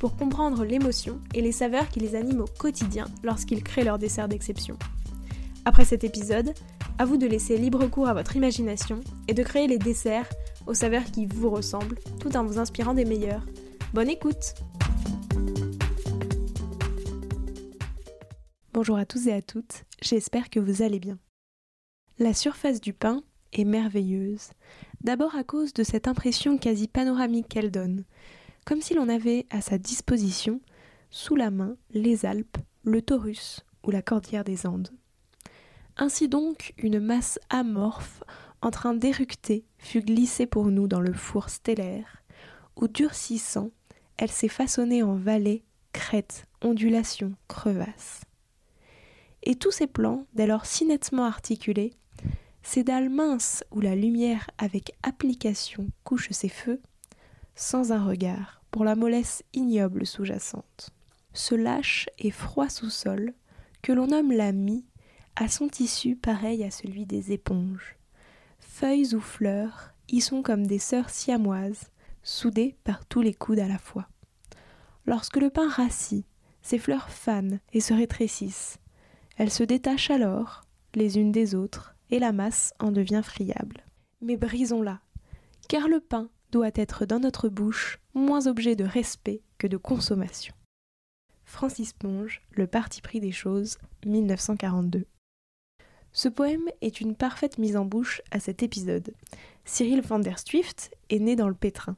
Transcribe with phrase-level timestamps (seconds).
[0.00, 4.28] pour comprendre l'émotion et les saveurs qui les animent au quotidien lorsqu'ils créent leur dessert
[4.28, 4.78] d'exception.
[5.66, 6.54] Après cet épisode,
[6.98, 10.28] à vous de laisser libre cours à votre imagination et de créer les desserts
[10.66, 13.44] aux saveurs qui vous ressemblent tout en vous inspirant des meilleurs.
[13.92, 14.54] Bonne écoute
[18.72, 21.18] Bonjour à tous et à toutes, j'espère que vous allez bien.
[22.18, 24.52] La surface du pain est merveilleuse,
[25.02, 28.04] d'abord à cause de cette impression quasi panoramique qu'elle donne,
[28.64, 30.60] comme si l'on avait à sa disposition,
[31.10, 34.90] sous la main, les Alpes, le Taurus ou la cordillère des Andes.
[35.96, 38.22] Ainsi donc, une masse amorphe
[38.62, 42.22] en train d'éructer fut glissée pour nous dans le four stellaire,
[42.76, 43.70] où durcissant,
[44.16, 48.22] elle s'est façonnée en vallées, crêtes, ondulations, crevasses.
[49.42, 51.94] Et tous ces plans, dès lors si nettement articulés,
[52.62, 56.80] ces dalles minces où la lumière avec application couche ses feux,
[57.54, 60.90] sans un regard pour la mollesse ignoble sous-jacente.
[61.32, 63.34] Ce lâche et froid sous-sol,
[63.82, 64.84] que l'on nomme la mie,
[65.36, 67.96] a son tissu pareil à celui des éponges.
[68.58, 71.90] Feuilles ou fleurs y sont comme des sœurs siamoises,
[72.22, 74.08] soudées par tous les coudes à la fois.
[75.06, 76.26] Lorsque le pain rassit,
[76.62, 78.78] ses fleurs fanent et se rétrécissent,
[79.36, 83.84] elles se détachent alors, les unes des autres, et la masse en devient friable.
[84.20, 85.00] Mais brisons-la,
[85.68, 90.54] car le pain doit être dans notre bouche moins objet de respect que de consommation.
[91.44, 95.06] Francis Ponge, Le parti pris des choses, 1942.
[96.12, 99.12] Ce poème est une parfaite mise en bouche à cet épisode.
[99.64, 101.96] Cyril van der Swift est né dans le pétrin.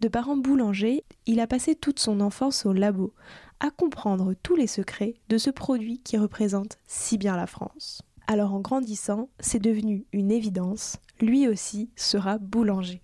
[0.00, 3.14] De parents boulangers, il a passé toute son enfance au labo,
[3.60, 8.02] à comprendre tous les secrets de ce produit qui représente si bien la France.
[8.26, 13.02] Alors en grandissant, c'est devenu une évidence, lui aussi sera boulanger.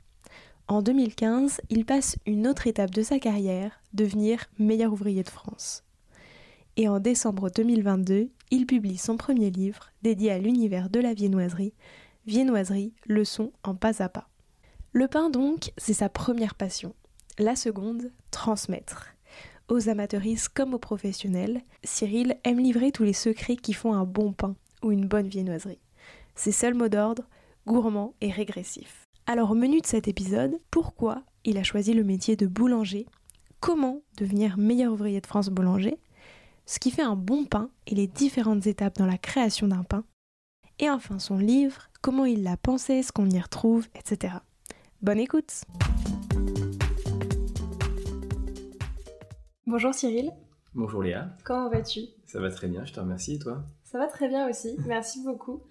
[0.66, 5.84] En 2015, il passe une autre étape de sa carrière, devenir meilleur ouvrier de France.
[6.76, 11.74] Et en décembre 2022, il publie son premier livre dédié à l'univers de la viennoiserie,
[12.26, 14.30] Viennoiserie, leçon en pas à pas.
[14.92, 16.94] Le pain donc, c'est sa première passion.
[17.38, 19.10] La seconde, transmettre
[19.68, 24.32] aux amateuristes comme aux professionnels, Cyril aime livrer tous les secrets qui font un bon
[24.32, 25.80] pain ou une bonne viennoiserie.
[26.34, 27.28] Ses seuls mots d'ordre,
[27.66, 29.03] gourmand et régressif.
[29.26, 33.06] Alors au menu de cet épisode, pourquoi il a choisi le métier de boulanger,
[33.58, 35.96] comment devenir meilleur ouvrier de France boulanger,
[36.66, 40.04] ce qui fait un bon pain et les différentes étapes dans la création d'un pain,
[40.78, 44.34] et enfin son livre, comment il l'a pensé, ce qu'on y retrouve, etc.
[45.00, 45.62] Bonne écoute
[49.66, 50.32] Bonjour Cyril.
[50.74, 51.34] Bonjour Léa.
[51.44, 52.00] Comment vas-tu?
[52.26, 53.64] Ça va très bien, je te remercie et toi?
[53.84, 55.62] Ça va très bien aussi, merci beaucoup.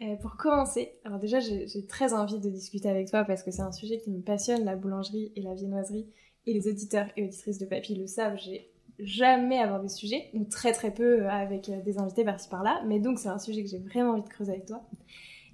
[0.00, 3.62] Euh, pour commencer, alors déjà j'ai très envie de discuter avec toi parce que c'est
[3.62, 6.08] un sujet qui me passionne, la boulangerie et la viennoiserie,
[6.46, 10.44] et les auditeurs et auditrices de Papy le savent, j'ai jamais abordé ce sujet, ou
[10.44, 13.62] très très peu euh, avec euh, des invités par-ci par-là, mais donc c'est un sujet
[13.62, 14.82] que j'ai vraiment envie de creuser avec toi.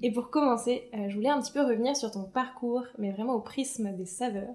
[0.00, 3.40] Et pour commencer, je voulais un petit peu revenir sur ton parcours, mais vraiment au
[3.40, 4.54] prisme des saveurs.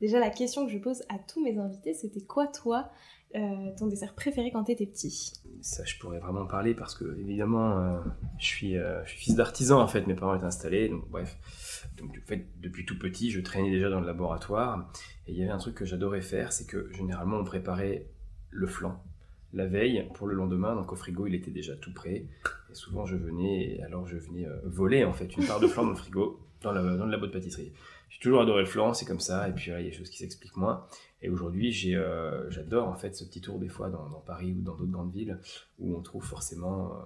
[0.00, 2.90] Déjà, la question que je pose à tous mes invités, c'était quoi, toi,
[3.34, 7.78] euh, ton dessert préféré quand t'étais petit Ça, je pourrais vraiment parler parce que, évidemment,
[7.78, 7.98] euh,
[8.38, 10.06] je, suis, euh, je, suis, fils d'artisan, en fait.
[10.06, 11.36] Mes parents étaient installés, donc bref.
[11.98, 14.90] Donc, en fait, depuis tout petit, je traînais déjà dans le laboratoire.
[15.26, 18.06] Et il y avait un truc que j'adorais faire, c'est que généralement, on préparait
[18.50, 19.02] le flan
[19.52, 20.74] la veille pour le lendemain.
[20.74, 22.26] Donc, au frigo, il était déjà tout prêt.
[22.70, 25.90] Et souvent, je venais, alors je venais voler, en fait, une part de flan dans
[25.90, 27.72] le frigo, dans, la, dans le labo de pâtisserie.
[28.08, 29.48] J'ai toujours adoré le flan, c'est comme ça.
[29.48, 30.86] Et puis, il y a des choses qui s'expliquent moins.
[31.22, 34.74] Et aujourd'hui, euh, j'adore en fait ce petit tour des fois dans, Paris ou dans
[34.74, 35.38] d'autres grandes villes
[35.78, 36.96] où on trouve forcément euh,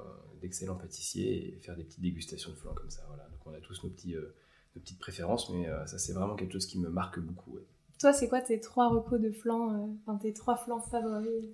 [0.40, 3.02] d'excellents pâtissiers et faire des petites dégustations de flan comme ça.
[3.08, 3.24] Voilà.
[3.24, 4.34] Donc on a tous nos, petits, euh,
[4.74, 7.58] nos petites préférences, mais ça c'est vraiment quelque chose qui me marque beaucoup.
[8.00, 11.46] Toi, c'est quoi tes trois repos de flan, enfin tes trois flans favoris,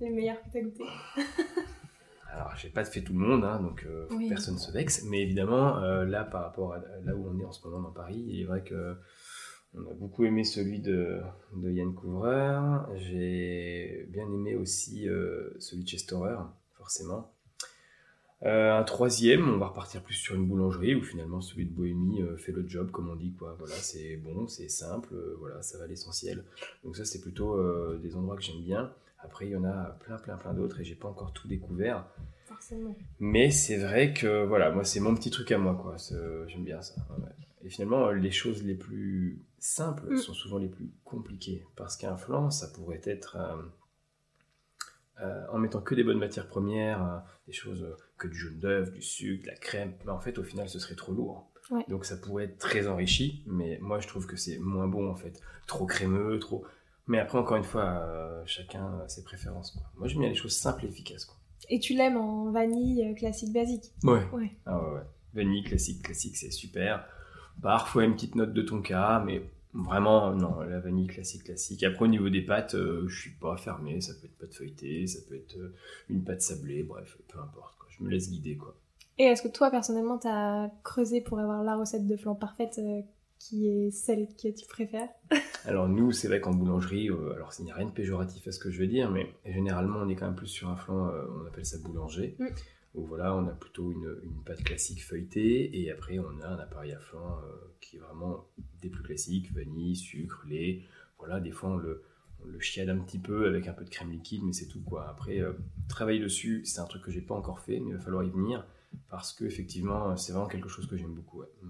[0.00, 0.84] les meilleurs que tu as goûté
[2.32, 3.84] Alors, j'ai pas fait tout le monde, hein, donc
[4.28, 5.04] personne ne se vexe.
[5.04, 8.24] Mais évidemment, là, par rapport à là où on est en ce moment dans Paris,
[8.24, 8.96] il est vrai que
[9.74, 11.20] on a beaucoup aimé celui de,
[11.54, 12.88] de Yann Couvreur.
[12.96, 16.36] J'ai bien aimé aussi euh, celui de Chestorer,
[16.76, 17.32] forcément.
[18.42, 22.22] Euh, un troisième, on va repartir plus sur une boulangerie où finalement celui de Bohémie
[22.22, 23.34] euh, fait le job, comme on dit.
[23.38, 23.54] Quoi.
[23.58, 26.44] Voilà, c'est bon, c'est simple, voilà, ça va l'essentiel.
[26.84, 27.58] Donc ça, c'est plutôt
[27.98, 28.92] des endroits que j'aime bien.
[29.22, 32.06] Après, il y en a plein, plein, plein d'autres et j'ai pas encore tout découvert.
[32.46, 32.96] Forcément.
[33.20, 35.96] Mais c'est vrai que voilà, moi, c'est mon petit truc à moi, quoi.
[36.48, 36.94] J'aime bien ça.
[37.62, 40.16] Et finalement, les choses les plus simples Mm.
[40.18, 41.64] sont souvent les plus compliquées.
[41.76, 43.36] Parce qu'un flan, ça pourrait être.
[43.36, 43.62] euh,
[45.22, 47.86] euh, en mettant que des bonnes matières premières, euh, des choses
[48.16, 50.78] que du jaune d'œuf, du sucre, de la crème, mais en fait au final ce
[50.78, 51.50] serait trop lourd.
[51.70, 51.84] Ouais.
[51.88, 55.16] Donc ça pourrait être très enrichi, mais moi je trouve que c'est moins bon en
[55.16, 56.64] fait, trop crémeux, trop.
[57.06, 59.72] Mais après encore une fois, chacun a ses préférences.
[59.72, 59.82] Quoi.
[59.96, 61.26] Moi j'aime bien les choses simples et efficaces.
[61.26, 61.36] Quoi.
[61.68, 63.92] Et tu l'aimes en vanille classique basique?
[64.04, 64.24] Ouais.
[64.32, 64.56] Ouais.
[64.64, 65.02] Ah ouais ouais.
[65.34, 67.06] Vanille classique, classique c'est super.
[67.62, 69.42] Parfois une petite note de tonka, mais
[69.72, 71.84] Vraiment, non, la vanille classique, classique.
[71.84, 74.00] Après, au niveau des pâtes, euh, je suis pas fermé.
[74.00, 75.74] Ça peut être pâte feuilletée, ça peut être euh,
[76.08, 77.76] une pâte sablée, bref, peu importe.
[77.78, 77.86] Quoi.
[77.96, 78.74] Je me laisse guider, quoi.
[79.18, 83.02] Et est-ce que toi, personnellement, t'as creusé pour avoir la recette de flan parfaite euh,
[83.38, 85.08] qui est celle que tu préfères?
[85.66, 88.52] Alors nous, c'est vrai qu'en boulangerie, euh, alors il n'y a rien de péjoratif à
[88.52, 91.12] ce que je veux dire, mais généralement on est quand même plus sur un flan,
[91.42, 92.46] on appelle ça boulanger, Mm.
[92.94, 96.92] Voilà, on a plutôt une, une pâte classique feuilletée, et après on a un appareil
[96.92, 98.48] à flan euh, qui est vraiment
[98.80, 100.82] des plus classiques, vanille, sucre, lait,
[101.18, 102.02] voilà, des fois on le,
[102.42, 102.58] on le
[102.90, 105.08] un petit peu avec un peu de crème liquide, mais c'est tout quoi.
[105.08, 105.52] Après, euh,
[105.88, 108.30] travailler dessus, c'est un truc que j'ai pas encore fait, mais il va falloir y
[108.30, 108.66] venir,
[109.08, 111.40] parce que effectivement, c'est vraiment quelque chose que j'aime beaucoup.
[111.40, 111.48] ouais.
[111.62, 111.68] Mm.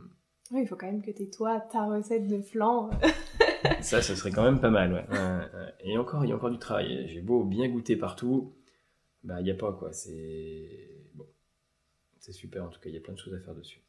[0.53, 2.91] Oui, il faut quand même que t'aies toi ta recette de flan.
[3.83, 5.07] Ça, ce serait quand même pas mal, ouais.
[5.85, 7.07] Et encore, il y a encore du travail.
[7.09, 8.53] J'ai beau bien goûter partout,
[9.23, 9.93] bah, il n'y a pas, quoi.
[9.93, 11.00] C'est...
[12.21, 13.81] C'est super, en tout cas, il y a plein de choses à faire dessus.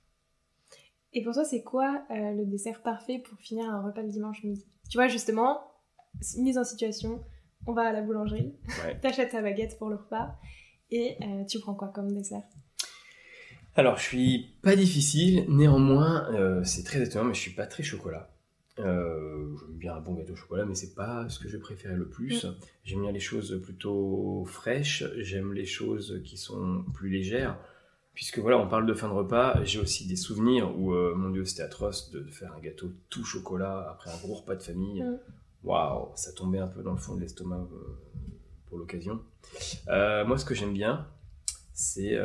[1.13, 4.43] Et pour toi, c'est quoi euh, le dessert parfait pour finir un repas le dimanche
[4.43, 4.65] midi?
[4.89, 5.61] Tu vois, justement,
[6.37, 7.23] mise en situation,
[7.67, 8.55] on va à la boulangerie,
[8.85, 8.97] Ouais.
[9.01, 10.35] t'achètes ta baguette pour le repas,
[10.89, 12.43] et euh, tu prends quoi comme dessert?
[13.75, 17.83] Alors, je suis pas difficile, néanmoins, euh, c'est très étonnant, mais je suis pas très
[17.83, 18.29] chocolat.
[18.79, 21.95] Euh, J'aime bien un bon gâteau au chocolat, mais c'est pas ce que je préfère
[21.95, 22.45] le plus.
[22.85, 27.59] J'aime bien les choses plutôt fraîches, j'aime les choses qui sont plus légères.
[28.13, 31.29] Puisque voilà, on parle de fin de repas, j'ai aussi des souvenirs où, euh, mon
[31.29, 34.63] Dieu, c'était atroce de, de faire un gâteau tout chocolat après un gros repas de
[34.63, 35.01] famille.
[35.01, 35.17] Mm.
[35.63, 37.97] Waouh, ça tombait un peu dans le fond de l'estomac euh,
[38.67, 39.21] pour l'occasion.
[39.87, 41.07] Euh, moi, ce que j'aime bien,
[41.73, 42.17] c'est.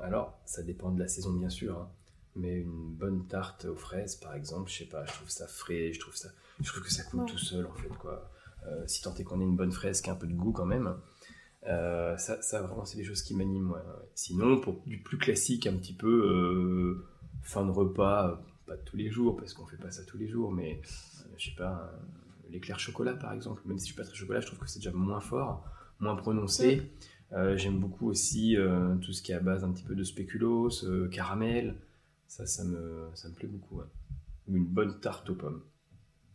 [0.00, 1.88] alors, ça dépend de la saison, bien sûr, hein,
[2.36, 5.92] mais une bonne tarte aux fraises, par exemple, je sais pas, je trouve ça frais,
[5.92, 6.28] je trouve, ça,
[6.60, 7.26] je trouve que ça coule Ouais.
[7.26, 8.30] tout seul, en fait, quoi.
[8.86, 10.64] Si tant est qu'on ait une bonne fraise qui a un peu de goût quand
[10.64, 10.96] même.
[11.66, 13.70] Euh, ça, ça, vraiment, c'est des choses qui m'animent.
[13.70, 14.08] ouais, ouais.
[14.14, 17.06] Sinon, pour du plus classique, un petit peu euh,
[17.42, 20.28] fin de repas, euh, pas tous les jours, parce qu'on fait pas ça tous les
[20.28, 21.90] jours, mais euh, je sais pas,
[22.50, 24.78] l'éclair chocolat par exemple, même si je suis pas très chocolat, je trouve que c'est
[24.78, 25.64] déjà moins fort,
[26.00, 26.82] moins prononcé.
[27.56, 28.56] J'aime beaucoup aussi
[29.02, 30.70] tout ce qui est à base un petit peu de spéculoos,
[31.10, 31.76] caramel,
[32.28, 33.78] ça, ça me, ça me plaît beaucoup.
[33.78, 33.86] ouais.
[34.46, 35.62] Ou une bonne tarte aux pommes.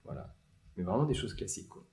[0.03, 0.35] Voilà.
[0.75, 1.85] Mais vraiment des choses classiques, quoi.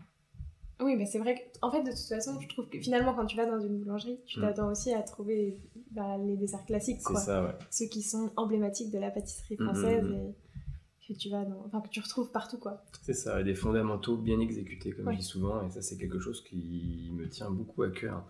[0.80, 3.24] Oui, mais c'est vrai que, en fait, de toute façon, je trouve que finalement, quand
[3.26, 4.42] tu vas dans une boulangerie, tu Mm.
[4.42, 5.58] t'attends aussi à trouver
[5.90, 7.20] bah, les desserts classiques, C'est quoi.
[7.20, 7.52] ça, ouais.
[7.70, 10.34] Ceux qui sont emblématiques de la pâtisserie Mm, mm, française et
[11.14, 11.64] que tu vas dans...
[11.66, 12.84] enfin, que tu retrouves partout, quoi.
[13.02, 15.14] C'est ça, des fondamentaux bien exécutés, comme Ouais.
[15.14, 18.24] je dis souvent, et ça c'est quelque chose qui me tient beaucoup à cœur.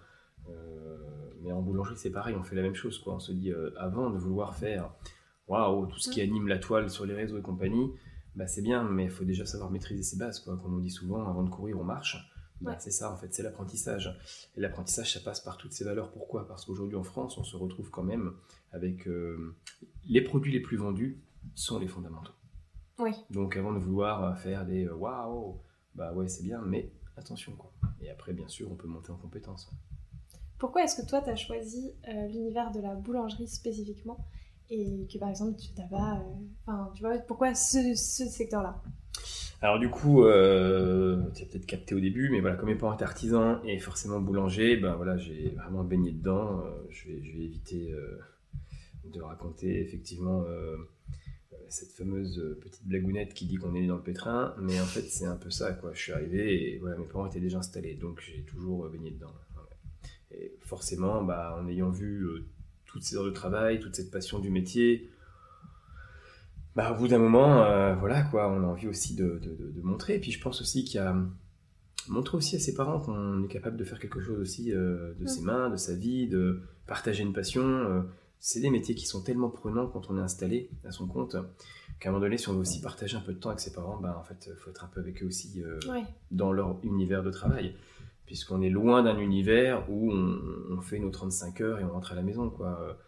[0.48, 0.98] Euh,
[1.42, 3.14] mais en boulangerie c'est pareil, on fait la même chose, quoi.
[3.14, 4.92] On se dit, euh, avant de vouloir faire,
[5.48, 7.90] waouh, tout ce qui anime la toile sur les réseaux et compagnie,
[8.36, 10.56] bah c'est bien, mais il faut déjà savoir maîtriser ses bases, quoi.
[10.62, 12.16] Comme on dit souvent, avant de courir, on marche.
[12.60, 12.76] Bah, Ouais.
[12.80, 14.18] C'est ça, en fait, c'est l'apprentissage.
[14.56, 16.10] Et l'apprentissage, ça passe par toutes ces valeurs.
[16.10, 16.46] Pourquoi?
[16.48, 18.32] Parce qu'aujourd'hui en France, on se retrouve quand même
[18.72, 19.54] avec euh,
[20.08, 21.20] les produits les plus vendus
[21.54, 22.32] sont les fondamentaux.
[22.98, 23.12] Oui.
[23.30, 25.60] Donc avant de vouloir faire des euh, waouh,
[25.94, 27.72] bah ouais c'est bien, mais attention quoi.
[28.00, 29.70] Et après bien sûr on peut monter en compétence.
[30.58, 34.26] Pourquoi est-ce que toi, tu as choisi euh, l'univers de la boulangerie spécifiquement
[34.70, 36.22] et que, par exemple, tu t'as pas...
[36.68, 38.82] euh, tu vois, pourquoi ce, ce secteur-là?
[39.62, 42.94] Alors du coup, euh, tu as peut-être capté au début, mais voilà comme mes parents
[42.94, 46.60] étaient artisans et forcément boulanger, ben voilà j'ai vraiment baigné dedans.
[46.60, 48.18] Euh, je, vais, éviter euh,
[49.04, 50.44] de raconter effectivement
[51.68, 55.02] cette fameuse petite blagounette qui dit qu'on est né dans le pétrin, mais en fait
[55.02, 55.92] c'est un peu ça quoi.
[55.94, 59.32] Je suis arrivé et voilà mes parents étaient déjà installés, donc j'ai toujours baigné dedans.
[60.32, 62.26] Et forcément, bah, en ayant vu
[62.84, 65.08] toutes ces heures de travail, toute cette passion du métier,
[66.76, 69.82] bah, au bout d'un moment, euh, voilà quoi, on a envie aussi de, de- de-
[69.82, 70.14] montrer.
[70.16, 71.16] Et puis je pense aussi qu'il y a
[72.08, 75.26] montrer aussi à ses parents qu'on est capable de faire quelque chose aussi euh, de
[75.26, 77.64] ses mains, de sa vie, de partager une passion.
[77.64, 78.02] euh,
[78.38, 81.34] c'est des métiers qui sont tellement prenants quand on est installé à son compte
[81.98, 83.72] qu'à un moment donné, si on veut aussi partager un peu de temps avec ses
[83.72, 86.04] parents, bah, en fait, faut être un peu avec eux aussi euh, Ouais.
[86.30, 87.74] dans leur univers de travail.
[88.26, 90.38] Puisqu'on est loin d'un univers où on,
[90.70, 92.50] on fait nos 35 heures et on rentre à la maison.
[92.50, 92.98] Quoi.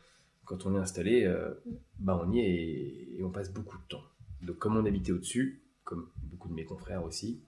[0.49, 1.53] Quand on est installé, euh,
[1.99, 4.03] bah on y est et, et on passe beaucoup de temps.
[4.41, 7.43] Donc comme on habitait au-dessus, comme beaucoup de mes confrères aussi,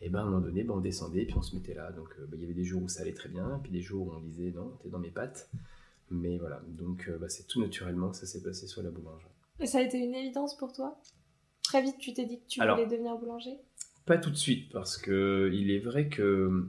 [0.00, 1.92] Et ben à un moment donné, ben, on descendait, puis on se mettait là.
[1.92, 3.82] Donc euh, ben, il y avait des jours où ça allait très bien, puis des
[3.82, 5.50] jours où on disait non, t'es dans mes pattes.
[6.10, 9.30] Mais voilà, donc euh, ben, c'est tout naturellement que ça s'est passé sur la boulangerie.
[9.60, 10.98] Et ça a été une évidence pour toi?
[11.62, 13.58] Très vite, tu t'es dit que tu voulais devenir boulanger?
[14.06, 16.66] Pas tout de suite, parce que il est vrai que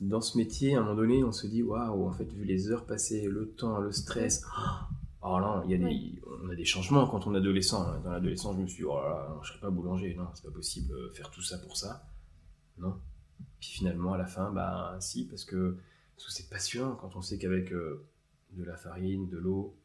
[0.00, 2.70] dans ce métier, à un moment donné, on se dit waouh, en fait, vu les
[2.70, 4.44] heures passées, le temps, le stress,
[5.22, 7.86] oh là, il y a des, on a des changements quand on est adolescent.
[7.86, 8.00] Hein.
[8.02, 10.44] Dans l'adolescence, je me suis dit, oh là là, je serais pas boulanger, non, c'est
[10.44, 12.06] pas possible, euh, faire tout ça pour ça.
[12.78, 12.98] Non.
[13.60, 15.76] Puis finalement, à la fin, bah si, parce que
[16.16, 18.06] c'est passionnant quand on sait qu'avec euh,
[18.52, 19.76] de la farine, de l'eau,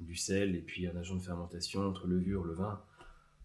[0.00, 2.80] du sel, et puis un agent de fermentation, entre levure, le vin,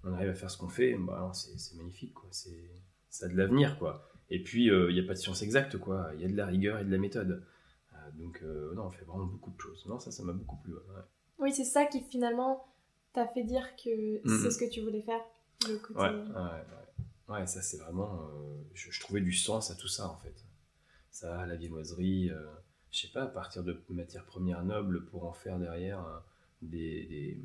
[0.04, 2.30] on arrive à faire ce qu'on fait, bah, c'est magnifique, quoi.
[2.32, 4.10] Ça a de l'avenir, quoi.
[4.30, 6.12] Et puis, euh, il n'y a pas de science exacte, quoi.
[6.16, 7.44] Il y a de la rigueur et de la méthode.
[8.18, 8.42] donc,
[8.76, 9.86] non, on fait vraiment beaucoup de choses.
[9.88, 10.74] Non, ça, ça m'a beaucoup plu.
[11.40, 12.66] Oui, c'est ça qui finalement
[13.14, 15.22] t'a fait dire que c'est ce que tu voulais faire,
[15.68, 16.00] le côté...
[16.00, 17.48] Ouais, ouais, ouais.
[17.48, 18.22] ça c'est vraiment...
[18.22, 20.36] Euh, je, trouvais du sens à tout ça, en fait.
[21.12, 22.46] Ça, la viennoiserie, euh,
[22.92, 26.20] je sais pas, à partir de matières premières nobles pour en faire derrière euh,
[26.62, 27.42] des, des,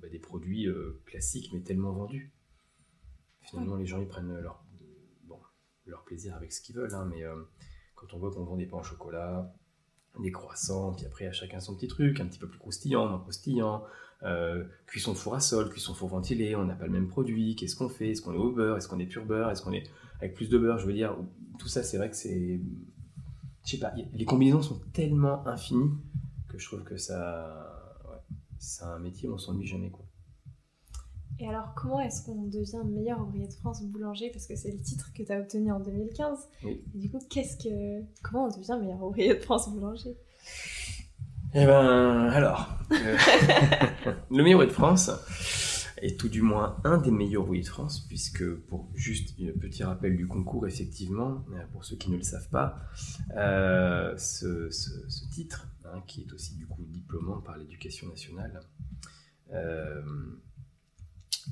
[0.00, 0.68] bah, des, produits
[1.04, 2.32] classiques, mais tellement vendus.
[3.42, 4.64] Finalement, les gens, ils prennent leur,
[5.86, 7.22] leur plaisir avec ce qu'ils veulent, hein, mais
[7.94, 9.52] quand on voit qu'on vend des pains au chocolat,
[10.20, 13.18] des croissants, puis après à chacun son petit truc, un petit peu plus croustillant, moins
[13.18, 13.84] croustillant,
[14.22, 17.76] euh, cuisson four à sol, cuisson four ventilé, on n'a pas le même produit, qu'est-ce
[17.76, 19.84] qu'on fait, est-ce qu'on est au beurre, est-ce qu'on est pur beurre, est-ce qu'on est
[20.20, 21.16] avec plus de beurre, je veux dire,
[21.58, 22.60] tout ça c'est vrai que c'est,
[23.64, 25.90] je sais pas, les combinaisons sont tellement infinies
[26.48, 28.08] que je trouve que ça,
[28.58, 30.05] c'est un métier, on s'ennuie jamais quoi.
[31.38, 34.30] Et alors, comment est-ce qu'on devient meilleur ouvrier de France boulanger?
[34.30, 36.38] Parce que c'est le titre que tu as obtenu en 2015.
[36.64, 38.02] Et du coup, qu'est-ce que...
[38.22, 40.16] comment on devient meilleur ouvrier de France boulanger?
[41.54, 43.16] Eh ben, alors, euh,
[44.30, 45.10] le meilleur ouvrier de France
[45.98, 49.84] est tout du moins un des meilleurs ouvriers de France, puisque pour juste un petit
[49.84, 52.78] rappel du concours, effectivement, euh, pour ceux qui ne le savent pas,
[53.36, 54.70] euh, ce,
[55.32, 58.60] titre, hein, qui est aussi du coup diplômant par l'éducation nationale,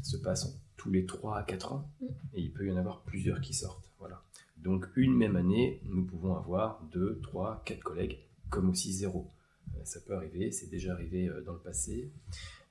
[0.03, 2.07] se passent tous les 3 à 4 ans mm.
[2.35, 3.91] et il peut y en avoir plusieurs qui sortent.
[3.99, 4.23] Voilà.
[4.57, 8.19] Donc une même année, nous pouvons avoir 2, 3, 4 collègues,
[8.51, 9.31] comme aussi 0.
[9.75, 12.13] Euh, ça peut arriver, c'est déjà arrivé euh, dans le passé.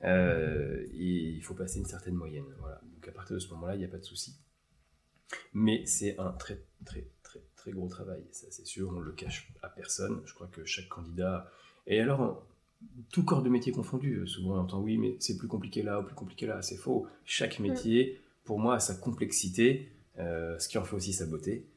[0.03, 2.46] Euh, et il faut passer une certaine moyenne.
[2.60, 2.82] Voilà.
[2.94, 4.36] Donc à partir de ce moment-là, il n'y a pas de souci.
[5.53, 9.51] Mais c'est un très très très très gros travail, ça c'est sûr, on le cache
[9.62, 10.22] à personne.
[10.25, 11.50] Je crois que chaque candidat...
[11.86, 12.48] Et alors,
[13.12, 14.16] tout corps de métier confondu.
[14.16, 16.62] Euh, souvent, on entend oui, mais c'est plus compliqué là ou plus compliqué là.
[16.62, 17.08] C'est faux.
[17.25, 17.63] Chaque mm.
[17.63, 21.68] métier, pour moi, a sa complexité, euh, ce qui en fait aussi sa beauté.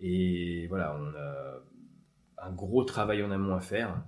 [0.00, 4.02] Et voilà, on a un gros travail en amont à faire.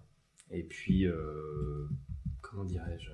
[0.50, 1.88] Et puis, euh,
[2.40, 3.11] comment dirais-je?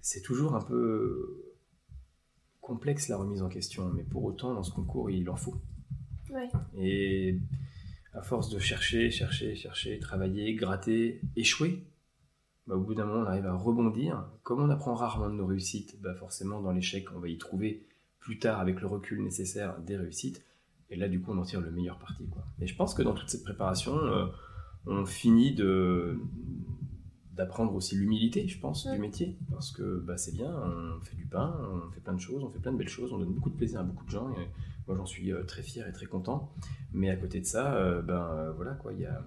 [0.00, 1.54] C'est toujours un peu
[2.60, 5.56] complexe la remise en question, mais pour autant, dans ce concours, il en faut.
[6.30, 6.48] Ouais.
[6.76, 7.38] Et
[8.16, 11.84] à force de chercher, chercher, chercher, travailler, gratter, échouer,
[12.66, 14.26] bah, au bout d'un moment, on arrive à rebondir.
[14.42, 17.86] Comme on apprend rarement de nos réussites, bah, forcément, dans l'échec, on va y trouver
[18.18, 20.42] plus tard, avec le recul nécessaire, des réussites.
[20.88, 22.26] Et là, du coup, on en tire le meilleur parti.
[22.28, 22.44] Quoi.
[22.60, 24.26] Et je pense que dans toute cette préparation, euh,
[24.86, 26.18] on finit de
[27.34, 29.36] d'apprendre aussi l'humilité, je pense, du métier.
[29.50, 32.48] Parce que bah, c'est bien, on fait du pain, on fait plein de choses, on
[32.48, 34.30] fait plein de belles choses, on donne beaucoup de plaisir à beaucoup de gens.
[34.30, 34.48] Et
[34.86, 36.52] moi, j'en suis euh, très fier et très content.
[36.92, 39.26] Mais à côté de ça, euh, ben euh, voilà quoi, il y a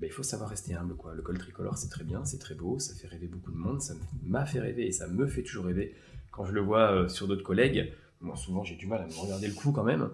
[0.00, 0.96] ben, il faut savoir rester humble.
[0.96, 1.14] Quoi.
[1.14, 3.80] Le col tricolore, c'est très bien, c'est très beau, ça fait rêver beaucoup de monde,
[3.80, 3.94] ça
[4.24, 5.94] m'a fait rêver et ça me fait toujours rêver
[6.32, 7.92] quand je le vois sur d'autres collègues.
[8.20, 10.10] Moi, souvent, j'ai du mal à me regarder le coup quand même.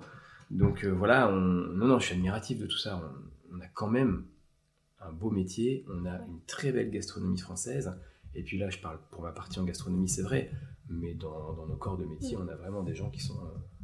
[0.50, 1.40] Donc voilà, on...
[1.40, 3.00] non, non, je suis admiratif de tout ça.
[3.52, 4.25] On, a quand même
[5.00, 7.94] un beau métier, on a une très belle gastronomie française.
[8.35, 10.50] Et puis là, je parle pour ma partie en gastronomie, c'est vrai,
[10.88, 13.40] mais dans, dans, nos corps de métier, on a vraiment des gens qui sont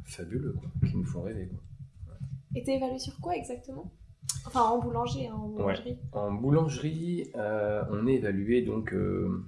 [0.07, 1.47] fabuleux, quoi, qui nous font rêver.
[1.47, 1.59] Quoi.
[2.55, 3.91] Et t'es évalué sur quoi exactement?
[4.45, 5.97] Enfin, en boulanger, hein, en boulangerie.
[6.11, 9.45] En boulangerie, euh, on est évalué donc euh,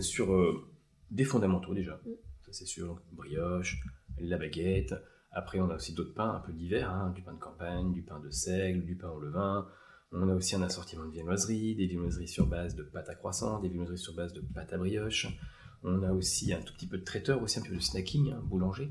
[0.00, 0.66] sur euh,
[1.10, 2.00] des fondamentaux déjà.
[2.04, 2.10] Mm.
[2.46, 3.80] Ça c'est sûr, brioche,
[4.18, 4.94] la baguette.
[5.32, 8.02] Après, on a aussi d'autres pains un peu divers, hein, du pain de campagne, du
[8.02, 9.68] pain de seigle, du pain au levain.
[10.12, 13.60] On a aussi un assortiment de viennoiseries, des viennoiseries sur base de pâte à croissant,
[13.60, 15.28] des viennoiseries sur base de pâte à brioche.
[15.84, 18.40] On a aussi un tout petit peu de traiteur, aussi un peu de snacking, hein,
[18.44, 18.90] boulanger.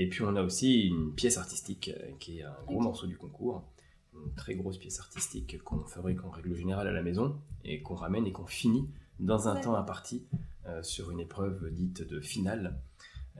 [0.00, 3.16] Et puis on a aussi une pièce artistique euh, qui est un gros morceau du
[3.16, 3.68] concours,
[4.14, 7.96] une très grosse pièce artistique qu'on fabrique en règle générale à la maison et qu'on
[7.96, 8.88] ramène et qu'on finit
[9.18, 10.24] dans un temps imparti
[10.66, 12.80] euh, sur une épreuve dite de finale.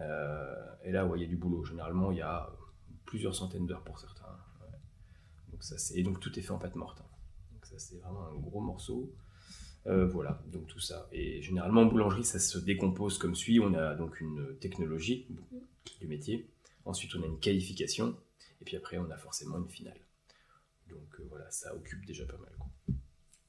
[0.00, 1.62] Euh, et là, il y a du boulot.
[1.64, 2.50] Généralement, il y a
[3.04, 4.36] plusieurs centaines d'heures pour certains.
[5.52, 5.96] Donc ça, c'est...
[5.96, 7.04] Et donc tout est fait en pâte morte.
[7.52, 9.12] Donc ça, c'est vraiment un gros morceau.
[9.86, 11.08] Euh, voilà, donc tout ça.
[11.12, 13.60] Et généralement en boulangerie, ça se décompose comme suit.
[13.60, 15.26] On a donc une technologie
[15.99, 16.50] du métier.
[16.85, 18.16] Ensuite, on a une qualification.
[18.61, 20.00] Et puis après, on a forcément une finale.
[20.88, 22.52] Donc euh, voilà, ça occupe déjà pas mal.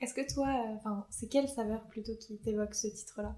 [0.01, 3.35] Est-ce que toi, euh, c'est quelle saveur plutôt qui t'évoque ce titre-là?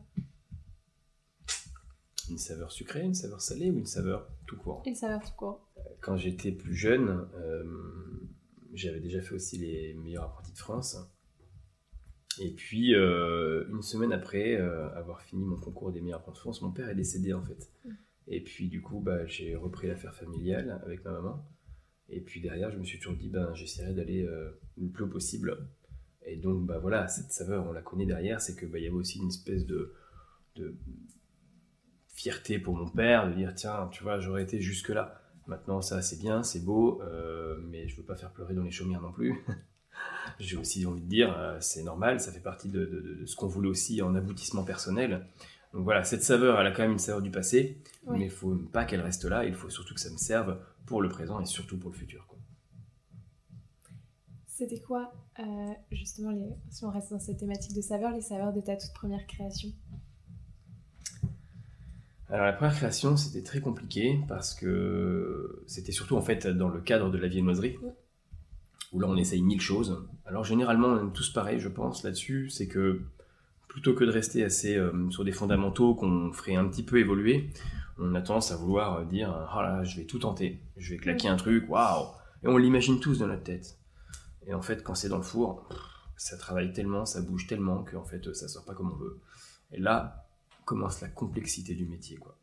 [2.29, 4.83] Une saveur sucrée, une saveur salée ou une saveur tout court?
[4.85, 5.67] Une saveur tout court.
[6.01, 7.27] Quand j'étais plus jeune,
[8.73, 10.97] j'avais déjà fait aussi les meilleurs apprentis de France.
[12.39, 16.41] Et puis, euh, une semaine après euh, avoir fini mon concours des meilleurs apprentis de
[16.41, 17.69] France, mon père est décédé en fait.
[17.83, 17.89] Mm.
[18.27, 21.45] Et puis, du coup, bah, j'ai repris l'affaire familiale avec ma maman.
[22.09, 25.09] Et puis derrière, je me suis toujours dit, ben, j'essaierai d'aller euh, le plus haut
[25.09, 25.69] possible.
[26.25, 28.95] Et donc, bah voilà, cette saveur, on la connaît derrière, c'est qu'il bah, y avait
[28.95, 29.93] aussi une espèce de,
[30.55, 30.75] de
[32.07, 35.21] fierté pour mon père, de dire, tiens, tu vois, j'aurais été jusque-là.
[35.47, 37.01] Maintenant, ça, c'est bien, c'est beau,
[37.69, 39.43] mais je veux pas faire pleurer dans les chaumières non plus.
[40.39, 43.69] j'ai aussi envie de dire, euh, c'est normal, ça fait partie de, ce qu'on voulait
[43.69, 45.27] aussi en aboutissement personnel.
[45.73, 48.29] Donc voilà, cette saveur, elle a quand même une saveur du passé, mais il ne
[48.29, 51.39] faut pas qu'elle reste là, il faut surtout que ça me serve pour le présent
[51.39, 52.27] et surtout pour le futur.
[54.47, 55.43] C'était quoi, euh,
[55.91, 58.93] justement, les, si on reste dans cette thématique de saveur, les saveurs de ta toute
[58.93, 59.69] première création?
[62.29, 66.79] Alors la première création, c'était très compliqué parce que c'était surtout en fait dans le
[66.79, 67.77] cadre de la viennoiserie
[68.93, 70.07] où là on essaye mille choses.
[70.25, 73.01] Alors généralement on est tous pareil, je pense, là-dessus, c'est que
[73.71, 77.49] plutôt que de rester assez euh, sur des fondamentaux qu'on ferait un petit peu évoluer,
[77.97, 80.97] on a tendance à vouloir euh, dire oh là, je vais tout tenter, je vais
[80.97, 82.07] claquer un truc, waouh
[82.43, 83.79] Et on l'imagine tous dans notre tête.
[84.45, 85.69] Et en fait, quand c'est dans le four,
[86.17, 89.21] ça travaille tellement, ça bouge tellement qu'en fait, ça sort pas comme on veut.
[89.71, 90.27] Et là
[90.65, 92.37] commence la complexité du métier, quoi.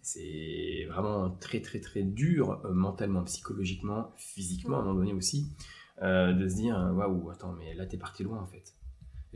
[0.00, 5.52] C'est vraiment très très très dur euh, mentalement, psychologiquement, physiquement à un moment donné aussi,
[6.00, 8.75] euh, de se dire waouh, attends, mais là t'es parti loin en fait.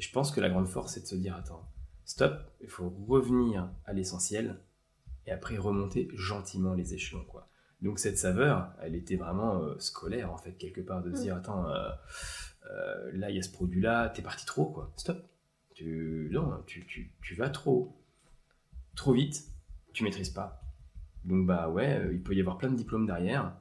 [0.00, 1.70] Et je pense que la grande force c'est de se dire attends,
[2.04, 4.58] stop, il faut revenir à l'essentiel
[5.26, 7.50] et après remonter gentiment les échelons quoi.
[7.82, 11.36] Donc cette saveur, elle était vraiment euh, scolaire en fait quelque part de se dire
[11.36, 11.66] attends,
[13.12, 15.22] là il y a ce produit là, t'es parti trop quoi, stop.
[15.74, 18.02] Tu, non, tu, tu, tu vas trop,
[18.96, 19.44] trop vite,
[19.92, 20.60] tu maîtrises pas
[21.24, 23.52] donc bah ouais, euh, il peut y avoir plein de diplômes derrière.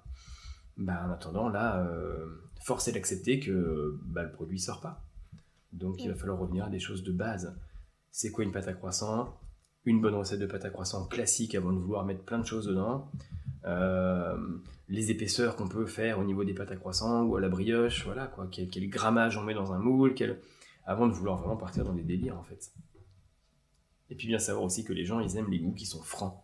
[0.77, 5.03] Bah en attendant, là, euh, force est d'accepter que bah, le produit sort pas.
[5.71, 7.57] Donc il va falloir revenir à des choses de base.
[8.11, 9.39] C'est quoi une pâte à croissant?
[9.85, 12.65] Une bonne recette de pâte à croissant classique avant de vouloir mettre plein de choses
[12.65, 13.09] dedans.
[13.65, 14.37] Euh,
[14.87, 18.05] les épaisseurs qu'on peut faire au niveau des pâtes à croissant ou à la brioche,
[18.05, 18.47] voilà quoi.
[18.51, 20.15] Quel, quel grammage on met dans un moule,
[20.85, 22.71] avant de vouloir vraiment partir dans des délires en fait.
[24.09, 26.41] Et puis bien savoir aussi que les gens ils aiment les goûts qui sont francs.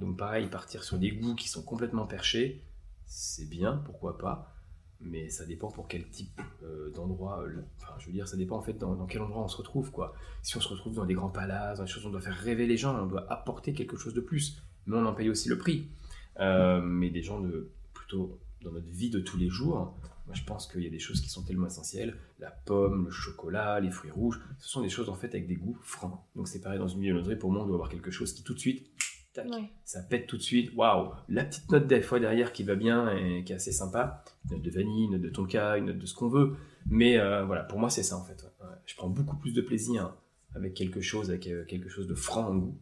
[0.00, 2.64] Donc pareil, partir sur des goûts qui sont complètement perchés,
[3.06, 4.52] c'est bien, pourquoi pas,
[5.00, 7.42] mais ça dépend pour quel type euh, d'endroit.
[7.42, 9.90] Euh, enfin, je veux dire, ça dépend en fait dans, quel endroit on se retrouve,
[9.90, 10.14] quoi.
[10.42, 12.66] Si on se retrouve dans des grands palaces, dans des choses on doit faire rêver
[12.66, 15.58] les gens, on doit apporter quelque chose de plus, mais on en paye aussi le
[15.58, 15.88] prix.
[16.40, 20.44] Euh, mais des gens de plutôt dans notre vie de tous les jours, moi je
[20.44, 23.90] pense qu'il y a des choses qui sont tellement essentielles, la pomme, le chocolat, les
[23.90, 26.20] fruits rouges, ce sont des choses en fait avec des goûts francs.
[26.36, 28.54] Donc c'est pareil dans une viennoiserie, pour moi on doit avoir quelque chose qui tout
[28.54, 28.88] de suite
[29.84, 30.72] ça pète tout de suite.
[30.74, 34.22] Waouh, la petite note des fois derrière qui va bien et qui est assez sympa.
[34.44, 36.56] Une note de vanille, une note de tonka, une note de ce qu'on veut.
[36.86, 38.46] Mais euh, voilà, pour moi c'est ça en fait.
[38.86, 40.14] Je prends beaucoup plus de plaisir
[40.54, 42.78] avec quelque chose, avec euh, quelque chose de franc en goût,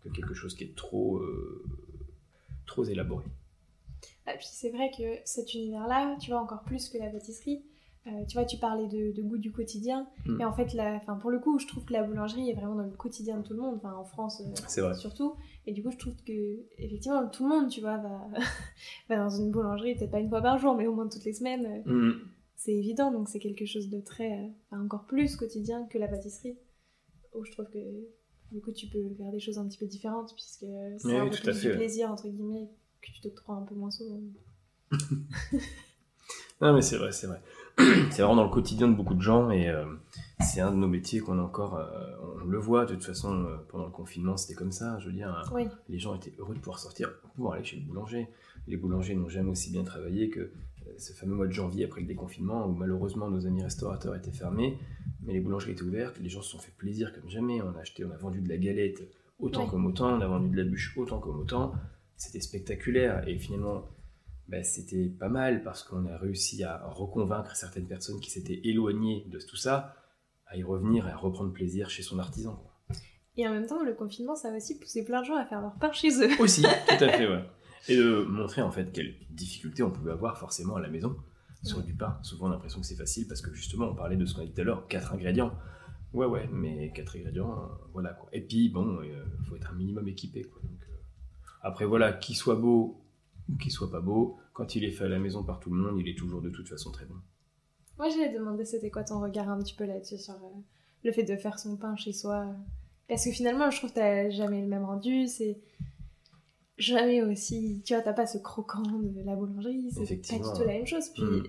[0.00, 1.64] que quelque chose qui est trop, euh,
[2.66, 3.24] trop élaboré.
[4.26, 7.62] Et ah, puis c'est vrai que cet univers-là, tu vois encore plus que la pâtisserie,
[8.06, 10.06] euh, tu vois, tu parlais de, goût du quotidien.
[10.26, 10.40] Mm.
[10.40, 12.84] Et en fait, la, pour le coup, je trouve que la boulangerie est vraiment dans
[12.84, 15.36] le quotidien de tout le monde, enfin en France euh, surtout.
[15.66, 17.96] Et du coup, je trouve que, effectivement, tout le monde, tu vois,
[19.08, 21.32] va, dans une boulangerie, peut-être pas une fois par jour, mais au moins toutes les
[21.32, 21.82] semaines.
[21.86, 22.28] Euh, mm.
[22.56, 26.58] C'est évident, donc c'est quelque chose de très, encore plus quotidien que la pâtisserie.
[27.34, 27.78] Où je trouve que,
[28.52, 30.66] du coup, tu peux faire des choses un petit peu différentes, puisque
[30.98, 32.68] c'est un peu plus du plaisir, entre guillemets,
[33.00, 34.20] que tu t'octroies un peu moins souvent.
[36.60, 37.40] non, mais c'est vrai, c'est vrai.
[38.10, 39.84] c'est vraiment dans le quotidien de beaucoup de gens et euh,
[40.40, 41.76] c'est un de nos métiers qu'on a encore.
[41.76, 41.86] Euh,
[42.42, 44.98] on le voit de toute façon euh, pendant le confinement, c'était comme ça.
[45.00, 45.52] Je veux dire,
[45.88, 48.28] les gens étaient heureux de pouvoir sortir, pour aller chez le boulanger.
[48.68, 50.52] Les boulangers n'ont jamais aussi bien travaillé que
[50.98, 54.78] ce fameux mois de janvier après le déconfinement où malheureusement nos amis restaurateurs étaient fermés,
[55.22, 56.18] mais les boulangeries étaient ouvertes.
[56.20, 57.60] Les gens se sont fait plaisir comme jamais.
[57.62, 59.02] On a acheté, on a vendu de la galette
[59.38, 61.72] autant comme autant, on a vendu de la bûche autant comme autant.
[62.16, 63.88] C'était spectaculaire et finalement
[64.48, 69.24] ben, c'était pas mal parce qu'on a réussi à reconvaincre certaines personnes qui s'étaient éloignées
[69.28, 69.96] de tout ça
[70.46, 72.62] à y revenir et à reprendre plaisir chez son artisan.
[73.36, 75.60] Et en même temps, le confinement, ça a aussi poussé plein de gens à faire
[75.60, 76.30] leur pain chez eux.
[76.38, 77.44] Aussi, tout à fait, ouais.
[77.88, 81.16] Et de montrer en fait quelles difficultés on pouvait avoir forcément à la maison
[81.62, 82.18] sur du pain.
[82.22, 84.42] Souvent, on a l'impression que c'est facile parce que justement, on parlait de ce qu'on
[84.42, 85.52] a dit tout à l'heure, quatre ingrédients.
[86.12, 88.28] Ouais, ouais, mais quatre ingrédients, euh, voilà quoi.
[88.32, 90.62] Et puis, bon, il faut être un minimum équipé, quoi.
[90.62, 90.94] Donc, euh,
[91.62, 93.03] après, voilà, qu'il soit beau
[93.52, 95.76] ou qu'il soit pas beau, quand il est fait à la maison par tout le
[95.80, 97.16] monde, il est toujours de toute façon très bon.
[97.98, 100.48] Moi, j'allais demander c'était quoi ton regard un petit peu là-dessus sur euh,
[101.04, 102.46] le fait de faire son pain chez soi.
[103.08, 105.58] Parce que finalement, je trouve que t'as jamais le même rendu, c'est
[106.78, 107.82] jamais aussi.
[107.84, 110.86] Tu vois, t'as pas ce croquant de la boulangerie, c'est pas du tout la même
[110.86, 111.08] chose.
[111.10, 111.42] Puis Mm.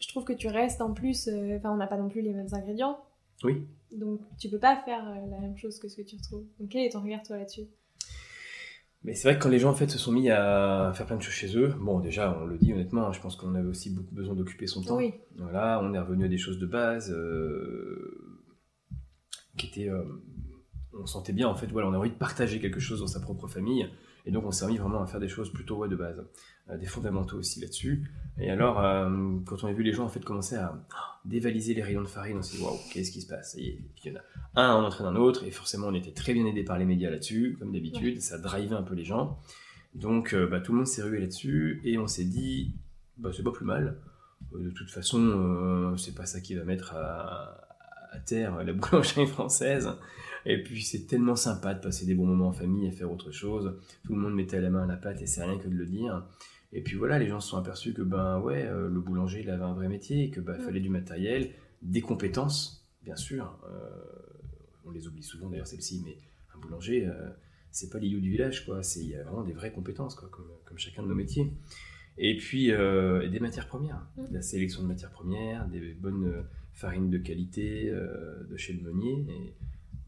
[0.00, 1.28] je trouve que tu restes en plus.
[1.28, 2.98] euh, Enfin, on n'a pas non plus les mêmes ingrédients.
[3.44, 3.66] Oui.
[3.92, 6.44] Donc tu peux pas faire euh, la même chose que ce que tu retrouves.
[6.58, 7.66] Donc quel est ton regard toi là-dessus?
[9.06, 11.16] Mais c'est vrai que quand les gens en fait se sont mis à faire plein
[11.16, 13.68] de choses chez eux, bon déjà on le dit honnêtement, hein, je pense qu'on avait
[13.68, 14.96] aussi beaucoup besoin d'occuper son temps.
[14.96, 15.14] Oui.
[15.36, 18.42] Voilà, on est revenu à des choses de base euh,
[19.56, 20.02] qui étaient, euh,
[20.92, 23.20] on sentait bien en fait, voilà, on a envie de partager quelque chose dans sa
[23.20, 23.88] propre famille,
[24.26, 26.22] et donc on s'est remis vraiment à faire des choses plutôt de base,
[26.68, 28.10] Euh, des fondamentaux aussi là-dessus.
[28.38, 29.08] Et alors euh,
[29.46, 32.08] quand on a vu les gens en fait commencer à ah, dévaliser les rayons de
[32.08, 33.54] farine, on s'est dit waouh, qu'est-ce qui se passe?
[33.56, 36.10] Et puis il y en a un en entraîne un autre, et forcément on était
[36.10, 39.38] très bien aidé par les médias là-dessus, comme d'habitude, ça drivait un peu les gens.
[39.94, 42.74] Donc euh, bah, tout le monde s'est rué là-dessus, et on s'est dit,
[43.16, 43.98] bah, c'est pas plus mal.
[44.52, 47.68] De toute façon, c'est pas ça qui va mettre à,
[48.10, 49.88] à terre la boulangerie française.
[50.48, 53.30] Et puis c'est tellement sympa de passer des bons moments en famille et faire autre
[53.32, 53.76] chose.
[54.04, 55.86] Tout le monde mettait la main à la pâte et c'est rien que de le
[55.86, 56.24] dire.
[56.72, 59.50] Et puis voilà, les gens se sont aperçus que ben ouais, euh, le boulanger il
[59.50, 60.60] avait un vrai métier, et que Mm.
[60.60, 61.50] fallait du matériel,
[61.82, 63.58] des compétences, bien sûr.
[63.68, 63.88] Euh,
[64.84, 66.18] on les oublie souvent d'ailleurs celles-ci, mais
[66.54, 67.30] un boulanger, euh,
[67.70, 68.82] c'est pas l'idiot du village, quoi.
[68.82, 71.52] C'est il y a vraiment des vraies compétences, quoi, comme, comme chacun de nos métiers.
[72.18, 74.22] Et puis euh, des matières premières, Mm.
[74.32, 79.26] la sélection de matières premières, des bonnes farines de qualité euh, de chez le meunier.
[79.30, 79.54] Et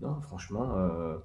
[0.00, 1.18] non, franchement, euh,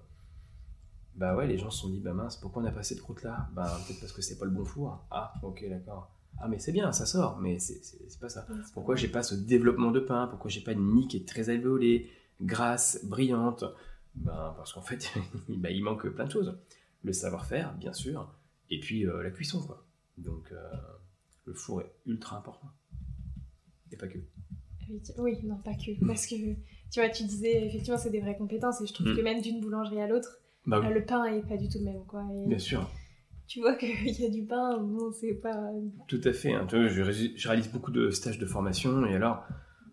[1.16, 3.22] bah ouais, les gens se sont dit, bah mince, pourquoi on a pas de croûte
[3.24, 5.06] là Bah peut-être parce que c'est pas le bon four.
[5.12, 6.12] Ah, ok, d'accord.
[6.40, 8.48] Ah mais c'est bien, ça sort, mais c'est- c'est c'est pas ça.
[8.74, 10.28] Pourquoi j'ai pas ce développement de pain?
[10.28, 12.10] Pourquoi j'ai pas une mie qui est très alvéolée,
[12.42, 13.64] grasse, brillante?
[14.16, 15.12] Ben parce qu'en fait,
[15.50, 16.58] ben, il manque plein de choses.
[17.04, 18.34] Le savoir-faire, bien sûr,
[18.70, 19.86] et puis euh, la cuisson, quoi.
[20.18, 20.72] Donc euh,
[21.46, 22.70] le four est ultra important.
[23.92, 24.18] Et pas que.
[25.18, 26.06] Oui, non, pas que.
[26.06, 26.36] Parce que,
[26.94, 28.80] tu vois, tu disais, effectivement, c'est des vraies compétences.
[28.82, 29.16] Et je trouve Mm.
[29.18, 31.80] que même d'une boulangerie à l'autre, Bah euh, oui, le pain est pas du tout
[31.80, 32.24] le même, quoi.
[32.46, 32.90] Et bien sûr,
[33.48, 33.90] tu vois qu'il
[34.22, 35.72] y a du pain, bon, c'est pas...
[36.08, 36.54] tout à fait.
[36.54, 36.66] hein.
[36.70, 39.44] Tu vois, je, ré- je réalise beaucoup de stages de formation, et alors,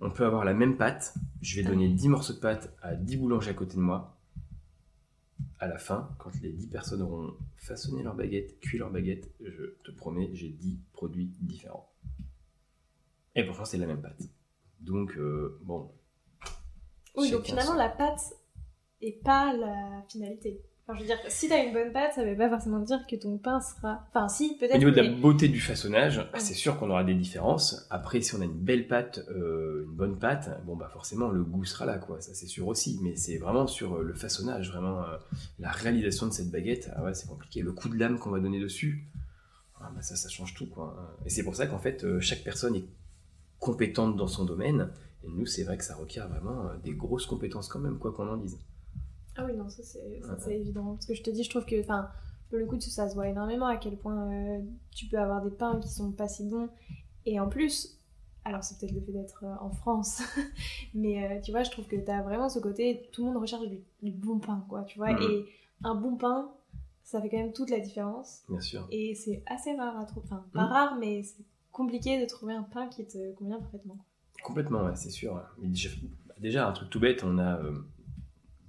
[0.03, 1.15] on peut avoir la même pâte.
[1.43, 4.17] Je vais donner 10 morceaux de pâte à 10 boulangers à côté de moi.
[5.59, 9.65] À la fin, quand les 10 personnes auront façonné leur baguette, cuit leur baguette, je
[9.85, 11.87] te promets, j'ai 10 produits différents.
[13.35, 14.23] Et pourtant, c'est la même pâte.
[14.81, 15.91] Donc, euh, bon.
[17.17, 18.35] Oui, donc finalement, la pâte
[19.03, 20.61] est pas la finalité.
[20.87, 23.15] Enfin, je veux dire, si t'as une bonne pâte, ça veut pas forcément dire que
[23.15, 24.05] ton pain sera...
[24.09, 27.15] Enfin, si, peut-être, Au niveau de la beauté du façonnage, c'est sûr qu'on aura des
[27.15, 27.87] différences.
[27.91, 31.45] Après, si on a une belle pâte, euh, une bonne pâte, bon bah forcément le
[31.45, 32.21] goût sera là, quoi.
[32.21, 32.99] Ça c'est sûr aussi.
[33.03, 35.17] Mais c'est vraiment sur euh, le façonnage, vraiment euh,
[35.61, 36.91] la réalisation de cette baguette.
[36.97, 37.63] Ah ouais, c'est compliqué.
[37.63, 39.07] Le coup de lame qu'on va donner dessus,
[39.81, 41.17] ah bah ça, ça change tout, quoi.
[41.25, 42.89] Et c'est pour ça qu'en fait, chaque personne est
[43.61, 44.91] compétente dans son domaine.
[45.25, 48.13] Et nous, c'est vrai que ça requiert vraiment euh, des grosses compétences quand même, quoi
[48.13, 48.59] qu'on en dise.
[49.37, 50.95] Ah oui, non, ça c'est c'est évident.
[50.95, 52.09] Parce que je te dis, je trouve que, enfin,
[52.49, 54.61] pour le coup, ça se voit énormément à quel point euh,
[54.95, 56.69] tu peux avoir des pains qui sont pas si bons.
[57.27, 57.99] Et en plus,
[58.45, 60.23] alors c'est peut-être le fait d'être euh, en France,
[60.95, 63.69] mais euh, tu vois, je trouve que t'as vraiment ce côté, tout le monde recherche
[63.69, 65.13] du, du bon pain, quoi, tu vois.
[65.13, 65.23] Mhm.
[65.23, 65.45] Et
[65.85, 66.51] un bon pain,
[67.05, 68.43] ça fait quand même toute la différence.
[68.49, 68.87] Bien sûr.
[68.91, 70.27] Et c'est assez rare à trouver.
[70.27, 70.73] Enfin, pas Mhm.
[70.73, 73.99] rare, mais c'est compliqué de trouver un pain qui te convient parfaitement.
[74.43, 75.43] Complètement, ouais, c'est sûr.
[75.61, 75.91] Mais déjà,
[76.39, 77.73] déjà, un truc tout bête, on a euh,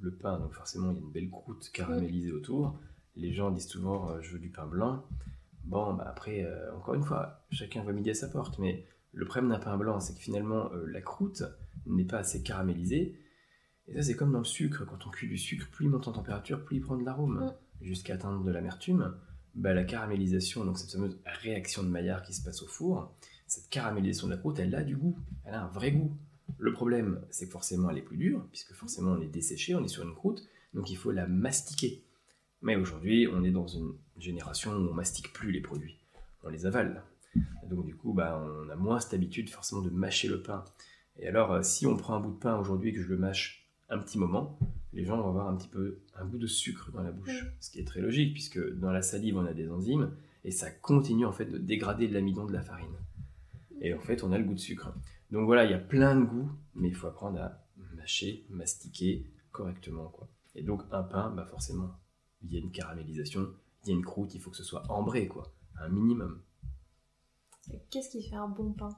[0.01, 2.79] le pain, donc forcément, il y a une belle croûte caramélisée autour.
[3.15, 5.05] Les gens disent souvent, euh, je veux du pain blanc.
[5.63, 9.25] Bon, bah après, euh, encore une fois, chacun voit midi à sa porte, mais le
[9.25, 11.43] problème d'un pain blanc, c'est que finalement, la croûte
[11.86, 13.19] n'est pas assez caramélisée.
[13.88, 14.86] Et ça, c'est comme dans le sucre.
[14.86, 17.53] Quand on cuit du sucre, plus il monte en température, plus il prend de l'arôme,
[17.81, 19.13] jusqu'à atteindre de l'amertume.
[19.53, 23.13] Bah, la caramélisation, donc cette fameuse réaction de Maillard qui se passe au four,
[23.51, 26.15] cette caramélisation de la croûte, elle a du goût, elle a un vrai goût.
[26.57, 29.83] Le problème, c'est que forcément elle est plus dure, puisque forcément on est desséché, on
[29.83, 32.01] est sur une croûte, donc il faut la mastiquer.
[32.61, 35.99] Mais aujourd'hui, on est dans une génération où on mastique plus les produits,
[36.45, 37.03] on les avale.
[37.69, 40.63] Donc du coup, bah, on a moins cette habitude forcément de mâcher le pain.
[41.19, 43.17] Et alors, euh, si on prend un bout de pain aujourd'hui et que je le
[43.17, 44.57] mâche un petit moment,
[44.93, 47.47] les gens vont avoir un petit peu un goût de sucre dans la bouche, Mm.
[47.59, 50.11] ce qui est très logique puisque dans la salive on a des enzymes
[50.45, 52.95] et ça continue en fait de dégrader l'amidon de la farine.
[53.81, 54.93] Et en fait, on a le goût de sucre.
[55.31, 57.65] Donc voilà, il y a plein de goûts, mais il faut apprendre à
[57.95, 60.07] mâcher, mastiquer correctement.
[60.09, 60.29] Quoi.
[60.55, 61.99] Et donc un pain, bah forcément,
[62.43, 64.83] il y a une caramélisation, il y a une croûte, il faut que ce soit
[64.89, 66.41] ambré, quoi, un minimum.
[67.89, 68.89] Qu'est-ce qui fait un bon pain?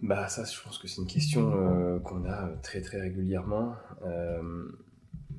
[0.00, 3.76] Bah ça, je pense que c'est une question euh, qu'on a très très régulièrement.
[4.02, 4.70] Euh,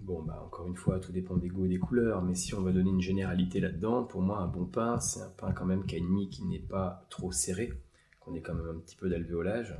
[0.04, 2.62] bon, bah encore une fois, tout dépend des goûts et des couleurs, mais si on
[2.62, 5.86] va donner une généralité là-dedans, pour moi, un bon pain, c'est un pain quand même
[5.86, 7.74] qui a une mie qui n'est pas trop serrée,
[8.20, 9.76] qu'on ait quand même un petit peu d'alvéolage,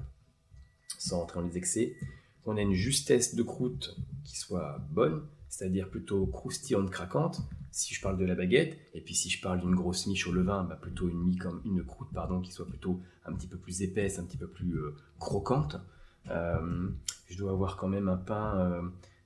[0.98, 1.96] sans rentrer dans les excès,
[2.44, 8.02] qu'on ait une justesse de croûte qui soit bonne, c'est-à-dire plutôt croustillante, craquante, si je
[8.02, 10.78] parle de la baguette, et puis si je parle d'une grosse miche au levain, bah
[10.80, 14.20] plutôt une mie comme une croûte pardon qui soit plutôt un petit peu plus épaisse,
[14.20, 15.78] un petit peu plus euh, croquante.
[16.30, 16.90] Euh,
[17.28, 18.82] je dois avoir quand même un pain euh,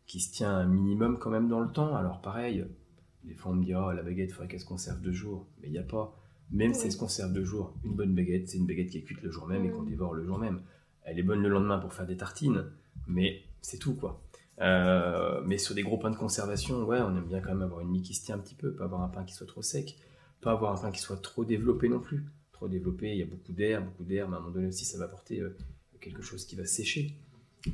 [0.07, 1.95] qui se tient un minimum quand même dans le temps.
[1.95, 2.65] Alors pareil,
[3.23, 5.47] des fois on me dit oh la baguette il faudrait qu'elle se conserve deux jours,
[5.61, 6.17] mais il n'y a pas.
[6.49, 9.03] Même si elle se conserve deux jours, une bonne baguette, c'est une baguette qui est
[9.03, 10.61] cuite le jour même et qu'on dévore le jour même.
[11.03, 12.65] Elle est bonne le lendemain pour faire des tartines,
[13.05, 14.21] mais c'est tout quoi.
[14.59, 17.81] Euh, mais sur des gros pains de conservation, ouais, on aime bien quand même avoir
[17.81, 19.61] une mie qui se tient un petit peu, pas avoir un pain qui soit trop
[19.61, 19.97] sec,
[20.41, 22.25] pas avoir un pain qui soit trop développé non plus.
[22.53, 24.83] Trop développé, il y a beaucoup d'air, beaucoup d'air, mais à un moment donné aussi,
[24.83, 25.55] ça va apporter euh,
[26.01, 27.13] quelque chose qui va sécher.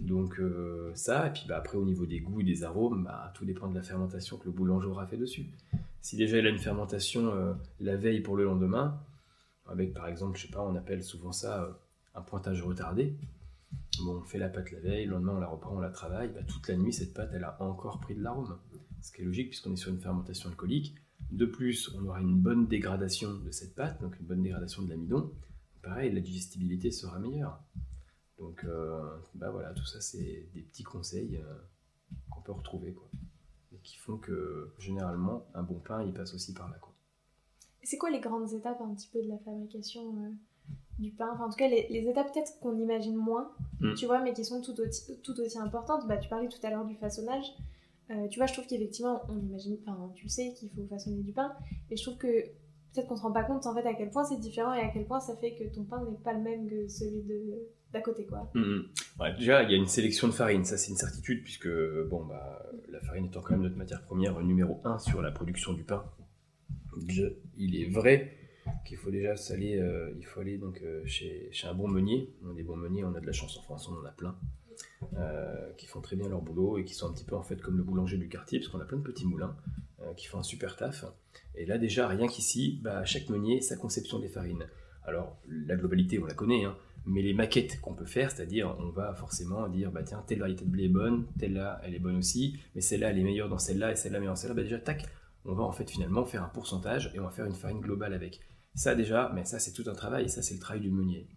[0.02, 3.32] Donc euh, ça, et puis bah, après au niveau des goûts et des arômes, bah,
[3.36, 5.48] tout dépend de la fermentation que le boulanger aura fait dessus.
[6.02, 9.00] Si déjà il a une fermentation la veille pour le lendemain,
[9.68, 11.80] avec par exemple, je sais pas, on appelle souvent ça
[12.14, 13.16] un pointage retardé,
[14.00, 16.30] Bon, on fait la pâte la veille, le lendemain on la reprend, on la travaille,
[16.30, 18.58] bah, toute la nuit cette pâte elle a encore pris de l'arôme.
[19.02, 20.96] Ce qui est logique puisqu'on est sur une fermentation alcoolique.
[21.32, 24.90] De plus, on aura une bonne dégradation de cette pâte, donc une bonne dégradation de
[24.90, 25.32] l'amidon.
[25.82, 27.60] Pareil, la digestibilité sera meilleure.
[28.39, 31.54] Donc euh, bah voilà, tout ça c'est des petits conseils euh,
[32.30, 33.10] qu'on peut retrouver quoi.
[33.74, 36.93] Et qui font que généralement un bon pain il passe aussi par là quoi.
[37.84, 40.30] C'est quoi les grandes étapes un petit peu de la fabrication euh,
[41.00, 41.30] du pain?
[41.34, 43.96] Enfin, en tout cas, les, étapes peut-être qu'on imagine moins, mm.
[43.96, 46.08] tu vois, mais qui sont tout aussi, tout aussi importantes.
[46.08, 47.46] Bah, tu parlais tout à l'heure du façonnage.
[48.10, 51.34] Euh, tu vois, je trouve qu'effectivement, on imagine, enfin, tu sais qu'il faut façonner du
[51.34, 51.54] pain,
[51.89, 52.46] et je trouve que
[52.94, 54.90] peut-être qu'on se rend pas compte en fait à quel point c'est différent et à
[54.90, 58.02] quel point ça fait que ton pain n'est pas le même que celui de d'à
[58.02, 58.50] côté, quoi.
[58.56, 59.36] Mm, mm.
[59.38, 61.70] Déjà, il y a une sélection de farine, ça c'est une certitude, puisque
[62.10, 65.74] bon, bah, la farine étant quand même notre matière première numéro 1 sur la production
[65.74, 66.04] du pain.
[67.56, 68.36] il est vrai
[68.86, 72.34] qu'il faut déjà s'aller, euh, il faut aller donc euh, chez, chez, un bon meunier.
[72.46, 74.36] On des bons meuniers, on a de la chance en France, on en a plein,
[75.18, 77.62] euh, qui font très bien leur boulot et qui sont un petit peu en fait
[77.62, 79.56] comme le boulanger du quartier, parce qu'on a plein de petits moulins
[80.16, 81.06] qui font un super taf.
[81.56, 84.66] Et là déjà, rien qu'ici, bah, chaque meunier, sa conception des farines.
[85.06, 88.89] Alors la globalité, on la connaît, hein, mais les maquettes qu'on peut faire, c'est-à-dire on
[88.89, 92.00] va forcément dire bah tiens telle variété de blé est bonne, telle là elle est
[92.00, 94.63] bonne aussi, mais celle-là elle est meilleure dans celle-là et celle-là meilleure dans celle-là, bah
[94.63, 95.06] déjà tac,
[95.46, 98.13] on va en fait finalement faire un pourcentage et on va faire une farine globale
[98.13, 98.39] avec.
[98.76, 101.28] Ça déjà, mais ça c'est tout un travail, ça c'est le travail du meunier.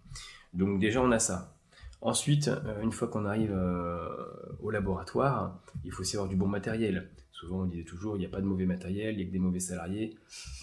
[0.55, 1.57] Donc déjà on a ça.
[2.01, 4.09] Ensuite, euh, une fois qu'on arrive euh,
[4.61, 7.11] au laboratoire, il faut aussi avoir du bon matériel.
[7.39, 9.33] Souvent on disait toujours il n'y a pas de mauvais matériel, il n'y a que
[9.33, 10.17] des mauvais salariés.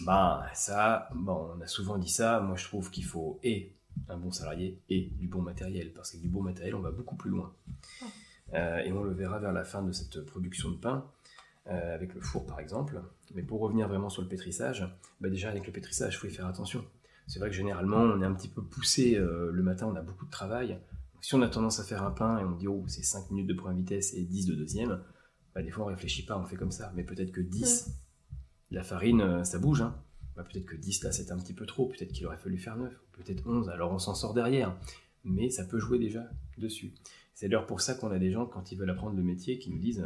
[0.06, 3.74] Ben ça, bon, on a souvent dit ça, moi je trouve qu'il faut et
[4.10, 7.16] un bon salarié et du bon matériel, parce que du bon matériel on va beaucoup
[7.16, 7.54] plus loin.
[8.54, 11.06] Euh, et on le verra vers la fin de cette production de pain.
[11.68, 13.02] Euh, avec le four par exemple.
[13.36, 14.86] Mais pour revenir vraiment sur le pétrissage,
[15.22, 16.84] bah déjà avec le pétrissage, il faut y faire attention.
[17.26, 20.02] C'est vrai que généralement, on est un petit peu poussé euh, le matin, on a
[20.02, 20.78] beaucoup de travail.
[21.22, 23.48] si on a tendance à faire un pain et on dit, oh, c'est 5 minutes
[23.48, 25.00] de première vitesse et 10 de deuxième,
[25.56, 26.92] bah, des fois on réfléchit pas, on fait comme ça.
[26.96, 27.90] Mais peut-être que 10,
[28.72, 29.82] la farine, euh, ça bouge.
[29.82, 29.96] Hein.
[30.36, 31.88] Bah, peut-être que 10 là, c'est un petit peu trop.
[31.88, 33.70] Peut-être qu'il aurait fallu faire 9, peut-être 11.
[33.70, 34.78] Alors on s'en sort derrière.
[35.24, 36.94] Mais ça peut jouer déjà dessus.
[37.34, 39.70] C'est d'ailleurs pour ça qu'on a des gens, quand ils veulent apprendre le métier, qui
[39.72, 40.06] nous disent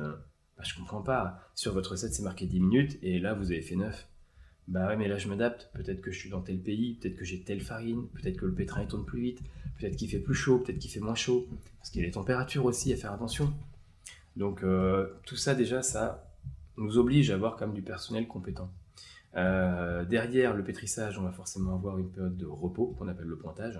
[0.57, 1.39] bah, je comprends pas.
[1.55, 4.07] Sur votre recette, c'est marqué 10 minutes et là, vous avez fait 9.
[4.67, 5.69] Bah ouais, mais là, je m'adapte.
[5.73, 8.53] Peut-être que je suis dans tel pays, peut-être que j'ai telle farine, peut-être que le
[8.53, 9.39] pétrin il tourne plus vite,
[9.79, 11.47] peut-être qu'il fait plus chaud, peut-être qu'il fait moins chaud.
[11.77, 13.53] Parce qu'il y a les températures aussi à faire attention.
[14.37, 16.31] Donc, euh, tout ça, déjà, ça
[16.77, 18.71] nous oblige à avoir quand même du personnel compétent.
[19.35, 23.37] Euh, derrière le pétrissage, on va forcément avoir une période de repos qu'on appelle le
[23.37, 23.79] pointage,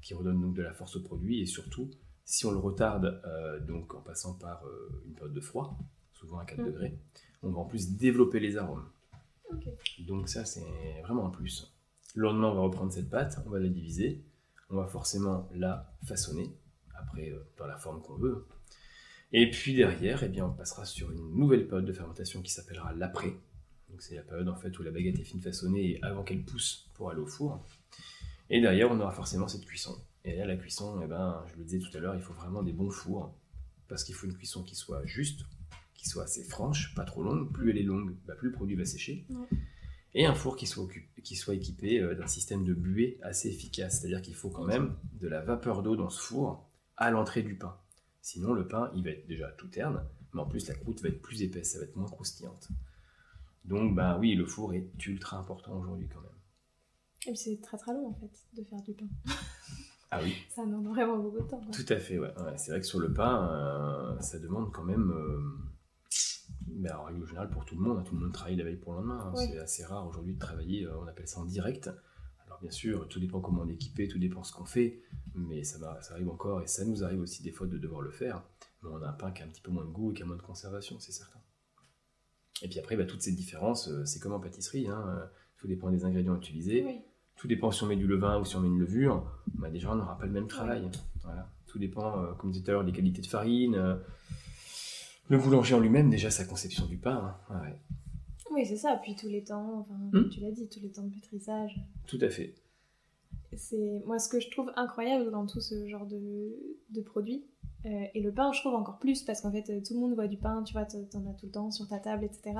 [0.00, 1.90] qui redonne donc de la force au produit et surtout,
[2.24, 4.62] si on le retarde euh, donc en passant par
[5.06, 5.76] une période de froid,
[6.12, 6.66] souvent à 4 mm.
[6.66, 6.98] degrés.
[7.42, 8.84] On va en plus développer les arômes.
[10.06, 11.74] Donc ça, c'est vraiment un plus.
[12.14, 14.24] Le lendemain, on va reprendre cette pâte, on va la diviser,
[14.70, 16.56] on va forcément la façonner,
[16.94, 18.46] après dans la forme qu'on veut.
[19.32, 22.92] Et puis derrière, eh bien, on passera sur une nouvelle période de fermentation qui s'appellera
[22.94, 23.34] l'après.
[23.88, 26.90] Donc c'est la période en fait où la baguette est fine façonnée avant qu'elle pousse
[26.94, 27.64] pour aller au four.
[28.50, 29.96] Et derrière, on aura forcément cette cuisson.
[30.24, 32.62] Et là, la cuisson, eh ben, je le disais tout à l'heure, il faut vraiment
[32.62, 33.34] des bons fours
[33.88, 35.42] parce qu'il faut une cuisson qui soit juste,
[35.94, 37.52] qui soit assez franche, pas trop longue.
[37.52, 39.26] Plus elle est longue, bah, plus le produit va sécher.
[40.14, 40.86] Et un four qui soit,
[41.22, 44.00] qui soit équipé euh, d'un système de buée assez efficace.
[44.00, 47.56] C'est-à-dire qu'il faut quand même de la vapeur d'eau dans ce four à l'entrée du
[47.56, 47.76] pain.
[48.28, 50.02] Sinon, le pain, il va être déjà tout terne,
[50.34, 52.66] mais en plus, la croûte va être plus épaisse, ça va être moins croustillante.
[53.64, 56.30] Donc, bah oui, le four est ultra important aujourd'hui quand même.
[57.28, 59.06] Et c'est très très long en fait de faire du pain.
[60.10, 60.34] Ah oui.
[60.54, 61.60] Ça demande vraiment beaucoup de temps.
[61.60, 61.70] quoi.
[61.72, 62.32] Tout à fait, ouais.
[62.40, 65.10] Ouais, c'est vrai que sur le pain, euh, ça demande quand même.
[65.10, 65.40] euh,
[66.68, 68.76] ben, en règle générale, pour tout le monde, hein, tout le monde travaille la veille
[68.76, 69.32] pour le lendemain.
[69.32, 69.36] hein.
[69.36, 71.90] C'est assez rare aujourd'hui de travailler, euh, on appelle ça en direct.
[72.56, 75.02] Alors bien sûr, tout dépend comment on est équipé, tout dépend ce qu'on fait,
[75.34, 75.76] mais ça,
[76.10, 78.42] arrive encore, et ça nous arrive aussi des fois de devoir le faire.
[78.82, 80.22] Mais on a un pain qui a un petit peu moins de goût et qui
[80.22, 81.38] a moins de conservation, c'est certain.
[82.62, 85.26] Et puis après, bah, toutes ces différences, euh, c'est comme en pâtisserie, hein, euh,
[85.58, 86.82] tout dépend des ingrédients utilisés.
[86.82, 87.02] Oui.
[87.36, 89.92] Tout dépend si on met du levain ou si on met une levure, bah déjà
[89.92, 90.90] on n'aura pas le même travail.
[91.24, 91.52] Voilà.
[91.66, 93.74] Tout dépend, euh, comme je disais tout à l'heure, des qualités de farine.
[93.74, 93.96] euh,
[95.28, 97.36] le boulanger en lui-même, déjà sa conception du pain.
[97.50, 97.60] hein.
[97.60, 97.78] Ouais,
[98.56, 98.98] Oui, c'est ça.
[99.02, 100.10] Puis tous les temps, enfin, Hmm.
[100.12, 101.78] comme tu l'as dit, tous les temps de pétrissage.
[102.08, 102.54] tout à fait.
[103.54, 106.56] C'est moi ce que je trouve incroyable dans tout ce genre de,
[106.90, 107.44] de produits.
[107.84, 110.14] euh, et le pain, je trouve encore plus parce qu'en fait, euh, tout le monde
[110.14, 110.98] voit du pain, tu vois, t'en
[111.30, 112.58] as tout le temps sur ta table, etc.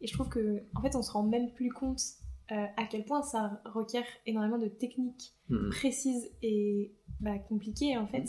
[0.00, 2.00] Et je trouve que, en fait, on se rend même plus compte
[2.52, 5.70] euh, à quel point ça requiert énormément de techniques Mhm.
[5.70, 8.24] précises et bah, compliquées en fait.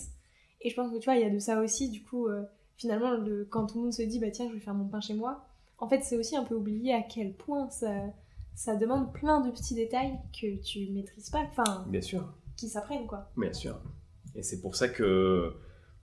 [0.62, 1.90] Et je pense que tu vois, il y a de ça aussi.
[1.90, 2.44] Du coup, euh,
[2.78, 5.00] finalement, le- quand tout le monde se dit, bah tiens, je vais faire mon pain
[5.02, 5.45] chez moi,
[5.80, 7.94] en fait, c'est aussi un peu oublié à quel point ça,
[8.56, 13.08] ça demande plein de petits détails que tu maîtrises pas, enfin, Bien sûr, qui s'apprennent
[13.08, 13.30] quoi.
[13.38, 13.80] bien sûr.
[14.36, 15.54] Et c'est pour ça que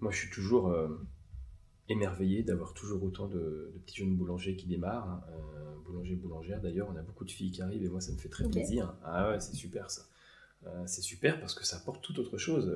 [0.00, 0.88] moi je suis toujours euh,
[1.88, 5.08] émerveillé d'avoir toujours autant de, de petits jeunes boulangers qui démarrent.
[5.08, 5.22] hein.
[5.30, 8.18] Euh, boulangers, boulangères d'ailleurs, on a beaucoup de filles qui arrivent et moi ça me
[8.18, 8.94] fait très plaisir.
[9.04, 10.02] Ah ouais, c'est super ça.
[10.66, 12.72] Euh, c'est super parce que ça apporte tout autre chose.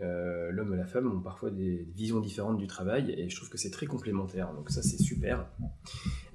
[0.00, 3.48] Euh, L'homme et la femme ont parfois des visions différentes du travail et je trouve
[3.48, 4.52] que c'est très complémentaire.
[4.54, 5.48] Donc ça c'est super.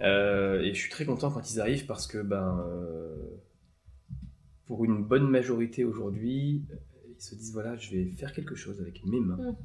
[0.02, 3.16] Euh, et je suis très content quand ils arrivent parce que ben euh,
[4.66, 6.66] pour une bonne majorité aujourd'hui,
[7.08, 9.38] ils se disent voilà, je vais faire quelque chose avec mes mains.
[9.38, 9.56] Mm.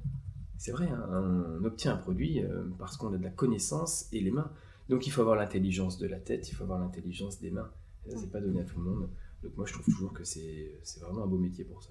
[0.59, 2.43] C'est vrai, hein, on obtient un produit
[2.79, 4.51] parce qu'on a de la connaissance et les mains.
[4.89, 7.71] Donc il faut avoir l'intelligence de la tête, il faut avoir l'intelligence des mains.
[8.09, 9.09] C'est pas donné à tout le monde.
[9.43, 11.91] Donc moi, je trouve toujours que c'est vraiment un beau métier pour ça.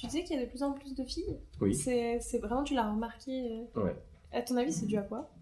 [0.00, 1.74] Tu sais qu'il y a de plus en plus de filles Oui.
[1.74, 3.66] C'est vraiment, tu l'as remarqué.
[3.76, 3.96] euh, Ouais.
[4.32, 5.34] À ton avis, c'est dû à quoi?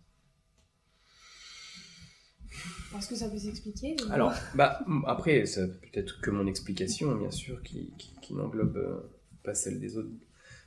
[2.97, 7.31] Est-ce que ça peut s'expliquer Alors, bah, après, ça peut être que mon explication, bien
[7.31, 9.01] sûr, qui, qui, qui n'englobe euh,
[9.42, 10.09] pas celle des autres.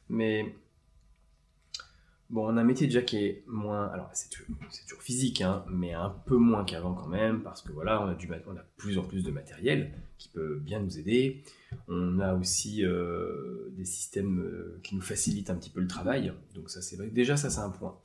[0.10, 0.46] Mais
[2.30, 3.88] bon, on a un métier déjà qui est moins.
[3.88, 8.02] Alors, c'est toujours, physique, hein, mais un peu moins qu'avant quand même, parce que voilà,
[8.04, 11.44] on a, du, on a plus en plus de matériel qui peut bien nous aider.
[11.88, 16.34] On a aussi euh, des systèmes euh, qui nous facilitent un petit peu le travail.
[16.56, 17.08] Donc, ça, c'est vrai.
[17.08, 17.96] Déjà, ça, c'est un point.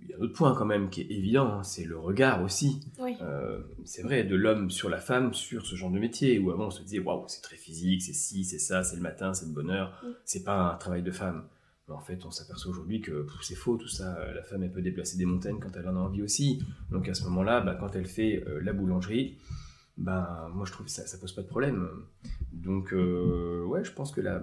[0.00, 2.42] Il y a un autre point quand même qui est évident, hein, c'est le regard
[2.42, 2.80] aussi.
[3.00, 3.16] Oui.
[3.20, 6.66] Euh, c'est vrai, de l'homme sur la femme, sur ce genre de métier, où avant
[6.66, 9.48] on se disait, waouh, c'est très physique, c'est ci, c'est ça, c'est le matin, c'est
[9.48, 10.06] de bonne heure, Mm.
[10.24, 11.42] c'est pas un travail de femme.
[11.88, 14.32] Mais en fait, on s'aperçoit aujourd'hui que c'est faux tout ça.
[14.34, 16.62] La femme, elle peut déplacer des montagnes quand elle en a envie aussi.
[16.90, 19.38] Donc à ce moment-là, bah, quand elle fait euh, la boulangerie,
[19.96, 21.88] bah, moi je trouve que ça, ça pose pas de problème.
[22.52, 24.42] Donc, euh, ouais, je pense que la,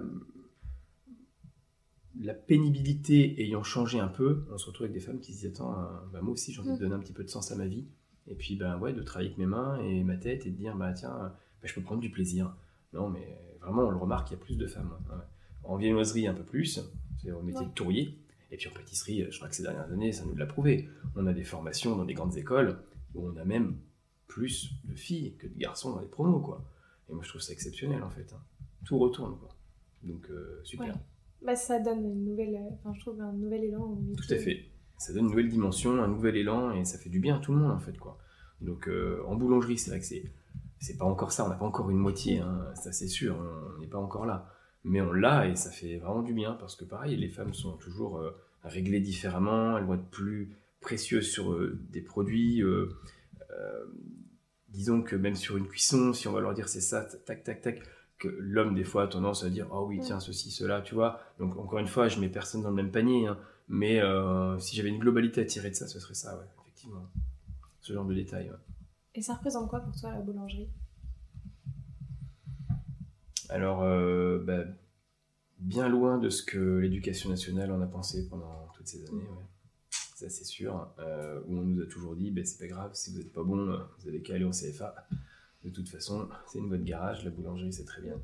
[2.18, 5.50] la pénibilité ayant changé un peu, on se retrouve avec des femmes qui se disent
[5.52, 6.78] Attends, euh, bah, moi aussi j'ai envie de Mm.
[6.80, 7.86] donner un petit peu de sens à ma vie.
[8.28, 10.74] Et puis, ben ouais, de travailler avec mes mains et ma tête et de dire
[10.76, 12.52] Bah tiens, euh, bah, je peux prendre du plaisir.
[12.92, 14.90] Non, mais vraiment, on le remarque, il y a plus de femmes.
[15.10, 15.14] hein.
[15.16, 15.22] Ouais.
[15.64, 16.80] En viennoiserie, un peu plus,
[17.26, 17.66] c'est au métier Ouais.
[17.68, 18.18] de tourrier.
[18.52, 20.88] Et puis en pâtisserie, euh, je crois que ces dernières années, ça nous l'a prouvé.
[21.16, 22.78] On a des formations dans des grandes écoles
[23.14, 23.76] où on a même
[24.28, 26.64] plus de filles que de garçons dans les promos, quoi.
[27.08, 28.32] Et moi, je trouve ça exceptionnel, en fait.
[28.32, 28.40] hein.
[28.84, 29.48] Tout retourne, quoi.
[30.02, 30.86] Donc, euh, super.
[30.94, 31.00] Ouais.
[31.42, 34.16] Bah, ça donne une nouvelle, euh, enfin, je trouve un nouvel élan au métier.
[34.26, 34.64] Tout à fait.
[34.98, 37.52] Ça donne une nouvelle dimension, un nouvel élan, et ça fait du bien à tout
[37.52, 38.18] le monde, en fait, quoi.
[38.60, 40.24] Donc, euh, en boulangerie, c'est vrai que c'est,
[40.78, 43.36] c'est pas encore ça, on n'a pas encore une moitié, hein, ça c'est sûr,
[43.76, 44.50] on n'est pas encore là.
[44.88, 47.72] Mais on l'a, et ça fait vraiment du bien, parce que pareil, les femmes sont
[47.76, 48.30] toujours euh,
[48.62, 52.62] réglées différemment, elles vont être plus précieuses sur euh, des produits.
[52.62, 52.88] euh,
[54.68, 57.62] disons que même sur une cuisson, si on va leur dire c'est ça, tac, tac,
[57.62, 57.82] tac,
[58.18, 60.02] que l'homme, des fois, a tendance à dire Oh oui, Mm.
[60.02, 61.20] tiens, ceci, cela, tu vois.
[61.38, 63.38] Donc, encore une fois, je mets personne dans le même panier, hein.
[63.68, 64.00] mais
[64.58, 67.08] si j'avais une globalité à tirer de ça, ce serait ça, ouais, effectivement.
[67.80, 68.50] Ce genre de détails.
[68.50, 68.56] ouais.
[69.14, 70.68] Et ça représente quoi pour toi la boulangerie?
[73.48, 74.64] Alors, euh, bah,
[75.58, 79.44] bien loin de ce que l'éducation nationale en a pensé pendant toutes ces années, ouais.
[79.90, 83.18] ça c'est sûr, euh, on nous a toujours dit, bah, c'est pas grave, si vous
[83.18, 84.94] n'êtes pas bon, vous avez qu'à aller au CFA.
[85.64, 88.20] De toute façon, c'est une voie de garage, la boulangerie c'est très bien.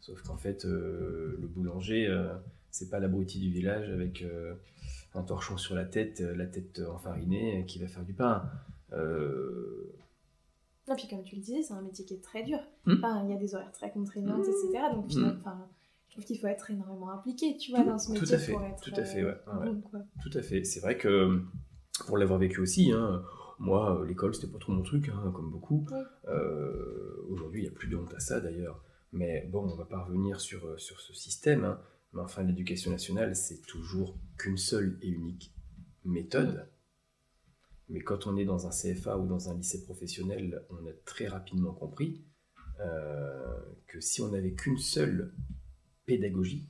[0.00, 2.08] Sauf qu'en fait, euh, le boulanger,
[2.70, 4.24] c'est pas l'abruti du village avec
[5.14, 8.50] un torchon sur la tête, la tête enfarinée, qui va faire du pain.
[10.88, 12.58] Non, puis comme tu le disais, c'est un métier qui est très dur.
[12.86, 12.94] Mm.
[12.98, 14.84] Enfin, il y a des horaires très contraignantes, etc.
[14.94, 15.66] Donc, finalement, enfin,
[16.08, 18.52] je trouve qu'il faut être énormément impliqué, tu vois, dans ce Tout métier à fait,
[18.52, 19.66] pour être tout à fait, ouais, euh, ouais.
[19.70, 20.00] bon, quoi.
[20.22, 20.64] Tout à fait.
[20.64, 21.42] C'est vrai que
[22.06, 23.22] pour l'avoir vécu aussi, hein,
[23.58, 25.86] moi, euh, l'école, c'était pas trop mon truc, hein, comme beaucoup.
[26.28, 28.82] Euh, Aujourd'hui, il n'y a plus de honte à ça, d'ailleurs.
[29.12, 31.64] Mais bon, on va pas revenir sur, euh, sur ce système.
[31.64, 31.80] hein.
[32.14, 35.52] Mais enfin, l'éducation nationale, c'est toujours qu'une seule et unique
[36.04, 36.66] méthode.
[37.88, 41.26] Mais quand on est dans un CFA ou dans un lycée professionnel, on a très
[41.26, 42.24] rapidement compris
[42.80, 45.34] euh, que si on n'avait qu'une seule
[46.06, 46.68] pédagogie,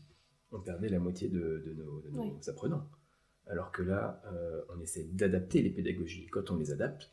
[0.53, 2.33] on perdait la moitié de, de nos, de nos Oui.
[2.49, 2.89] apprenants.
[3.47, 6.27] Alors que là, euh, on essaie d'adapter les pédagogies.
[6.27, 7.13] Quand on les adapte,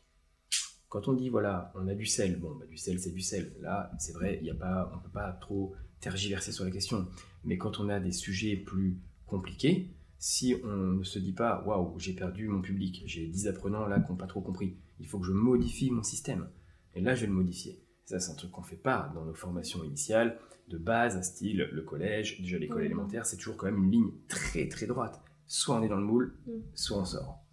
[0.88, 3.54] quand on dit voilà, on a du sel, bon, bah, du sel, c'est du sel.
[3.60, 7.08] Là, c'est vrai, y a pas, on ne peut pas trop tergiverser sur la question.
[7.44, 11.98] Mais quand on a des sujets plus compliqués, si on ne se dit pas waouh,
[11.98, 15.18] j'ai perdu mon public, j'ai 10 apprenants là qui n'ont pas trop compris, il faut
[15.18, 16.48] que je modifie mon système.
[16.94, 17.82] Et là, je vais le modifier.
[18.06, 20.38] Ça, c'est un truc qu'on ne fait pas dans nos formations initiales,
[20.68, 22.86] de base, style le collège, déjà l'école Mhm.
[22.86, 25.20] élémentaire, c'est toujours quand même une ligne très très droite.
[25.46, 26.62] Soit on est dans le moule, Mhm.
[26.74, 27.44] soit on sort.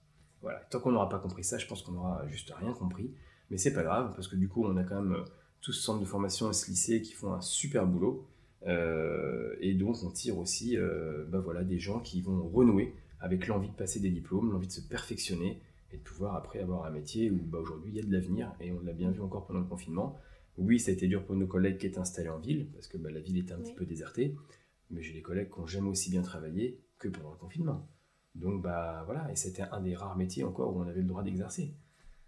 [0.41, 0.59] Voilà.
[0.71, 3.13] Tant qu'on n'aura pas compris ça, je pense qu'on n'aura juste rien compris.
[3.49, 5.23] Mais c'est pas grave, parce que du coup, on a quand même euh,
[5.61, 8.27] tout ce centre de formation et ce lycée qui font un super boulot.
[8.67, 10.77] Euh, et donc, on tire aussi
[11.27, 14.71] bah voilà, des gens qui vont renouer avec l'envie de passer des diplômes, l'envie de
[14.73, 15.61] se perfectionner
[15.91, 18.53] et de pouvoir après avoir un métier où bah, aujourd'hui il y a de l'avenir.
[18.59, 20.17] Et on l'a bien vu encore pendant le confinement.
[20.57, 22.97] Oui, ça a été dur pour nos collègues qui étaient installés en ville, parce que
[22.97, 23.63] bah, la ville était un Oui.
[23.63, 24.35] petit peu désertée.
[24.91, 27.87] Mais j'ai des collègues qui ont jamais aussi bien travaillé que pendant le confinement.
[28.35, 31.23] Donc bah voilà, et c'était un des rares métiers encore où on avait le droit
[31.23, 31.73] d'exercer.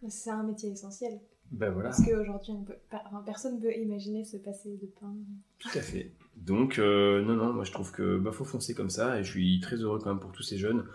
[0.07, 1.19] C'est un métier essentiel.
[1.51, 1.89] Ben voilà.
[1.89, 2.53] Parce qu'aujourd'hui,
[2.91, 5.15] enfin, personne ne peut imaginer se passer de pain.
[5.59, 6.11] Tout à fait.
[6.35, 9.31] Donc, euh, non, non, moi je trouve que bah, faut foncer comme ça et je
[9.31, 10.85] suis très heureux quand même pour tous ces jeunes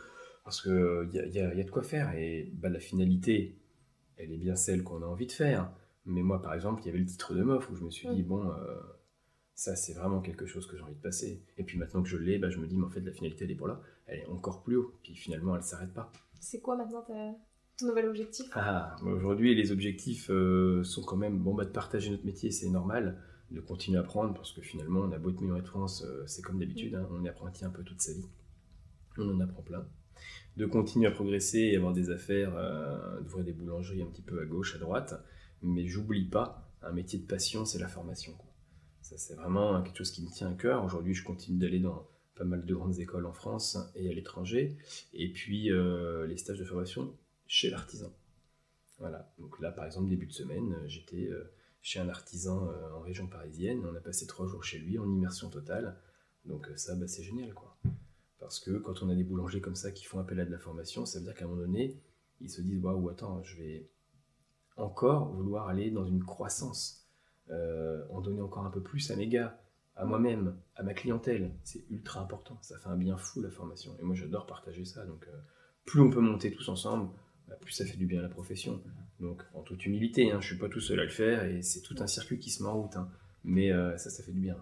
[0.45, 3.57] parce qu'il y a, y a- y a de quoi faire et bah, la finalité,
[4.17, 5.71] elle est bien celle qu'on a envie de faire.
[6.07, 8.09] Mais moi, par exemple, il y avait le titre de MOF où je me suis
[8.09, 8.27] dit, Mm.
[8.27, 8.77] bon, euh,
[9.55, 11.43] ça c'est vraiment quelque chose que j'ai envie de passer.
[11.59, 13.45] Et puis maintenant que je l'ai, bah, je me dis, mais en fait, la finalité
[13.45, 14.95] elle est pour là, elle est encore plus haut.
[15.03, 16.13] Puis finalement, elle s'arrête pas.
[16.39, 17.15] C'est quoi maintenant ta...
[17.79, 18.47] ton nouvel objectif?
[18.55, 22.69] Ah, aujourd'hui, les objectifs euh, sont quand même bon, bah, de partager notre métier, c'est
[22.71, 23.19] normal,
[23.51, 26.25] de continuer à apprendre, parce que finalement, on a beau être meilleur de France, euh,
[26.27, 28.27] c'est comme d'habitude, hein, on est apprenti un peu toute sa vie.
[29.19, 29.87] On en apprend plein.
[30.57, 34.41] De continuer à progresser et avoir des affaires, euh, d'ouvrir des boulangeries un petit peu
[34.41, 35.15] à gauche, à droite,
[35.63, 38.33] mais j'oublie pas, un métier de passion, c'est la formation.
[39.03, 40.85] Ça, c'est vraiment quelque chose qui me tient à cœur.
[40.85, 44.77] Aujourd'hui, je continue d'aller dans pas mal de grandes écoles en France et à l'étranger,
[45.13, 47.15] et puis euh, les stages de formation
[47.47, 48.13] chez l'artisan.
[48.99, 51.29] Voilà, donc là par exemple début de semaine, euh, j'étais
[51.83, 55.11] chez un artisan euh, en région parisienne, on a passé trois jours chez lui en
[55.11, 55.97] immersion totale,
[56.45, 57.77] donc euh, ça bah, c'est génial quoi.
[58.39, 60.59] Parce que quand on a des boulangers comme ça qui font appel à de la
[60.59, 62.01] formation, ça veut dire qu'à un moment donné,
[62.41, 63.91] ils se disent waouh attends, je vais
[64.77, 67.07] encore vouloir aller dans une croissance,
[67.51, 69.61] euh, en donner encore un peu plus à mes gars,
[69.97, 73.95] à moi-même, à ma clientèle, c'est ultra important, ça fait un bien fou la formation,
[73.99, 75.29] et moi j'adore partager ça, donc
[75.85, 77.11] plus on peut monter tous ensemble,
[77.49, 78.83] bah, plus ça fait du bien à la profession.
[79.21, 81.83] Donc, en toute humilité, hein, je suis pas tout seul à le faire et c'est
[81.83, 82.97] tout un circuit qui se met en route.
[82.97, 83.09] hein.
[83.45, 84.57] Mais euh, ça, ça fait du bien.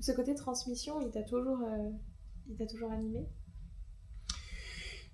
[0.00, 1.90] Ce côté transmission, il t'a toujours, euh,
[2.48, 3.26] il t'a toujours animé?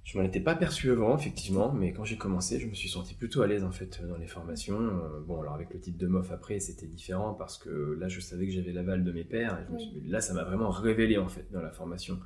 [0.04, 3.14] Je m'en étais pas perçu avant, effectivement, mais quand j'ai commencé, je me suis senti
[3.14, 4.78] plutôt à l'aise en fait dans les formations.
[4.80, 8.20] Euh, bon, alors avec le titre de MOF après, c'était différent parce que là, je
[8.20, 9.82] savais que j'avais l'aval de mes pairs et je me Oui.
[9.90, 12.18] suis dit, là, ça m'a vraiment révélé en fait dans la formation.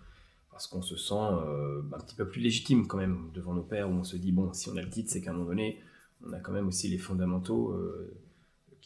[0.51, 3.91] Parce qu'on se sent euh, un petit peu plus légitime quand même devant nos pairs,
[3.91, 5.79] où on se dit, bon, si on a le titre, c'est qu'à un moment donné,
[6.25, 8.17] on a quand même aussi les fondamentaux euh,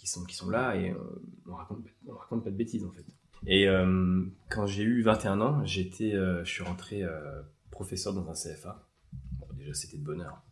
[0.00, 0.96] qui, sont, qui sont là et euh,
[1.46, 3.04] on, raconte, on raconte pas de bêtises en fait.
[3.46, 7.04] Et euh, quand j'ai eu 21 ans, j'étais, euh, je suis rentré
[7.70, 8.88] professeur dans un CFA.
[9.38, 10.42] Bon, déjà, c'était de bonheur.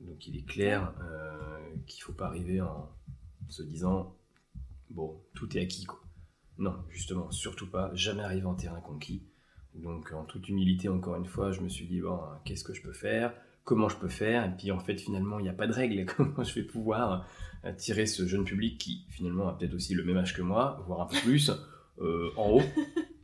[0.00, 0.94] Donc, il est clair
[1.86, 2.88] qu'il faut pas arriver en
[3.48, 4.16] se disant
[4.90, 5.84] bon, tout est acquis.
[5.84, 6.00] Quoi.
[6.58, 7.90] Non, justement, surtout pas.
[7.94, 9.22] Jamais arriver en terrain conquis.
[9.74, 12.82] Donc, en toute humilité, encore une fois, je me suis dit bon, qu'est-ce que je
[12.82, 13.34] peux faire?
[13.70, 16.04] Comment je peux faire Et puis, en fait, finalement, il n'y a pas de règle.
[16.16, 17.24] Comment je vais pouvoir
[17.64, 20.82] euh, tirer ce jeune public qui, finalement, a peut-être aussi le même âge que moi,
[20.88, 21.52] voire un peu plus,
[22.00, 22.62] euh, en haut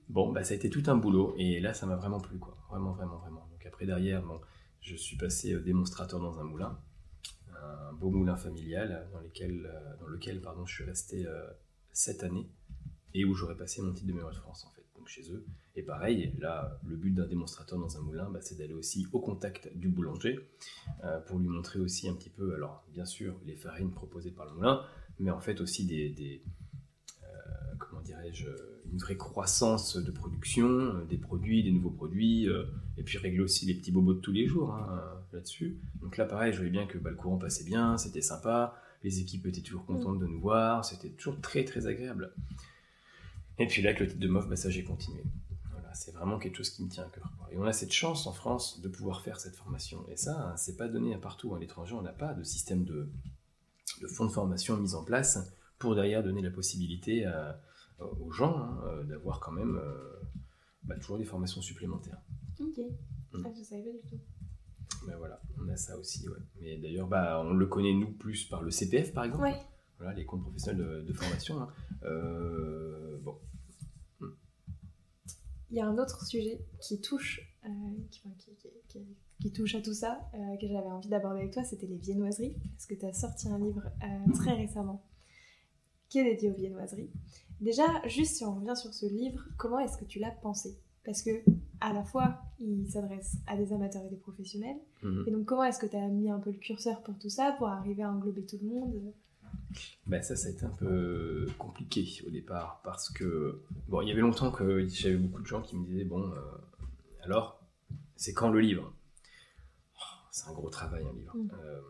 [0.08, 1.34] Bon, bah, ça a été tout un boulot.
[1.36, 2.56] Et là, ça m'a vraiment plu, quoi.
[2.70, 3.48] Vraiment, vraiment, vraiment.
[3.50, 4.40] Donc, après, derrière, bon,
[4.80, 6.78] je suis passé euh, démonstrateur dans un moulin,
[7.50, 11.44] un beau moulin familial dans, lequel pardon, je suis resté euh,
[11.92, 12.48] sept années
[13.14, 15.44] et où j'aurais passé mon titre de meilleur de France en fait, donc chez eux.
[15.76, 19.20] Et pareil, là, le but d'un démonstrateur dans un moulin, bah, c'est d'aller aussi au
[19.20, 20.40] contact du boulanger
[21.04, 24.46] euh, pour lui montrer aussi un petit peu, alors bien sûr, les farines proposées par
[24.46, 24.82] le moulin,
[25.20, 26.42] mais en fait aussi des, des
[27.22, 27.26] euh,
[27.78, 28.48] comment dirais-je,
[28.90, 32.64] une vraie croissance de production, euh, des produits, des nouveaux produits, euh,
[32.96, 35.00] et puis régler aussi les petits bobos de tous les jours hein,
[35.32, 35.78] là-dessus.
[36.00, 39.20] Donc là, pareil, je voyais bien que bah, le courant passait bien, c'était sympa, les
[39.20, 42.32] équipes étaient toujours contentes de nous voir, c'était toujours très très agréable.
[43.58, 45.22] Et puis là, avec le titre de MOF, bah, ça j'ai continué.
[45.70, 47.30] Voilà, c'est vraiment quelque chose qui me tient à cœur.
[47.50, 50.06] Et on a cette chance en France de pouvoir faire cette formation.
[50.08, 51.54] Et ça, hein, c'est pas donné à partout.
[51.54, 53.08] À l'étranger, on n'a pas de système de,
[54.00, 55.38] de fonds de formation mis en place
[55.78, 57.60] pour derrière donner la possibilité à,
[57.98, 59.80] aux gens hein, d'avoir quand même
[60.86, 62.20] bah, toujours des formations supplémentaires.
[62.60, 62.78] Ok,
[63.32, 63.42] mm.
[63.44, 64.20] ah, je savais pas du tout.
[65.06, 66.38] Ben voilà, on a ça aussi, ouais.
[66.60, 69.44] Mais d'ailleurs, bah, on le connaît nous plus par le CPF par exemple.
[69.44, 69.60] Ouais.
[69.98, 71.60] Voilà, les comptes professionnels de, formation.
[71.60, 71.68] Hein.
[75.70, 77.40] Il y a un autre sujet qui touche,
[78.10, 78.22] qui,
[78.88, 79.00] qui,
[79.40, 82.54] qui touche à tout ça, euh, que j'avais envie d'aborder avec toi, c'était les viennoiseries,
[82.72, 85.02] parce que tu as sorti un livre euh, très récemment
[86.08, 87.10] qui est dédié aux viennoiseries.
[87.60, 90.78] Déjà, juste si on revient sur ce livre, comment est-ce que tu l'as pensé?
[91.04, 91.42] Parce que
[91.80, 94.78] à la fois, il s'adresse à des amateurs et des professionnels.
[95.02, 95.24] Mhm.
[95.26, 97.54] Et donc, comment est-ce que tu as mis un peu le curseur pour tout ça,
[97.58, 99.12] pour arriver à englober tout le monde?
[100.06, 104.12] Ben ça, ça a été un peu compliqué au départ parce que, bon, il y
[104.12, 106.40] avait longtemps que j'avais beaucoup de gens qui me disaient, bon, euh,
[107.22, 107.60] alors,
[108.16, 108.92] c'est quand le livre?
[110.30, 111.34] C'est un gros travail un livre.
[111.34, 111.50] Mm.
[111.58, 111.80] Euh,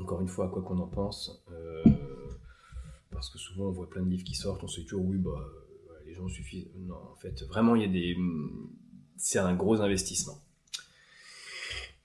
[0.00, 1.82] encore une fois, quoi qu'on en pense, euh,
[3.10, 5.18] parce que souvent on voit plein de livres qui sortent, on se dit toujours oui,
[5.18, 5.44] bah,
[6.04, 6.68] les gens suffisent.
[6.76, 8.16] Non, en fait, vraiment, il y a des.
[9.16, 10.38] C'est un gros investissement.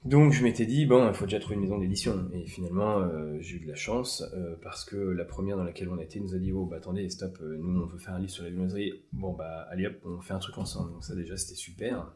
[0.06, 2.30] Donc je m'étais dit, bon, il faut déjà trouver une maison d'édition.
[2.34, 4.24] Et finalement, euh, j'ai eu de la chance,
[4.62, 7.39] parce que la première dans laquelle on été nous a dit, oh, bah attendez, stop,
[7.41, 9.04] nous on veut faire un livre sur la viennoiserie.
[9.14, 10.91] Bon, bah allez hop, on fait un truc ensemble.
[10.91, 12.12] Donc ça déjà, c'était super.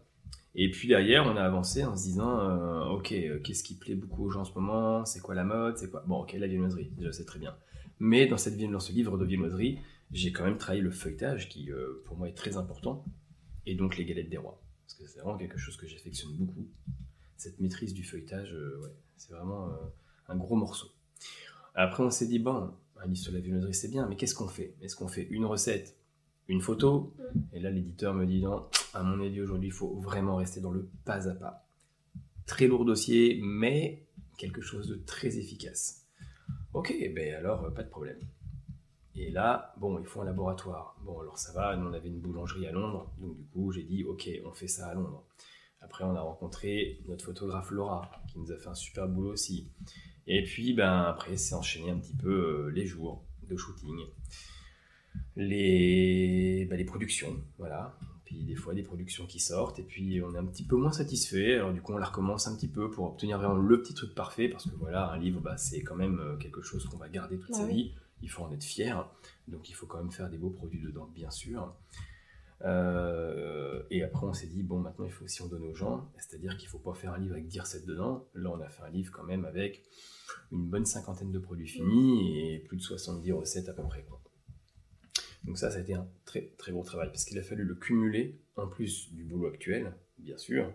[0.59, 3.93] Et puis derrière, on a avancé en se disant, euh, ok, euh, qu'est-ce qui plaît
[3.93, 5.05] beaucoup aux gens en ce moment?
[5.05, 5.77] C'est quoi la mode?
[5.77, 6.03] C'est quoi?
[6.07, 7.55] Bon, ok, la viennoiserie, déjà c'est très bien.
[7.99, 9.77] Mais dans, cette, dans ce livre de viennoiserie,
[10.11, 13.05] j'ai quand même travaillé le feuilletage, qui euh, pour moi est très important,
[13.67, 14.59] et donc les galettes des rois.
[14.85, 16.67] Parce que c'est vraiment quelque chose que j'affectionne beaucoup.
[17.37, 19.69] Cette maîtrise du feuilletage, ouais, c'est vraiment
[20.27, 20.87] un gros morceau.
[21.75, 24.47] Après, on s'est dit, bon, un livre sur la viennoiserie, c'est bien, mais qu'est-ce qu'on
[24.47, 24.75] fait?
[24.81, 25.97] Est-ce qu'on fait une recette
[26.47, 27.13] une photo?
[27.53, 30.71] Et là, l'éditeur me dit non, à mon avis, aujourd'hui, il faut vraiment rester dans
[30.71, 31.67] le pas à pas.
[32.45, 34.07] Très lourd dossier, mais
[34.37, 36.05] quelque chose de très efficace.
[36.73, 38.19] Ok, ben alors, pas de problème.
[39.15, 40.95] Et là, bon, il faut un laboratoire.
[41.03, 43.83] Bon, alors ça va, nous on avait une boulangerie à Londres, donc du coup j'ai
[43.83, 45.25] dit, ok, on fait ça à Londres.
[45.87, 49.69] Après, on a rencontré notre photographe Laura, qui nous a fait un super boulot aussi.
[50.27, 53.97] Et puis, ben après, c'est enchaîné un petit peu euh, les jours de shooting
[55.37, 57.97] les, bah, les productions, voilà.
[58.25, 60.91] Puis des fois des productions qui sortent, et puis on est un petit peu moins
[60.91, 63.93] satisfait, alors du coup on la recommence un petit peu pour obtenir vraiment le petit
[63.93, 66.97] truc parfait, parce que voilà, un livre, bah, c'est quand même euh, quelque chose qu'on
[66.97, 69.09] va garder toute bah sa vie, il faut en être fier,
[69.47, 71.73] donc il faut quand même faire des beaux produits dedans, bien sûr.
[72.65, 76.11] Euh, et après, on s'est dit, bon, maintenant, il faut aussi en donner aux gens.
[76.17, 78.27] C'est-à-dire qu'il ne faut pas faire un livre avec 10 recettes dedans.
[78.33, 79.83] Là, on a fait un livre quand même avec
[80.51, 84.05] une bonne cinquantaine de produits finis et plus de 70 recettes à peu près.
[85.43, 87.75] Donc ça, ça a été un très très gros travail, parce qu'il a fallu le
[87.75, 90.73] cumuler, en plus du boulot actuel, bien sûr,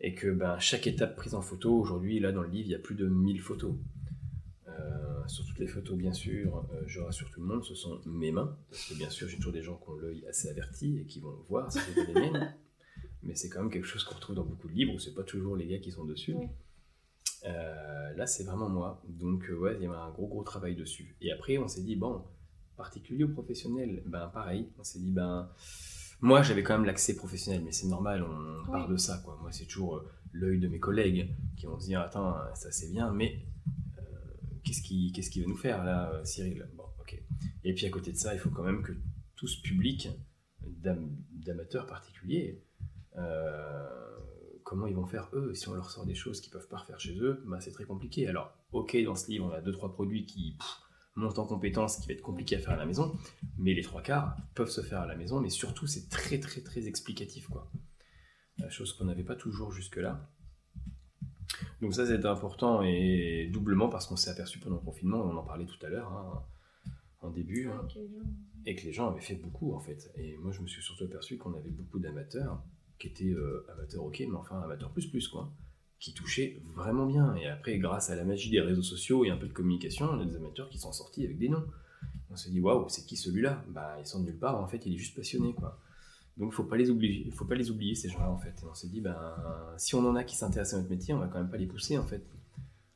[0.00, 2.74] et que ben, chaque étape prise en photo, aujourd'hui, là dans le livre, il y
[2.74, 3.74] a plus de 1000 photos.
[4.78, 8.00] Euh, sur toutes les photos, bien sûr, euh, je rassure tout le monde, ce sont
[8.06, 10.98] mes mains, parce que bien sûr, j'ai toujours des gens qui ont l'œil assez averti
[10.98, 12.54] et qui vont voir si c'est les miennes,
[13.22, 15.22] mais c'est quand même quelque chose qu'on retrouve dans beaucoup de livres où c'est pas
[15.22, 16.36] toujours les gars qui sont dessus.
[17.46, 21.16] Euh, là, c'est vraiment moi, donc ouais, il y avait un gros gros travail dessus.
[21.20, 22.24] Et après, on s'est dit, bon,
[22.76, 24.02] particulier ou professionnel?
[24.06, 25.48] Ben pareil, on s'est dit ben
[26.20, 29.38] moi j'avais quand même l'accès professionnel, mais c'est normal, on parle de ça quoi.
[29.40, 30.02] Moi c'est toujours
[30.32, 33.46] l'œil de mes collègues qui vont se dire attends ça c'est bien, mais
[34.64, 36.68] qu'est-ce qui qu'est-ce va nous faire là euh, Cyril?
[36.74, 37.20] Bon ok.
[37.64, 38.92] Et puis à côté de ça il faut quand même que
[39.36, 40.08] tout ce public
[40.60, 42.62] d'amateurs particuliers
[44.64, 45.54] comment ils vont faire eux?
[45.54, 47.84] Si on leur sort des choses qu'ils peuvent pas refaire chez eux ben, c'est très
[47.84, 50.56] compliqué alors ok dans ce livre on a deux trois produits qui
[51.16, 53.16] monte en compétence qui va être compliqué à faire à la maison,
[53.58, 56.60] mais les trois quarts peuvent se faire à la maison, mais surtout c'est très très
[56.60, 57.70] très explicatif quoi.
[58.58, 60.28] La chose qu'on n'avait pas toujours jusque-là.
[61.80, 65.42] Donc ça c'est important et doublement parce qu'on s'est aperçu pendant le confinement, on en
[65.42, 66.42] parlait tout à l'heure, hein,
[67.20, 67.86] en début, hein,
[68.66, 70.12] et que les gens avaient fait beaucoup en fait.
[70.16, 72.62] Et moi je me suis surtout aperçu qu'on avait beaucoup d'amateurs
[72.98, 75.52] qui étaient euh, amateurs ok, mais enfin amateurs plus plus quoi
[76.04, 77.34] qui touchait vraiment bien.
[77.36, 80.20] Et après, grâce à la magie des réseaux sociaux et un peu de communication, on
[80.20, 81.64] a des amateurs qui sont sortis avec des noms.
[82.30, 83.64] On s'est dit, waouh, c'est qui celui-là?
[83.68, 85.80] Bah, ils sont de nulle part, en fait, il est juste passionné, quoi.
[86.36, 88.54] Donc, il faut pas les oublier, faut pas les oublier, ces gens-là, en fait.
[88.62, 89.16] Et on s'est dit, ben,
[89.76, 91.66] si on en a qui s'intéressent à notre métier, on va quand même pas les
[91.66, 92.24] pousser, en fait.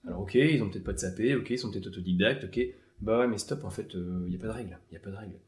[0.07, 2.61] Alors, ok, ils ont peut-être pas de sapé, ok, ils sont peut-être autodidactes, ok,
[3.01, 4.97] bah ouais, mais stop, en fait, il euh, n'y a pas de règle, il n'y
[4.97, 5.39] a pas de règle.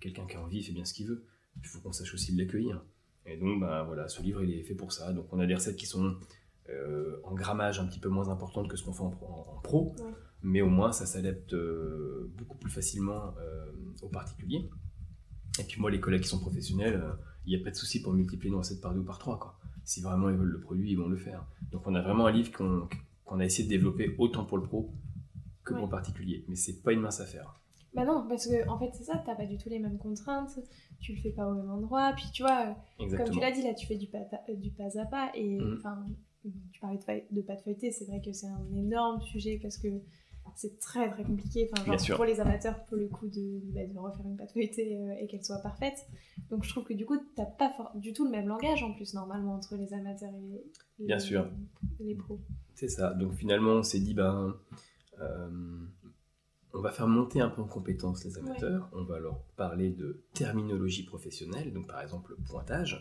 [0.00, 1.24] Quelqu'un qui a envie fait bien ce qu'il veut.
[1.62, 2.82] Il faut qu'on sache aussi l'accueillir.
[3.26, 5.12] Et donc, ben, voilà, ce livre, il est fait pour ça.
[5.12, 6.16] Donc, on a des recettes qui sont
[6.70, 9.94] euh, en grammage un petit peu moins importante que ce qu'on fait en, pro,
[10.42, 13.66] mais au moins ça s'adapte euh, beaucoup plus facilement euh,
[14.00, 14.70] aux particuliers.
[15.60, 17.02] Et puis moi, les collègues qui sont professionnels,
[17.46, 19.38] il n'y a pas de souci pour multiplier nos recettes par deux ou par trois.
[19.38, 19.58] Quoi.
[19.84, 21.44] Si vraiment ils veulent le produit, ils vont le faire.
[21.72, 24.90] Donc on a vraiment un livre qu'on a essayé de développer autant pour le pro
[25.64, 26.44] que pour le particulier.
[26.48, 27.60] Mais c'est pas une mince affaire.
[27.94, 30.58] Bah non, parce que en fait c'est ça, t'as pas du tout les mêmes contraintes,
[31.00, 33.62] tu le fais pas au même endroit, puis tu vois, euh, comme tu l'as dit
[33.62, 34.18] là, tu fais du, pas,
[34.52, 35.76] du pas à pas, et Mhm.
[35.78, 36.04] enfin,
[36.72, 36.98] tu parlais
[37.30, 39.86] de, de pâte feuilletée, c'est vrai que c'est un énorme sujet parce que
[40.56, 42.16] c'est très très compliqué, enfin genre sûr.
[42.16, 45.26] pour les amateurs pour le coup de, bah, de refaire une pâte feuilletée euh, et
[45.26, 46.06] qu'elle soit parfaite.
[46.50, 49.14] Donc je trouve que du coup t'as pas du tout le même langage en plus
[49.14, 50.64] normalement entre les amateurs et les,
[51.00, 51.48] les- Bien sûr.
[52.00, 52.40] les pros.
[52.74, 53.14] C'est ça.
[53.14, 54.54] Donc finalement, on s'est dit, ben,
[55.20, 55.78] euh,
[56.72, 58.88] on va faire monter un peu en compétence les amateurs.
[58.92, 63.00] On va leur parler de terminologie professionnelle, donc par exemple le pointage.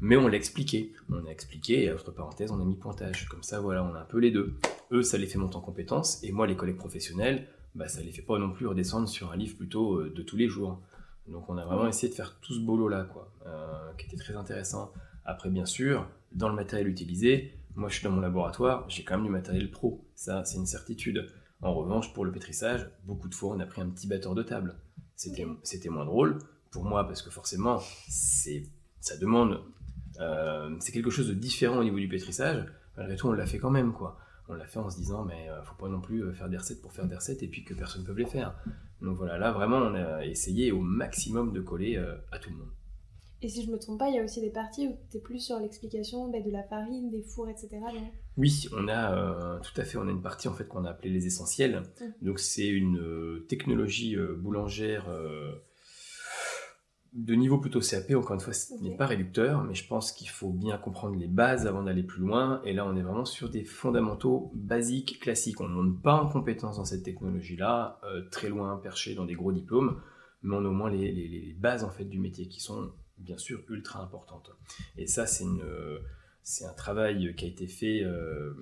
[0.00, 0.92] Mais on l'a expliqué.
[1.10, 3.28] On a expliqué, et entre parenthèses, on a mis pointage.
[3.28, 4.58] Comme ça, voilà, on a un peu les deux.
[4.92, 8.12] Eux, ça les fait monter en compétence, et moi, les collègues professionnels, bah, ça les
[8.12, 10.80] fait pas non plus redescendre sur un livre plutôt euh, de tous les jours.
[11.26, 14.34] Donc on a vraiment essayé de faire tout ce boulot-là, quoi, euh, qui était très
[14.34, 14.92] intéressant.
[15.24, 19.16] Après, bien sûr, dans le matériel utilisé, moi, je suis dans mon laboratoire, j'ai quand
[19.16, 20.04] même du matériel pro.
[20.14, 21.28] Ça, c'est une certitude.
[21.62, 24.42] En revanche, pour le pétrissage, beaucoup de fois, on a pris un petit batteur de
[24.42, 24.74] table.
[25.14, 26.38] C'était, moins drôle
[26.70, 28.64] pour moi parce que forcément, c'est,
[29.00, 29.60] ça demande,
[30.20, 32.64] euh, c'est quelque chose de différent au niveau du pétrissage.
[32.96, 34.18] Malgré tout, on l'a fait quand même, quoi.
[34.48, 36.56] On l'a fait en se disant, mais euh, faut pas non plus euh, faire des
[36.56, 38.54] recettes pour faire des recettes et puis que personne ne peut les faire.
[39.02, 41.96] Donc voilà, là vraiment, on a essayé au maximum de coller
[42.32, 42.70] à tout le monde.
[43.40, 45.20] Et si je me trompe pas, il y a aussi des parties où tu es
[45.20, 47.68] plus sur l'explication bah, de la farine, des fours, etc.
[47.72, 48.10] non?
[48.36, 50.90] Oui, on a euh, tout à fait, on a une partie en fait qu'on a
[50.90, 51.82] appelée les essentiels.
[52.00, 52.26] Mm.
[52.26, 55.06] Donc c'est une euh, technologie euh, boulangère
[57.14, 58.12] de niveau plutôt CAP.
[58.14, 61.26] Encore une fois, ce n'est pas réducteur, mais je pense qu'il faut bien comprendre les
[61.26, 62.60] bases avant d'aller plus loin.
[62.64, 65.60] Et là, on est vraiment sur des fondamentaux basiques, classiques.
[65.60, 69.34] On ne monte pas en compétence dans cette technologie-là, euh, très loin perché dans des
[69.34, 70.00] gros diplômes,
[70.42, 72.92] mais on a au moins les, les- les bases en fait du métier qui sont
[73.18, 74.50] bien sûr ultra importantes.
[74.96, 75.98] Et ça, c'est une euh,
[76.42, 78.54] c'est un travail qui a été fait euh,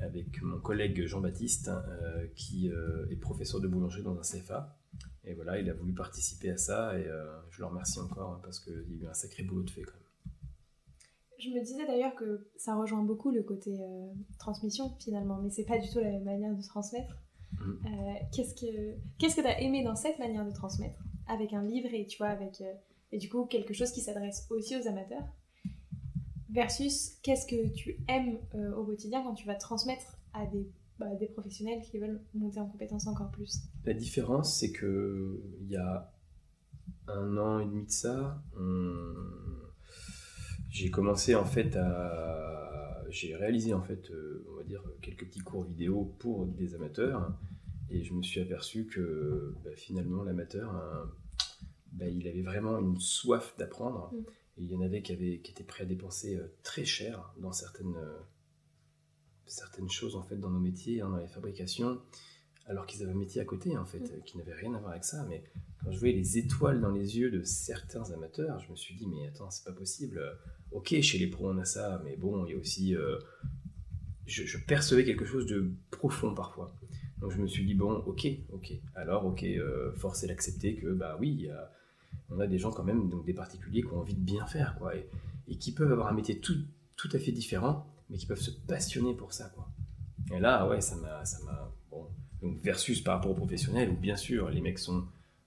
[0.00, 4.76] avec mon collègue Jean-Baptiste, euh, qui euh, est professeur de boulangerie dans un CFA.
[5.24, 8.40] Et voilà, il a voulu participer à ça et euh, je le remercie encore hein,
[8.42, 10.00] parce qu'il y a eu un sacré boulot de fait quand même.
[11.38, 15.64] Je me disais d'ailleurs que ça rejoint beaucoup le côté euh, transmission finalement, mais c'est
[15.64, 17.16] pas du tout la même manière de transmettre.
[17.52, 17.80] Mhm.
[17.86, 21.00] Euh, qu'est-ce que qu'est-ce que tu as aimé dans cette manière de transmettre?
[21.28, 22.62] Avec un livre et tu vois avec
[23.12, 25.24] et du coup quelque chose qui s'adresse aussi aux amateurs?
[26.50, 28.38] Versus qu'est-ce que tu aimes
[28.76, 30.68] au quotidien quand tu vas transmettre à des,
[31.02, 33.60] bah, des professionnels qui veulent monter en compétence encore plus.
[33.84, 36.12] La différence, c'est que il y a
[37.08, 39.14] un an et demi de ça, on-
[40.70, 45.40] j'ai commencé en fait à, j'ai réalisé en fait, euh, on va dire quelques petits
[45.40, 47.32] cours vidéo pour des amateurs,
[47.90, 51.10] et je me suis aperçu que bah, finalement l'amateur, hein,
[51.92, 54.18] bah, il avait vraiment une soif d'apprendre, Mm.
[54.58, 57.34] et il y en avait qui avaient, qui étaient prêts à dépenser euh, très cher
[57.38, 58.16] dans certaines euh,
[59.46, 62.00] certaines choses en fait dans nos métiers, hein, dans les fabrications
[62.66, 64.04] alors qu'ils avaient un métier à côté en fait, Mm.
[64.12, 65.26] euh, qui n'avait rien à voir avec ça.
[65.28, 65.42] Mais
[65.82, 69.06] quand je voyais les étoiles dans les yeux de certains amateurs, je me suis dit
[69.08, 70.20] mais attends c'est pas possible.
[70.70, 73.18] Ok chez les pros on a ça, mais bon il y a aussi, euh,
[74.26, 76.72] je, je percevais quelque chose de profond parfois.
[77.18, 80.88] Donc je me suis dit bon ok ok alors ok euh, force est d'accepter que
[80.92, 81.48] bah oui
[82.30, 84.76] on a des gens quand même donc des particuliers qui ont envie de bien faire
[84.78, 85.06] quoi et,
[85.48, 86.56] et qui peuvent avoir un métier tout
[86.96, 89.68] tout à fait différent mais qui peuvent se passionner pour ça quoi.
[90.32, 92.06] Et là ouais ça m'a ça m'a bon
[92.42, 95.04] donc versus par rapport aux professionnels où bien sûr les mecs sont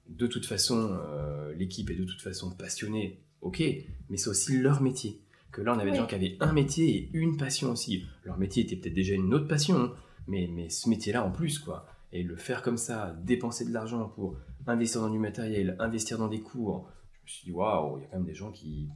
[0.10, 3.64] de toute façon euh, l'équipe est de toute façon passionnée ok
[4.10, 5.22] mais c'est aussi leur métier.
[5.52, 8.04] Que là on avait des gens qui avaient un métier et une passion aussi.
[8.26, 9.92] Leur métier était peut-être déjà une autre passion
[10.28, 11.86] mais, mais ce métier là en plus quoi.
[12.12, 16.28] Et le faire comme ça dépenser de l'argent pour investir dans du matériel investir dans
[16.28, 18.90] des cours je me suis dit waouh il y a quand même des gens qui,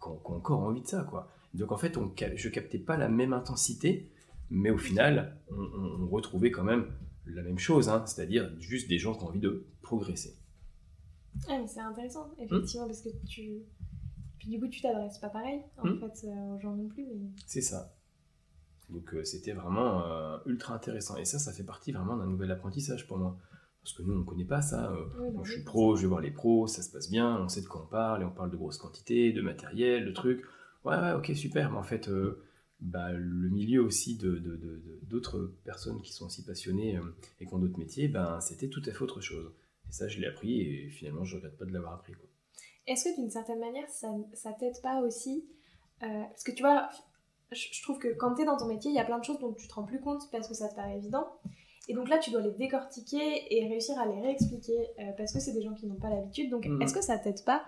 [0.00, 2.78] qui ont, qui ont encore envie de ça quoi donc en fait on, je captais
[2.78, 4.10] pas la même intensité
[4.50, 6.86] mais au final on, on- on retrouvait quand même
[7.26, 10.36] la même chose, hein, c'est-à-dire juste des gens qui ont envie de progresser.
[11.48, 13.60] Ah, mais c'est intéressant, effectivement, parce que tu.
[14.38, 16.00] Puis du coup, tu t'adresses pas pareil, en Mm.
[16.00, 17.04] fait, euh, aux gens non plus.
[17.06, 17.28] Mais...
[17.46, 17.94] C'est ça.
[18.88, 21.16] Donc euh, c'était vraiment euh, ultra intéressant.
[21.18, 23.36] Et ça, ça fait partie vraiment d'un nouvel apprentissage pour moi.
[23.84, 24.92] Parce que nous, on ne connaît pas ça.
[24.92, 24.98] Oui,
[25.28, 27.48] bah moi, je suis pro, je vais voir les pros, ça se passe bien, on
[27.48, 30.42] sait de quoi on parle, et on parle de grosses quantités, de matériel, de trucs.
[30.84, 31.70] Ouais, ouais, ok, super.
[31.70, 32.42] Mais en fait, euh,
[32.80, 37.02] bah, le milieu aussi de, de- de- de- d'autres personnes qui sont aussi passionnées euh,
[37.40, 39.52] et qui ont d'autres métiers, ben, c'était tout à fait autre chose.
[39.88, 42.12] Et ça, je l'ai appris, et finalement, je regrette pas de l'avoir appris.
[42.14, 42.26] Quoi.
[42.86, 45.44] Est-ce que d'une certaine manière, ça, ça t'aide pas aussi
[46.02, 46.88] euh, Parce que tu vois,
[47.52, 49.38] je, je trouve que quand t'es dans ton métier, il y a plein de choses
[49.40, 51.26] dont tu te rends plus compte parce que ça te paraît évident.
[51.88, 55.40] Et donc là, tu dois les décortiquer et réussir à les réexpliquer euh, parce que
[55.40, 56.50] c'est des gens qui n'ont pas l'habitude.
[56.50, 56.80] Donc Mhm.
[56.80, 57.64] est-ce que ça t'aide pas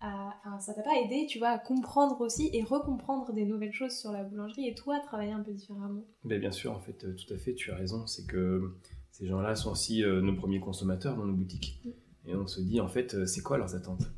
[0.00, 3.72] à, enfin, ça t'a pas aidé, tu vois, à comprendre aussi et recomprendre des nouvelles
[3.72, 7.04] choses sur la boulangerie et toi travailler un peu différemment Ben, bien sûr, en fait,
[7.04, 8.06] euh, tout à fait, tu as raison.
[8.06, 8.74] C'est que
[9.12, 11.82] Ces gens-là sont aussi euh, nos premiers consommateurs dans nos boutiques.
[12.26, 14.10] Et on se dit, en fait, euh, c'est quoi leurs attentes?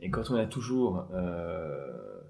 [0.00, 2.20] Et quand on a toujours euh,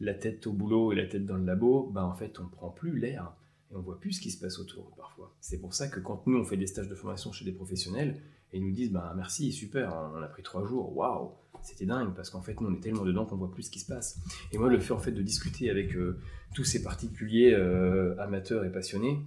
[0.00, 2.48] la tête au boulot et la tête dans le labo, bah, en fait, on ne
[2.50, 3.32] prend plus l'air
[3.72, 5.34] et on voit plus ce qui se passe autour parfois.
[5.40, 8.20] C'est pour ça que quand nous, on fait des stages de formation chez des professionnels,
[8.52, 11.32] et ils nous disent, bah, merci, super, on a pris trois jours, waouh,
[11.62, 13.80] c'était dingue, parce qu'en fait, nous, on est tellement dedans qu'on voit plus ce qui
[13.80, 14.18] se passe.
[14.52, 16.18] Et moi, le fait, en fait, de discuter avec euh,
[16.54, 19.20] tous ces particuliers euh, amateurs et passionnés,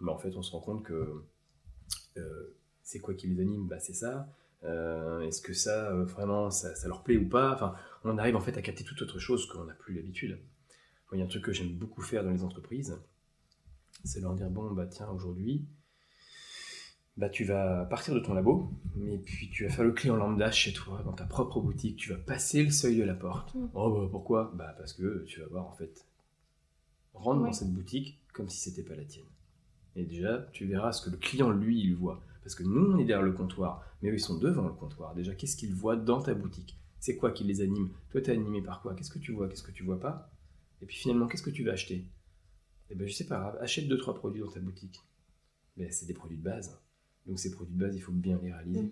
[0.00, 1.22] bah, en fait, on se rend compte que
[2.16, 3.66] euh, c'est quoi qui les anime?
[3.66, 4.28] Bah, C'est ça.
[4.62, 7.54] Est-ce que ça, vraiment, ça, ça leur plaît ou pas?
[7.54, 10.38] Enfin, on arrive en fait à capter toute autre chose qu'on n'a plus l'habitude.
[11.12, 13.00] Il y a un truc que j'aime beaucoup faire dans les entreprises,
[14.04, 15.64] c'est leur dire bon, bah tiens, aujourd'hui,
[17.16, 20.50] bah, tu vas partir de ton labo, mais puis tu vas faire le client lambda
[20.50, 23.54] chez toi, dans ta propre boutique, tu vas passer le seuil de la porte.
[23.54, 23.68] Mm.
[23.74, 24.52] Oh, bah, pourquoi?
[24.54, 26.06] Bah, parce que tu vas voir, en fait,
[27.12, 27.48] rentre Ouais.
[27.48, 29.26] dans cette boutique comme si c'était pas la tienne.
[29.96, 32.22] Et déjà, tu verras ce que le client, lui, il voit.
[32.42, 35.14] Parce que nous, on est derrière le comptoir, mais eux, ils sont devant le comptoir.
[35.14, 36.78] Déjà, qu'est-ce qu'ils voient dans ta boutique?
[37.00, 37.90] C'est quoi qui les anime?
[38.10, 38.94] Toi, t'es animé par quoi?
[38.94, 39.48] Qu'est-ce que tu vois?
[39.48, 40.30] Qu'est-ce que tu vois pas?
[40.80, 42.06] Et puis finalement, qu'est-ce que tu vas acheter?
[42.88, 45.00] Eh ben, je sais pas, achète deux trois produits dans ta boutique.
[45.76, 46.78] Mais c'est des produits de base.
[47.30, 48.82] Donc ces produits de base, il faut bien les réaliser.
[48.82, 48.90] Mm.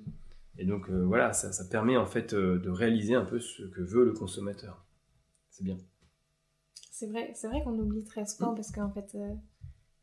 [0.59, 3.65] Et donc euh, voilà, ça, ça permet en fait euh, de réaliser un peu ce
[3.65, 4.87] que veut le consommateur.
[5.51, 5.77] C'est bien.
[6.93, 9.35] C'est vrai, c'est vrai qu'on oublie très souvent parce qu'en fait, euh,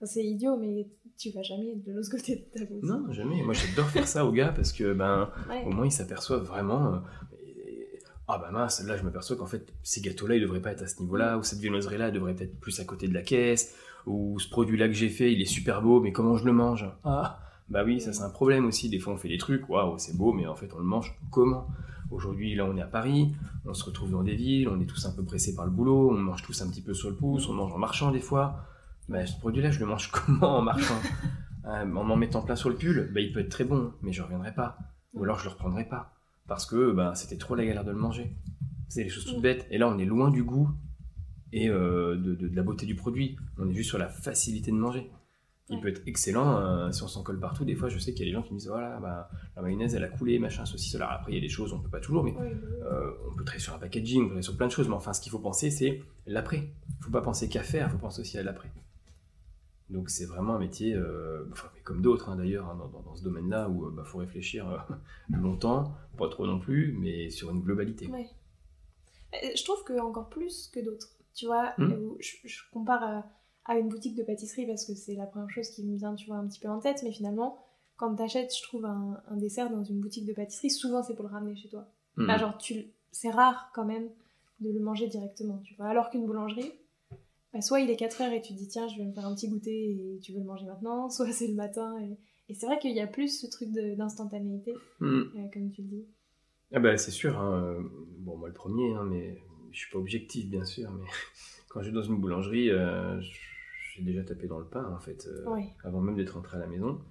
[0.04, 2.84] c'est idiot, mais tu vas jamais de l'autre côté de ta boutique.
[2.84, 3.42] Non, jamais.
[3.42, 5.64] Moi, j'adore faire ça aux gars parce que ben Ouais.
[5.66, 7.02] au moins ils s'aperçoivent vraiment.
[7.42, 10.82] et- ah bah mince, là je m'aperçois qu'en fait ces gâteaux-là ils devraient pas être
[10.84, 13.76] à ce niveau-là, ou cette viennoiserie-là devrait être plus à côté de la caisse,
[14.08, 16.86] ou ce produit-là que j'ai fait il est super beau, mais comment je le mange?
[17.04, 17.40] Ah
[17.70, 18.90] bah oui, ça c'est un problème aussi.
[18.90, 21.18] Des fois on fait des trucs, waouh c'est beau, mais en fait on le mange
[21.32, 21.68] comment?
[22.12, 23.34] Aujourd'hui là on est à Paris,
[23.66, 26.12] on se retrouve dans des villes, on est tous un peu pressés par le boulot,
[26.12, 28.64] on mange tous un petit peu sur le pouce, on mange en marchant des fois.
[29.10, 30.96] Bah ce produit-là je le mange comment en marchant?
[31.66, 34.14] Euh, En m'en mettant plein sur le pull, bah, il peut être très bon, mais
[34.14, 34.78] je reviendrai pas.
[35.16, 36.14] Ou alors je le reprendrai pas.
[36.48, 38.36] Parce que bah, c'était trop la galère de le manger.
[38.88, 39.42] C'est des choses toutes Mm.
[39.42, 39.68] bêtes.
[39.72, 40.70] Et là, on est loin du goût
[41.52, 43.36] et euh, de, de- de la beauté du produit.
[43.58, 45.10] On est juste sur la facilité de manger.
[45.70, 45.82] Il Ouais.
[45.82, 47.66] peut être excellent euh, si on s'en colle partout.
[47.66, 49.62] Des fois, je sais qu'il y a des gens qui me disent voilà, bah, la
[49.64, 51.10] mayonnaise, elle a coulé, machin, ceci, cela.
[51.12, 52.52] Après, il y a des choses, on peut pas toujours, mais bah oui.
[52.84, 54.88] euh, on peut travailler sur un packaging, on peut travailler sur plein de choses.
[54.88, 56.70] Mais enfin, ce qu'il faut penser, c'est l'après.
[57.00, 58.70] Il faut pas penser qu'à faire, il faut penser aussi à l'après.
[59.90, 63.02] Donc c'est vraiment un métier, euh, enfin, mais comme d'autres hein, d'ailleurs, hein, dans, dans-
[63.04, 64.86] dans ce domaine-là, où il faut réfléchir
[65.30, 68.08] longtemps, pas trop non plus, mais sur une globalité.
[68.08, 68.28] Ouais.
[69.56, 71.10] Je trouve que encore plus que d'autres.
[71.34, 71.84] Tu vois, Mm.
[71.92, 73.24] euh, je, je compare
[73.66, 76.28] à, une boutique de pâtisserie parce que c'est la première chose qui me vient, tu
[76.28, 77.02] vois, un petit peu en tête.
[77.04, 77.58] Mais finalement,
[77.98, 81.26] quand t'achètes, je trouve un, un dessert dans une boutique de pâtisserie, souvent c'est pour
[81.26, 81.88] le ramener chez toi.
[82.18, 84.08] Bah, genre, tu, c'est rare quand même
[84.62, 85.88] de le manger directement, tu vois.
[85.88, 86.72] Alors qu'une boulangerie,
[87.54, 89.26] bah, soit il est 4 heures et tu te dis tiens, je vais me faire
[89.26, 91.98] un petit goûter et tu veux le manger maintenant, soit c'est le matin.
[92.00, 92.18] Et,
[92.50, 95.32] et c'est vrai qu'il y a plus ce truc d'instantanéité, Mhm.
[95.36, 96.06] euh, comme tu le dis.
[96.74, 97.82] Ah bah c'est sûr, hein, euh,
[98.20, 99.38] bon moi le premier, hein, mais
[99.72, 101.06] je suis pas objectif bien sûr, mais
[101.70, 103.20] quand je vais dans une boulangerie, euh,
[103.96, 105.46] j'ai déjà tapé dans le pain en fait, euh,
[105.84, 107.02] avant même d'être rentré à la maison.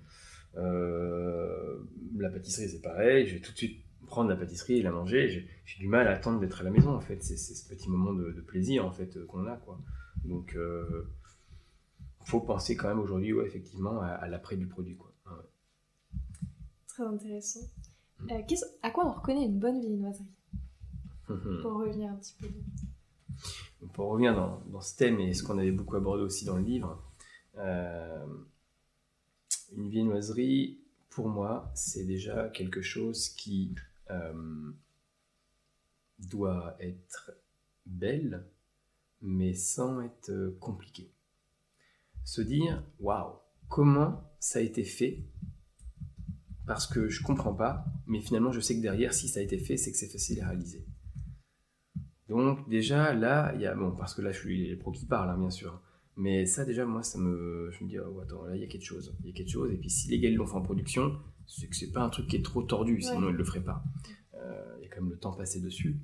[0.56, 1.78] Euh,
[2.16, 5.48] la pâtisserie c'est pareil, je vais tout de suite prendre la pâtisserie et la manger,
[5.64, 8.12] j'ai du mal à attendre d'être à la maison en fait, c'est ce petit moment
[8.12, 9.80] de, de plaisir en fait euh, qu'on a quoi.
[10.24, 11.08] Donc euh,
[12.26, 15.12] faut penser quand même aujourd'hui ouais, effectivement à, à l'après du produit quoi.
[15.26, 16.18] Ouais.
[16.86, 17.60] Très intéressant.
[18.20, 18.28] Mm.
[18.82, 20.28] À quoi on reconnaît une bonne viennoiserie?
[21.26, 22.48] Pour revenir un petit peu.
[23.92, 26.64] Pour revenir dans, dans ce thème et ce qu'on avait beaucoup abordé aussi dans le
[26.64, 27.02] livre,
[27.58, 28.26] euh,
[29.76, 30.80] une viennoiserie,
[31.10, 33.74] pour moi, c'est déjà quelque chose qui
[34.10, 34.72] euh,
[36.18, 37.32] doit être
[37.86, 38.46] belle,
[39.20, 41.12] mais sans être euh, compliqué.
[42.24, 43.36] Se dire, waouh,
[43.68, 45.24] comment ça a été fait?
[46.66, 49.58] Parce que je comprends pas, mais finalement, je sais que derrière, si ça a été
[49.58, 50.86] fait, c'est que c'est facile à réaliser.
[52.28, 55.06] Donc déjà là, il y a bon parce que là je suis les pros qui
[55.06, 55.80] parlent hein, bien sûr,
[56.16, 58.66] mais ça déjà moi ça me je me dis oh, attends là il y a
[58.66, 59.70] quelque chose, il y a quelque chose.
[59.72, 61.12] Et puis si les gars ils l'ont fait en production,
[61.46, 63.82] c'est que c'est pas un truc qui est trop tordu, sinon ils le feraient pas.
[64.34, 66.00] Euh, Il y a quand même le temps passé dessus.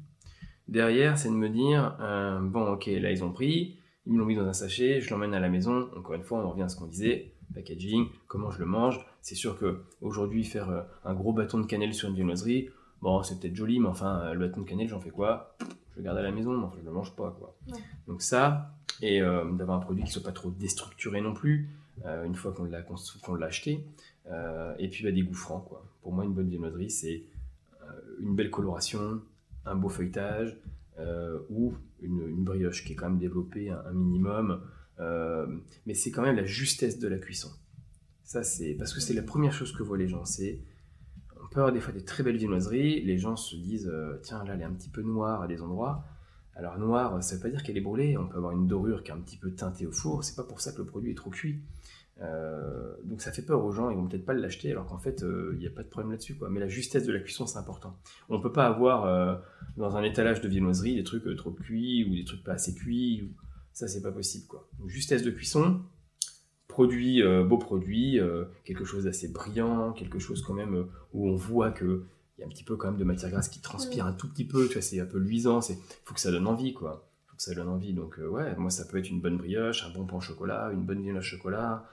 [0.68, 4.26] Derrière c'est de me dire euh, bon ok là ils ont pris, ils me l'ont
[4.26, 5.88] mis dans un sachet, je l'emmène à la maison.
[5.96, 9.00] Encore une fois on revient à ce qu'on disait, packaging, comment je le mange.
[9.22, 12.68] C'est sûr que aujourd'hui faire euh, un gros bâton de cannelle sur une viennoiserie,
[13.00, 15.56] bon c'est peut-être joli mais enfin le bâton de cannelle j'en fais quoi?
[16.00, 17.56] Le garde à la maison, mais enfin, je le mange pas, quoi.
[17.68, 17.78] Ouais.
[18.08, 21.68] Donc ça, et euh, d'avoir un produit qui soit pas trop déstructuré non plus,
[22.04, 23.84] euh, une fois qu'on l'a qu'on l'a acheté,
[24.26, 25.80] Euh, et puis bah, des goûts francs, quoi.
[26.02, 27.24] Pour moi, une bonne viennoiserie, c'est
[27.82, 27.86] euh,
[28.20, 29.22] une belle coloration,
[29.64, 30.50] un beau feuilletage,
[30.98, 34.60] euh, ou une, une brioche qui est quand même développée un, un minimum,
[35.00, 35.46] euh,
[35.86, 37.50] mais c'est quand même la justesse de la cuisson.
[38.22, 40.24] Ça, c'est parce que c'est la première chose que voient les gens.
[40.24, 40.60] C'est
[41.58, 43.02] avoir des fois des très belles viennoiseries.
[43.02, 45.62] Les gens se disent euh, tiens là elle est un petit peu noire à des
[45.62, 46.04] endroits.
[46.54, 48.16] Alors noire, ça veut pas dire qu'elle est brûlée.
[48.16, 50.24] On peut avoir une dorure qui est un petit peu teintée au four.
[50.24, 51.60] C'est pas pour ça que le produit est trop cuit.
[52.20, 55.22] Euh, donc ça fait peur aux gens, ils vont peut-être pas l'acheter alors qu'en fait
[55.22, 56.50] euh, il n'y a pas de problème là-dessus quoi.
[56.50, 57.96] Mais la justesse de la cuisson c'est important.
[58.28, 59.42] On peut pas avoir
[59.78, 63.32] dans un étalage de viennoiserie des trucs trop cuits ou des trucs pas assez cuits.
[63.72, 64.68] Ça c'est pas possible quoi.
[64.86, 65.80] justesse de cuisson,
[66.70, 71.28] produit, euh, beau produit, euh, quelque chose d'assez brillant, quelque chose quand même euh, où
[71.28, 72.04] on voit que
[72.38, 74.28] il y a un petit peu quand même de matière grasse qui transpire un tout
[74.28, 77.10] petit peu, tu vois, c'est un peu luisant, c'est faut que ça donne envie quoi.
[77.26, 77.92] Faut que ça donne envie.
[77.92, 80.86] Donc ouais, moi ça peut être une bonne brioche, un bon pain au chocolat, une
[80.86, 81.84] bonne viennoise chocolat,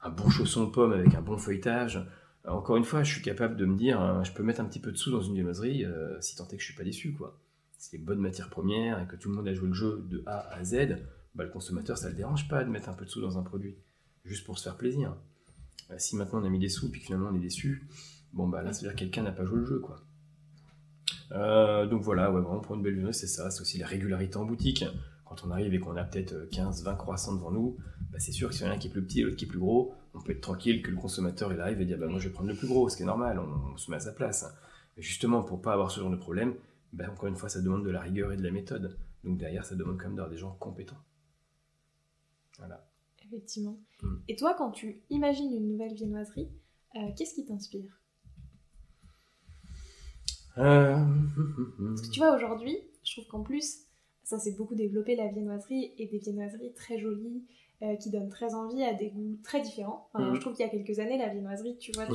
[0.00, 2.02] un bon chausson pomme avec un bon feuilletage.
[2.46, 4.80] Encore une fois, je suis capable de me dire, hein, je peux mettre un petit
[4.80, 5.84] peu de sous dans une viennoiserie,
[6.20, 7.38] si tant est que je suis pas déçu quoi.
[7.76, 10.22] C'est une bonne matière première et que tout le monde a joué le jeu de
[10.24, 10.96] A à Z,
[11.34, 13.42] bah, le consommateur ça le dérange pas de mettre un peu de sous dans un
[13.42, 13.76] produit
[14.24, 15.16] juste pour se faire plaisir.
[15.90, 17.86] Euh, si maintenant on a mis des sous et puis finalement on est déçu,
[18.32, 20.00] bon bah là ça veut dire que quelqu'un n'a pas joué le jeu quoi.
[21.32, 24.36] Euh, donc voilà, ouais, vraiment pour une belle journée, c'est ça, c'est aussi la régularité
[24.36, 24.84] en boutique.
[25.24, 27.76] Quand on arrive et qu'on a peut-être 15, 20 croissants devant nous,
[28.10, 29.36] bah c'est sûr que si y en a un qui est plus petit et l'autre
[29.36, 31.98] qui est plus gros, on peut être tranquille que le consommateur il arrive et dire
[31.98, 33.96] bah moi je vais prendre le plus gros, ce qui est normal, on, se met
[33.96, 34.44] à sa place.
[34.96, 36.54] Mais justement pour pas avoir ce genre de problème,
[36.92, 38.98] bah encore une fois ça demande de la rigueur et de la méthode.
[39.22, 40.98] Donc derrière ça demande quand même d'avoir des gens compétents.
[42.58, 42.89] Voilà
[43.30, 43.78] effectivement.
[44.02, 44.16] Mm.
[44.28, 46.48] Et toi, quand tu imagines une nouvelle viennoiserie,
[46.96, 48.00] euh, qu'est-ce qui t'inspire?
[50.58, 50.96] Euh,
[51.78, 53.78] Parce que tu vois, aujourd'hui, je trouve qu'en plus,
[54.24, 57.44] ça s'est beaucoup développé la viennoiserie et des viennoiseries très jolies
[57.82, 60.10] euh, qui donnent très envie à des goûts très différents.
[60.14, 60.34] Mm.
[60.34, 62.06] Je trouve qu'il y a quelques années, la viennoiserie, tu vois,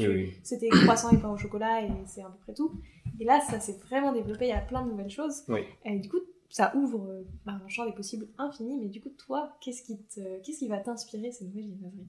[0.44, 2.72] c'était croissant et pain au chocolat et c'est à peu près tout.
[3.20, 5.46] Et là, ça s'est vraiment développé, il y a plein de nouvelles choses.
[5.86, 6.20] Et du coup,
[6.50, 10.00] ça ouvre euh, bah, un champ des possibles infini, mais du coup, toi, qu'est-ce qui,
[10.44, 12.08] qu'est-ce qui va t'inspirer ces nouvelles imageries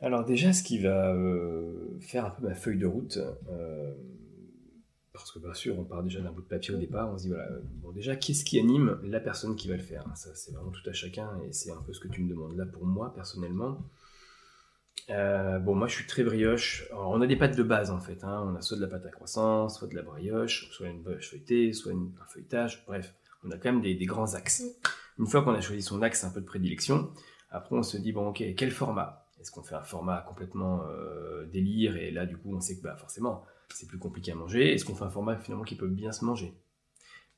[0.00, 3.18] Alors déjà, ce qui va euh, faire un peu ma feuille de route,
[3.48, 3.94] euh,
[5.12, 7.24] parce que bien sûr, on part déjà d'un bout de papier au départ, on se
[7.24, 7.48] dit, voilà,
[7.82, 10.04] bon déjà, qu'est-ce qui anime la personne qui va le faire?
[10.16, 12.56] Ça, c'est vraiment tout à chacun, et c'est un peu ce que tu me demandes
[12.56, 13.78] là pour moi, personnellement.
[15.10, 16.88] Euh, bon, moi je suis très brioche.
[16.92, 18.22] on a des pâtes de base en fait.
[18.24, 18.44] Hein.
[18.46, 21.30] On a soit de la pâte à croissance, soit de la brioche, soit une brioche
[21.30, 22.84] feuilletée, soit un feuilletage.
[22.86, 24.64] Bref, on a quand même des, grands axes.
[25.18, 27.10] Une fois qu'on a choisi son axe un peu de prédilection,
[27.50, 29.26] après on se dit bon ok, quel format?
[29.40, 32.82] Est-ce qu'on fait un format complètement euh, délire et là du coup on sait que
[32.82, 35.88] bah, forcément c'est plus compliqué à manger Est-ce qu'on fait un format finalement qui peut
[35.88, 36.54] bien se manger?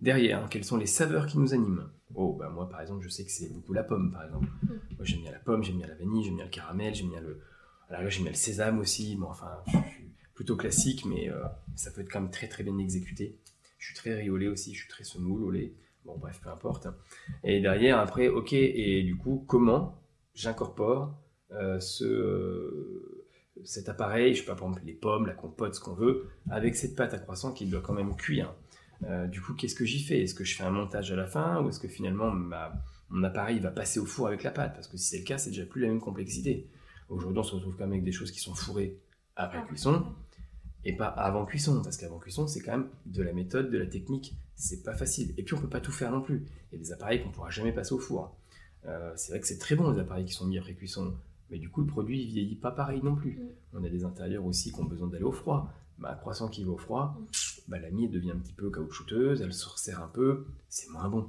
[0.00, 1.88] Derrière, quelles sont les saveurs qui nous animent?
[2.14, 4.48] Oh, bah moi par exemple, je sais que c'est beaucoup la pomme par exemple.
[4.64, 4.68] Mm.
[4.96, 7.20] Moi j'aime bien la pomme, j'aime bien la vanille, j'aime bien le caramel, j'aime bien
[7.20, 7.40] le,
[7.88, 9.16] alors là, j'ai mis le sésame aussi.
[9.16, 11.42] Bon, enfin, je suis plutôt classique, mais euh,
[11.76, 13.38] ça peut être quand même très très bien exécuté.
[13.78, 15.74] Je suis très riolé aussi, je suis très semoule au lait.
[16.04, 16.88] Bon, bref, peu importe.
[17.44, 20.02] Et derrière, après, ok, et du coup, comment
[20.34, 21.14] j'incorpore
[21.52, 23.26] euh, ce, euh,
[23.64, 26.74] cet appareil, je sais pas, par exemple, les pommes, la compote, ce qu'on veut, avec
[26.74, 28.54] cette pâte à croissant qui doit quand même cuire.
[29.28, 30.22] du coup, qu'est-ce que j'y fais?
[30.22, 32.32] Est-ce que je fais un montage à la fin ou est-ce que finalement
[33.10, 34.74] mon appareil va passer au four avec la pâte?
[34.74, 36.68] Parce que si c'est le cas, c'est déjà plus la même complexité.
[37.12, 38.98] Aujourd'hui, on se retrouve quand même avec des choses qui sont fourrées
[39.36, 39.66] après ah.
[39.66, 40.04] cuisson
[40.84, 43.86] et pas avant cuisson, parce qu'avant cuisson, c'est quand même de la méthode, de la
[43.86, 45.32] technique, c'est pas facile.
[45.36, 46.44] Et puis, on peut pas tout faire non plus.
[46.70, 48.36] Il y a des appareils qu'on pourra jamais passer au four.
[48.86, 51.14] Euh, c'est vrai que c'est très bon les appareils qui sont mis après cuisson,
[51.50, 53.38] mais du coup, le produit il vieillit pas pareil non plus.
[53.38, 53.78] Mm.
[53.78, 55.72] On a des intérieurs aussi qui ont besoin d'aller au froid.
[55.98, 57.24] Bah, un croissant qui va au froid, mm.
[57.68, 61.08] bah, la mie devient un petit peu caoutchouteuse, elle se resserre un peu, c'est moins
[61.08, 61.28] bon.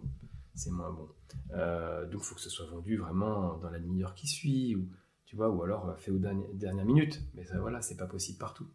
[0.55, 1.07] C'est moins bon.
[1.51, 4.87] Euh, donc, il faut que ce soit vendu vraiment dans la demi-heure qui suit, ou
[5.33, 7.21] ou alors euh, fait aux dernières, minutes.
[7.35, 8.67] Mais ça, voilà, c'est pas possible partout.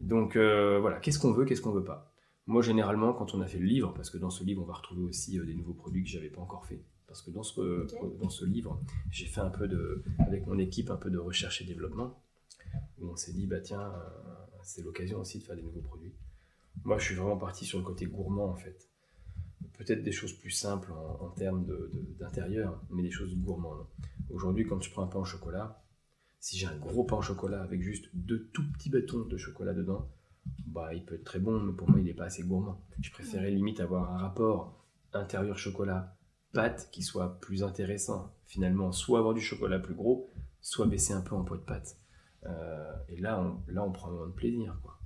[0.00, 2.12] Donc euh, voilà, qu'est-ce qu'on veut, qu'est-ce qu'on veut pas?
[2.46, 4.74] Moi, généralement, quand on a fait le livre, parce que dans ce livre, on va
[4.74, 6.82] retrouver aussi euh, des nouveaux produits que j'avais pas encore fait.
[7.06, 7.86] Parce que dans ce,
[8.20, 8.80] dans ce livre,
[9.10, 12.18] j'ai fait un peu de, avec mon équipe, un peu de recherche et développement,
[12.98, 13.92] où on s'est dit, bah tiens,
[14.62, 16.14] c'est l'occasion aussi de faire des nouveaux produits.
[16.84, 18.88] Moi, je suis vraiment parti sur le côté gourmand, en fait.
[19.78, 21.66] Peut-être des choses plus simples en, termes
[22.18, 23.86] d'intérieur, mais des choses gourmandes.
[24.32, 25.82] Aujourd'hui, quand tu prends un pain au chocolat,
[26.40, 29.74] si j'ai un gros pain au chocolat avec juste deux tout petits bâtons de chocolat
[29.74, 30.08] dedans,
[30.66, 32.82] bah il peut être très bon, mais pour moi il n'est pas assez gourmand.
[33.00, 36.16] Je préférais limite avoir un rapport intérieur chocolat
[36.52, 38.34] pâte qui soit plus intéressant.
[38.46, 40.28] Finalement, soit avoir du chocolat plus gros,
[40.60, 41.96] soit baisser un peu en poids de pâte.
[42.44, 44.78] Euh, et là on, là, on prend moins de plaisir.
[44.82, 44.98] Quoi.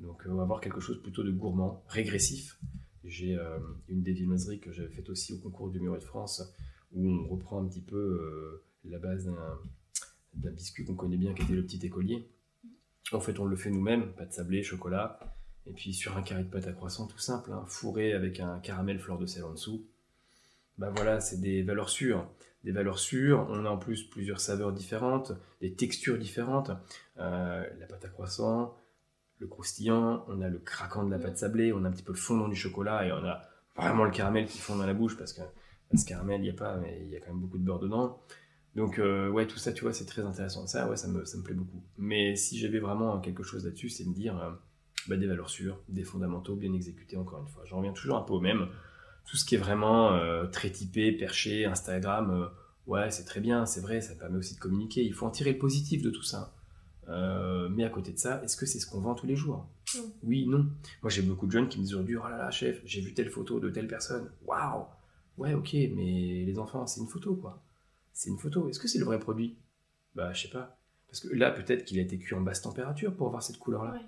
[0.00, 2.58] Donc, on va avoir quelque chose plutôt de gourmand, régressif.
[3.04, 3.58] J'ai euh,
[3.88, 6.42] une des viennoiseries que j'avais faite aussi au concours du Muret de France,
[6.94, 9.30] où on reprend un petit peu euh, la base
[10.34, 12.28] d'un biscuit qu'on connaît bien qui était le petit écolier.
[13.12, 15.18] En fait, on le fait nous-mêmes, pâte sablée, chocolat,
[15.66, 18.58] et puis sur un carré de pâte à croissant tout simple, hein, fourré avec un
[18.60, 19.84] caramel fleur de sel en dessous.
[20.78, 22.26] bah voilà, c'est des valeurs sûres.
[22.64, 26.70] Des valeurs sûres, on a en plus plusieurs saveurs différentes, des textures différentes.
[27.18, 28.76] Euh, la pâte à croissant,
[29.38, 32.12] le croustillant, on a le craquant de la pâte sablée, on a un petit peu
[32.12, 33.42] le fondant du chocolat et on a
[33.76, 35.42] vraiment le caramel qui fond dans la bouche parce que
[35.98, 37.78] ce caramel, il n'y a pas, mais il y a quand même beaucoup de beurre
[37.78, 38.20] dedans.
[38.74, 40.66] Donc, euh, ouais, tout ça, tu vois, c'est très intéressant.
[40.66, 41.82] Ça, ouais, ça me, ça me plaît beaucoup.
[41.98, 44.50] Mais si j'avais vraiment quelque chose là-dessus, c'est me dire euh,
[45.08, 47.64] bah, des valeurs sûres, des fondamentaux bien exécutés, encore une fois.
[47.66, 48.68] J'en reviens toujours un peu au même.
[49.26, 52.50] Tout ce qui est vraiment euh, très typé, perché, Instagram,
[52.86, 55.04] ouais, c'est très bien, c'est vrai, ça permet aussi de communiquer.
[55.04, 56.54] Il faut en tirer le positif de tout ça.
[57.08, 59.68] mais à côté de ça, est-ce que c'est ce qu'on vend tous les jours?
[60.22, 60.66] Oui, non.
[61.02, 63.12] Moi, j'ai beaucoup de jeunes qui me disent aujourd'hui, oh là là, chef, j'ai vu
[63.12, 64.30] telle photo de telle personne.
[64.46, 64.86] Waouh
[65.38, 67.62] Ouais, ok, mais les enfants, c'est une photo, quoi
[68.12, 68.68] c'est une photo.
[68.68, 69.56] Est-ce que c'est le vrai produit?
[70.14, 70.78] Bah, je sais pas.
[71.08, 74.00] Parce que là, peut-être qu'il a été cuit en basse température pour avoir cette couleur-là.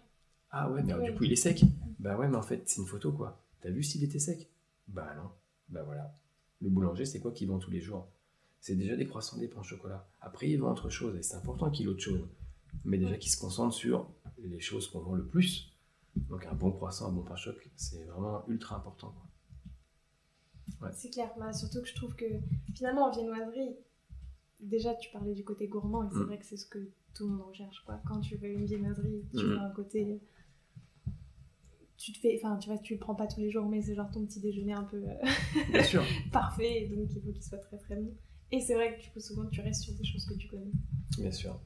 [0.50, 1.64] Ah ouais, mais du coup, il est sec.
[1.98, 3.42] Bah ouais, mais en fait, c'est une photo, quoi.
[3.60, 4.48] T'as vu s'il était sec?
[4.88, 5.30] Bah non.
[5.68, 6.16] Bah voilà.
[6.60, 8.08] Le boulanger, c'est quoi qu'il vend tous les jours?
[8.60, 10.08] C'est déjà des croissants, des pains au chocolat.
[10.20, 12.26] Après, il vend autre chose, et c'est important qu'il ait autre chose.
[12.84, 15.72] Mais déjà qu'il se concentre sur les choses qu'on vend le plus.
[16.16, 19.14] Donc un bon croissant, un bon pain choc, c'est vraiment ultra important.
[20.92, 22.26] C'est clair, bah, surtout que je trouve que
[22.74, 23.76] finalement en viennoiserie,
[24.60, 26.26] déjà, tu parlais du côté gourmand, et c'est mm.
[26.26, 26.78] vrai que c'est ce que
[27.14, 27.82] tout le monde recherche.
[27.84, 28.00] Quoi.
[28.06, 29.48] Quand tu veux une viennoiserie, tu mm.
[29.48, 30.20] veux un côté.
[31.96, 33.94] Tu te fais, enfin, tu vois, tu le prends pas tous les jours, mais c'est
[33.94, 36.00] genre ton petit déjeuner un peu euh,
[36.32, 38.12] parfait, donc il faut qu'il soit très très bon.
[38.50, 40.70] Et c'est vrai que du coup, souvent, tu restes sur des choses que tu connais.
[41.18, 41.58] Bien sûr.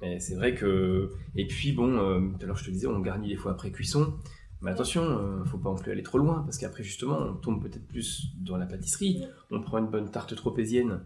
[0.00, 1.12] Mais c'est vrai que.
[1.34, 3.70] Et puis, bon, euh, tout à l'heure, je te disais, on garnit des fois après
[3.70, 4.14] cuisson.
[4.62, 7.34] Mais attention, ne euh, faut pas non plus aller trop loin, parce qu'après, justement, on
[7.34, 9.24] tombe peut-être plus dans la pâtisserie.
[9.50, 11.00] On prend une bonne tarte tropézienne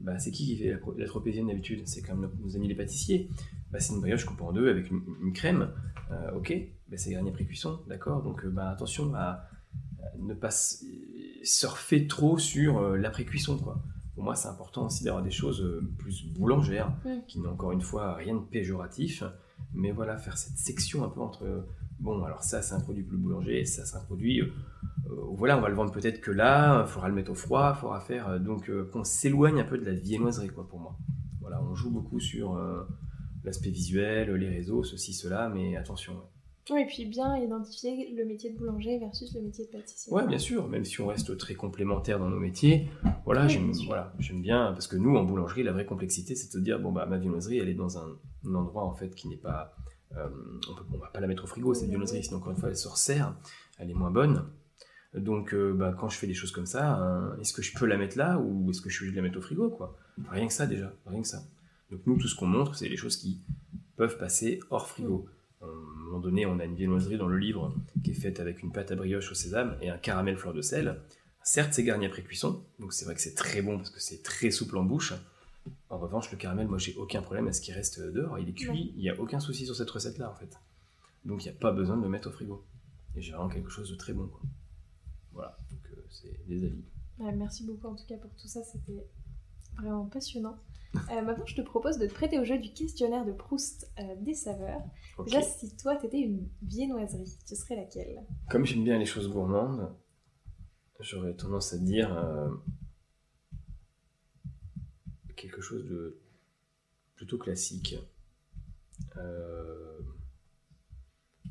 [0.00, 1.82] bah, c'est qui qui fait la, tropézienne d'habitude?
[1.86, 3.28] C'est comme nos, amis les pâtissiers.
[3.70, 5.70] Bah, c'est une brioche coupée en deux avec une, crème.
[6.10, 6.54] Euh, ok,
[6.88, 8.22] bah, c'est garni après cuisson, d'accord?
[8.22, 9.48] Donc euh, bah, attention à,
[10.18, 10.50] ne pas
[11.42, 13.58] surfer trop sur euh, l'après-cuisson.
[13.58, 13.82] Quoi.
[14.14, 16.92] Pour moi, c'est important aussi d'avoir des choses plus boulangères,
[17.26, 19.22] qui n'ont encore une fois rien de péjoratif.
[19.74, 21.66] Mais voilà, faire cette section un peu entre
[22.00, 24.42] bon, alors ça, c'est un produit plus boulanger, ça, c'est un produit
[25.10, 27.74] euh, voilà, on va le vendre peut-être que là, il faudra le mettre au froid,
[27.76, 28.28] il faudra faire.
[28.28, 30.96] Euh, donc, euh, qu'on s'éloigne un peu de la viennoiserie, quoi, pour moi.
[31.40, 32.60] Voilà, on joue beaucoup sur
[33.42, 36.14] l'aspect visuel, les réseaux, ceci, cela, mais attention.
[36.70, 40.12] Oui, et puis bien identifier le métier de boulanger versus le métier de pâtissier.
[40.12, 42.90] Oui, bien sûr, même si on reste très complémentaires dans nos métiers.
[43.24, 46.58] Voilà, j'aime voilà, bien, parce que nous, en boulangerie, la vraie complexité, c'est de se
[46.58, 48.18] dire, bon, bah, ma viennoiserie, elle est dans un,
[48.54, 49.74] endroit, en fait, qui n'est pas...
[50.16, 52.76] on ne va pas la mettre au frigo, cette viennoiserie, sinon, encore une fois, elle
[52.76, 53.34] se resserre,
[53.78, 54.44] elle est moins bonne.
[55.14, 57.86] Donc, euh, bah, quand je fais des choses comme ça, hein, est-ce que je peux
[57.86, 59.96] la mettre là ou est-ce que je suis obligé de la mettre au frigo quoi?
[60.30, 61.44] Rien que ça déjà, rien que ça.
[61.90, 63.40] Donc nous, tout ce qu'on montre, c'est les choses qui
[63.96, 65.26] peuvent passer hors frigo.
[65.62, 68.62] À un moment donné, on a une viennoiserie dans le livre qui est faite avec
[68.62, 71.00] une pâte à brioche au sésame et un caramel fleur de sel.
[71.42, 74.22] Certes, c'est garni après cuisson, donc c'est vrai que c'est très bon parce que c'est
[74.22, 75.14] très souple en bouche.
[75.90, 78.38] En revanche, le caramel, moi, j'ai aucun problème à ce qu'il reste dehors.
[78.38, 80.58] Il est cuit, il n'y a aucun souci sur cette recette-là, en fait.
[81.24, 82.64] Donc, il n'y a pas besoin de le mettre au frigo.
[83.16, 84.28] Et j'ai vraiment quelque chose de très bon.
[84.28, 84.42] Quoi.
[85.32, 86.84] Voilà, donc euh, c'est des avis.
[87.36, 89.06] merci beaucoup en tout cas pour tout ça, c'était
[89.76, 90.56] vraiment passionnant.
[90.94, 94.02] Euh, maintenant, je te propose de te prêter au jeu du questionnaire de Proust euh,
[94.20, 94.80] des saveurs.
[95.24, 98.24] Déjà, si toi, tu étais une viennoiserie, tu serais laquelle?
[98.50, 99.94] Comme j'aime bien les choses gourmandes,
[101.00, 102.10] j'aurais tendance à dire
[105.38, 106.18] quelque chose de
[107.16, 107.96] plutôt classique.
[109.16, 110.00] Euh,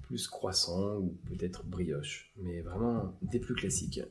[0.03, 4.01] plus croissant ou peut-être brioche, mais vraiment des plus classiques.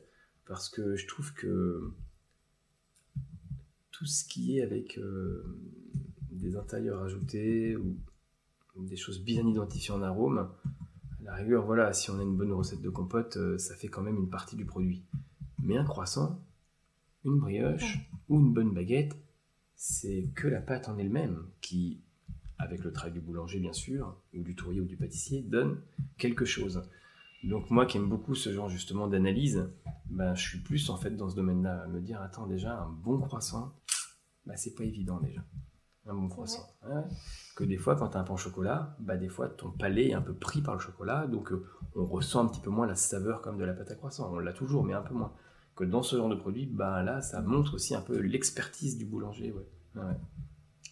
[0.45, 1.91] Parce que je trouve que
[3.91, 5.43] tout ce qui est avec euh,
[6.31, 7.97] des intérieurs ajoutés ou,
[8.75, 12.53] des choses bien identifiées en arôme, à la rigueur, voilà, si on a une bonne
[12.53, 15.03] recette de compote, euh, ça fait quand même une partie du produit.
[15.63, 16.45] Mais un croissant,
[17.25, 17.97] une brioche
[18.29, 19.15] ou une bonne baguette,
[19.77, 22.01] c'est que la pâte en elle-même qui
[22.59, 25.79] avec le travail du boulanger bien sûr, ou du tourier ou du pâtissier, donne
[26.17, 26.83] quelque chose.
[27.43, 29.69] Donc moi qui aime beaucoup ce genre justement d'analyse,
[30.09, 32.89] ben, je suis plus en fait dans ce domaine-là, à me dire, attends déjà, un
[32.89, 33.73] bon croissant,
[34.45, 35.41] ben, c'est pas évident déjà.
[36.07, 36.65] Un bon croissant.
[37.55, 40.09] Que des fois, quand tu as un pain au chocolat, bah, des fois, ton palais
[40.09, 41.65] est un peu pris par le chocolat, donc euh,
[41.95, 44.33] on ressent un petit peu moins la saveur comme de la pâte à croissant.
[44.33, 45.33] On l'a toujours, mais un peu moins.
[45.77, 49.05] Que dans ce genre de produit, ben, là, ça montre aussi un peu l'expertise du
[49.05, 49.51] boulanger.
[49.51, 50.01] Ouais.
[50.01, 50.15] ouais.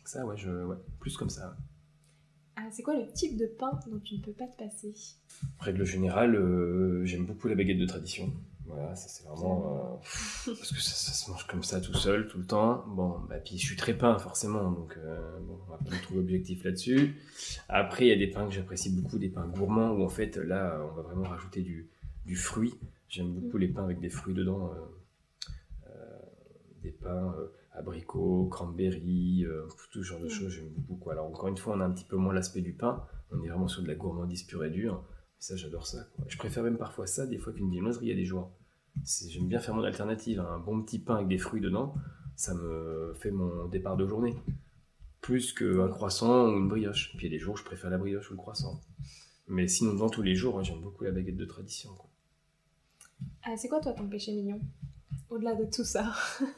[0.05, 1.57] Ça, ouais, je, ouais, plus comme ça.
[2.55, 4.93] Ah, c'est quoi le type de pain dont tu ne peux pas te passer?
[5.59, 8.31] Règle générale, euh, j'aime beaucoup la baguette de tradition.
[8.65, 9.99] Voilà, ça c'est vraiment.
[10.45, 12.83] Euh, parce que ça, se mange comme ça tout seul, tout le temps.
[12.87, 16.19] Bon, bah, puis je suis très pain forcément, donc euh, bon, on va pas trouver
[16.19, 17.15] objectif là-dessus.
[17.69, 20.37] Après, il y a des pains que j'apprécie beaucoup, des pains gourmands où en fait
[20.37, 21.89] là, on va vraiment rajouter du,
[22.25, 22.73] du fruit.
[23.09, 24.71] J'aime beaucoup les pains avec des fruits dedans.
[26.83, 30.29] des pains euh, abricots, cranberry, euh, tout ce genre de Mm.
[30.29, 31.09] choses, j'aime beaucoup.
[31.09, 33.47] Alors encore une fois, on a un petit peu moins l'aspect du pain, on est
[33.49, 35.03] vraiment sur de la gourmandise pure et dure.
[35.39, 36.07] Ça, j'adore ça.
[36.15, 36.25] quoi.
[36.27, 38.51] Je préfère même parfois ça des fois qu'une viennoiserie à des jours.
[39.03, 40.47] C'est- J'aime bien faire mon alternative, hein.
[40.47, 41.95] un bon petit pain avec des fruits dedans,
[42.35, 44.35] ça me fait mon départ de journée.
[45.21, 47.15] Plus qu'un croissant ou une brioche.
[47.17, 48.79] Puis il y a des jours, je préfère la brioche ou le croissant.
[49.47, 51.95] Mais sinon, dans tous les jours, j'aime beaucoup la baguette de tradition.
[51.95, 52.09] quoi.
[53.47, 54.59] Ah, c'est quoi toi ton péché mignon?
[55.29, 56.13] Au-delà de tout ça.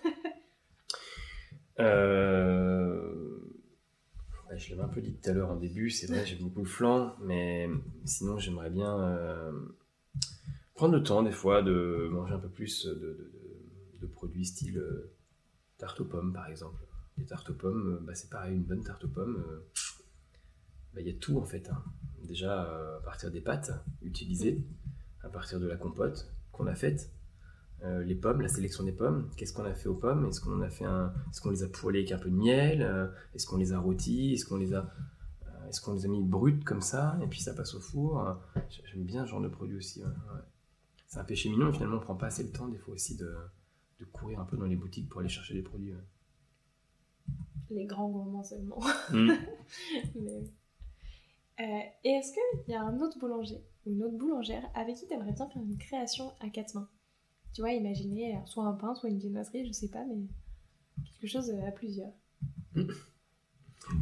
[1.79, 3.39] Euh...
[4.55, 6.65] je l'avais un peu dit tout à l'heure en début, c'est vrai, j'aime beaucoup le
[6.65, 7.69] flan, mais
[8.03, 9.51] sinon j'aimerais bien euh,
[10.73, 13.31] prendre le temps des fois de manger un peu plus de,
[14.07, 15.13] produits style euh,
[15.77, 16.81] tarte aux pommes par exemple.
[17.19, 19.45] Les tartes aux pommes, bah, c'est pareil, une bonne tarte aux pommes,
[20.95, 21.69] bah, il y a tout en fait.
[21.69, 21.83] hein.
[22.23, 23.71] Déjà à partir des pâtes
[24.01, 24.65] utilisées,
[25.21, 27.12] à partir de la compote qu'on a faite,
[27.84, 29.30] euh, les pommes, la sélection des pommes.
[29.38, 30.26] Qu'est-ce qu'on a fait aux pommes?
[30.28, 32.82] Est-ce qu'on a fait un, est-ce qu'on les a poêlées avec un peu de miel?
[32.82, 34.34] Euh, Est-ce qu'on les a rôties?
[34.34, 34.91] Est-ce qu'on les a,
[35.45, 37.18] euh, est-ce qu'on les a mis brutes comme ça?
[37.24, 38.38] Et puis ça passe au four
[38.91, 40.03] J'aime bien ce genre de produit aussi.
[40.03, 40.10] ouais.
[41.05, 41.72] C'est un péché mignon.
[41.72, 43.34] Finalement, on prend pas assez le temps des fois aussi de,
[43.99, 45.93] de courir un peu dans les boutiques pour aller chercher des produits.
[45.93, 46.03] ouais.
[47.70, 48.80] Les grands gourmands seulement.
[49.12, 49.32] Mm.
[50.16, 50.43] Mais.
[51.60, 55.07] Euh, et est-ce qu'il y a un autre boulanger ou une autre boulangère avec qui
[55.07, 56.89] tu aimerais bien faire une création à quatre mains
[57.53, 60.17] Tu vois, imaginer euh, soit un pain, soit une viennoiserie, je sais pas, mais
[61.19, 62.11] quelque chose euh, à plusieurs.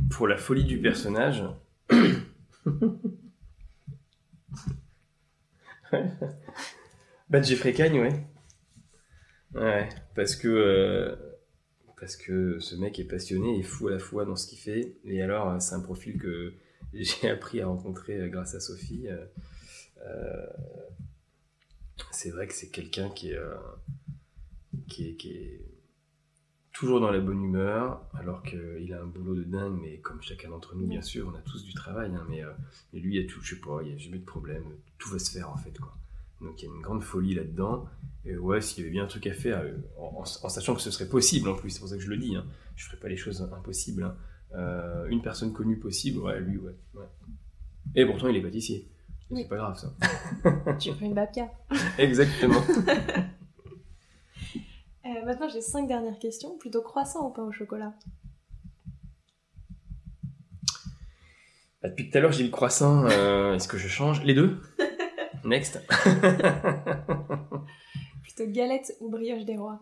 [0.09, 1.43] Pour la folie du personnage.
[7.29, 8.25] bah Jeffrey Cagne, ouais.
[9.53, 11.15] Ouais, parce que euh,
[11.99, 14.97] parce que ce mec est passionné et fou à la fois dans ce qu'il fait.
[15.05, 16.55] Et alors, c'est un profil que
[16.93, 19.07] j'ai appris à rencontrer grâce à Sophie.
[20.05, 20.45] Euh,
[22.11, 23.55] c'est vrai que c'est quelqu'un qui est, euh,
[24.87, 25.61] qui est qui est
[26.71, 30.49] toujours dans la bonne humeur, alors qu'il a un boulot de dingue, mais comme chacun
[30.49, 32.51] d'entre nous, bien sûr, on a tous du travail, hein, mais, euh,
[32.91, 34.63] mais lui, il y a tout, je sais pas, il n'y a jamais de problème,
[34.97, 35.93] tout va se faire en fait, quoi.
[36.41, 37.85] Donc il y a une grande folie là-dedans,
[38.25, 39.63] et ouais, s'il y avait bien un truc à faire,
[39.97, 42.09] en, en- en sachant que ce serait possible en plus, c'est pour ça que je
[42.09, 42.45] le dis, hein,
[42.75, 44.15] je ferais pas les choses impossibles, hein.
[44.53, 46.75] Euh, une personne connue possible, ouais, lui, ouais.
[46.93, 47.05] ouais.
[47.95, 48.87] Et pourtant, il est pâtissier.
[49.31, 49.41] Oui.
[49.43, 49.93] C'est pas grave ça.
[50.79, 51.49] tu ferais une babka.
[51.97, 52.61] Exactement.
[55.07, 56.57] Euh, maintenant, j'ai cinq dernières questions.
[56.57, 57.93] Plutôt croissant ou pain au chocolat?
[61.81, 63.05] Bah, depuis tout à l'heure, j'ai dit le croissant.
[63.05, 64.23] euh, Est-ce que je change?
[64.23, 64.59] Les deux?
[65.43, 65.79] Next.
[68.23, 69.79] Plutôt galette ou brioche des rois?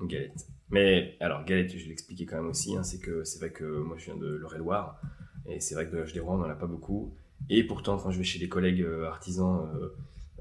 [0.00, 0.46] Galette.
[0.70, 2.76] Mais alors, galette, je vais l'expliquer quand même aussi.
[2.76, 5.00] hein, c'est que c'est vrai que moi, je viens de l'Eure-et-Loire.
[5.46, 7.12] Et c'est vrai que de l'âge des rois, on n'en a pas beaucoup.
[7.48, 9.88] Et pourtant, quand je vais chez des collègues euh, artisans euh,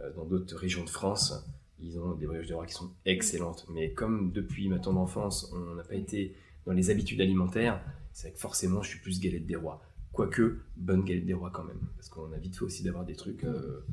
[0.02, 1.46] euh, dans d'autres régions de France,
[1.80, 3.66] ils ont des brioches des rois qui sont excellentes.
[3.70, 6.36] Mais comme depuis ma tendre enfance, on n'a pas été
[6.66, 7.82] dans les habitudes alimentaires,
[8.12, 9.82] c'est vrai que forcément, je suis plus galette des rois.
[10.12, 11.82] Quoique, bonne galette des rois quand même.
[11.98, 13.86] Parce qu'on a vite fait aussi d'avoir des trucs euh,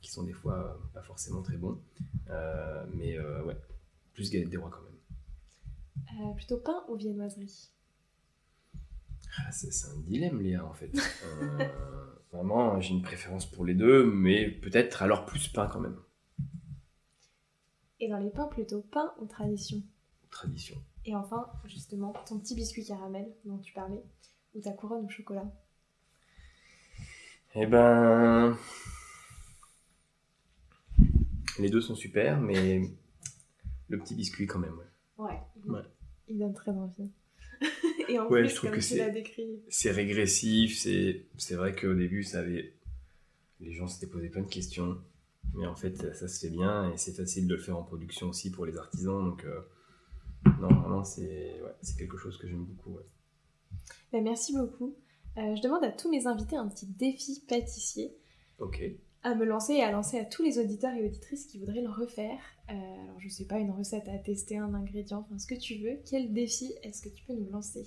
[0.00, 1.80] qui sont des fois euh, pas forcément très bons.
[2.28, 3.56] Euh, mais ouais,
[4.12, 6.34] plus galette des rois quand même.
[6.34, 7.70] Plutôt pain ou viennoiserie?
[9.38, 10.90] Ah, c'est un dilemme, Léa, en fait.
[12.32, 15.98] Vraiment, j'ai une préférence pour les deux, mais peut-être alors plus pain quand même.
[17.98, 19.82] Et dans les pains, plutôt pain ou tradition?
[20.30, 20.76] Tradition.
[21.04, 24.02] Et enfin, justement, ton petit biscuit caramel dont tu parlais,
[24.54, 25.50] ou ta couronne au chocolat?
[27.54, 28.56] Eh ben.
[31.58, 32.80] Les deux sont super, mais
[33.88, 34.86] le petit biscuit quand même, ouais.
[35.18, 35.40] Ouais.
[35.66, 35.82] Ouais.
[36.28, 37.10] Il donne très envie.
[38.08, 41.54] Et en Ouais, plus, je trouve comme que tu c'est- l'as décrit, C'est régressif, c'est
[41.54, 42.72] vrai qu'au début, ça avait.
[43.60, 44.98] Les gens s'étaient posé plein de questions,
[45.54, 48.28] mais en fait, ça se fait bien et c'est facile de le faire en production
[48.30, 49.44] aussi pour les artisans, donc.
[49.44, 49.60] euh,
[50.60, 52.96] Non, vraiment, c'est ouais, quelque chose que j'aime beaucoup.
[52.96, 53.04] ouais.
[54.12, 54.96] Ben, merci beaucoup.
[55.36, 58.12] Euh, je demande à tous mes invités un petit défi pâtissier
[58.58, 58.82] Ok.
[59.22, 61.90] À me lancer et à lancer à tous les auditeurs et auditrices qui voudraient le
[61.90, 62.38] refaire.
[62.70, 65.76] Euh, alors, je sais pas, une recette à tester, un ingrédient, enfin ce que tu
[65.76, 65.98] veux.
[66.08, 67.84] Quel défi est-ce que tu peux nous lancer?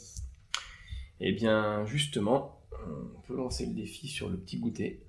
[1.20, 5.04] Eh bien, justement, on peut lancer le défi sur le petit goûter.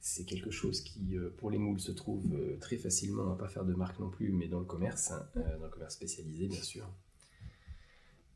[0.00, 3.34] C'est quelque chose qui, euh, pour les moules, se trouve euh, très facilement, on va
[3.34, 6.46] pas faire de marque non plus, mais dans le commerce, hein, dans le commerce spécialisé,
[6.46, 6.88] bien sûr.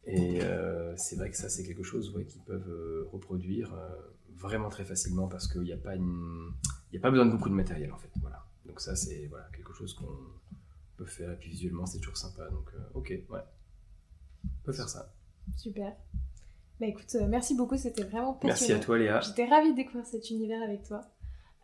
[0.05, 0.41] Et
[0.97, 3.73] c'est vrai que ça, c'est quelque chose qu'ils peuvent reproduire
[4.37, 6.51] vraiment très facilement parce qu'il n'y a, pas une...
[6.93, 8.11] il y a pas besoin de beaucoup de matériel, en fait.
[8.21, 8.45] Voilà.
[8.67, 10.19] Donc ça, c'est voilà, quelque chose qu'on
[10.97, 12.49] peut faire, et puis visuellement, c'est toujours sympa.
[12.51, 13.41] Donc, euh, ok, ouais.
[14.45, 15.13] On peut faire ça.
[15.57, 15.97] Super.
[16.81, 18.49] Bah écoute, euh, merci beaucoup, c'était vraiment passionnant.
[18.49, 19.21] Merci à toi, Léa.
[19.21, 21.03] J'étais ravie de découvrir cet univers avec toi.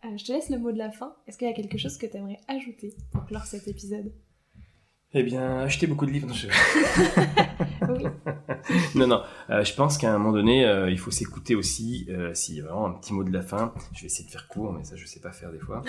[0.05, 1.17] Euh, je te laisse le mot de la fin.
[1.27, 4.13] Est-ce qu'il y a quelque chose que tu aimerais ajouter pour clore cet épisode?
[5.15, 6.29] Eh bien, acheter beaucoup de livres.
[6.29, 6.49] Non, je...
[7.89, 8.05] Oui.
[8.95, 9.23] non, non.
[9.49, 12.07] euh, je pense qu'à un moment donné, euh, il faut s'écouter aussi.
[12.11, 14.73] Euh, si vraiment un petit mot de la fin, je vais essayer de faire court,
[14.73, 15.83] mais ça, je sais pas faire des fois.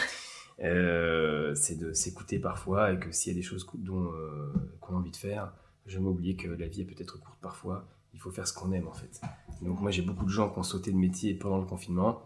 [0.61, 4.93] Euh, c'est de s'écouter parfois et que s'il y a des choses dont euh, qu'on
[4.95, 5.51] a envie de faire,
[5.85, 7.87] je m'oublie que la vie est peut-être courte parfois.
[8.13, 9.19] Il faut faire ce qu'on aime en fait.
[9.61, 12.21] Donc moi, j'ai beaucoup de gens qui ont sauté de métier pendant le confinement.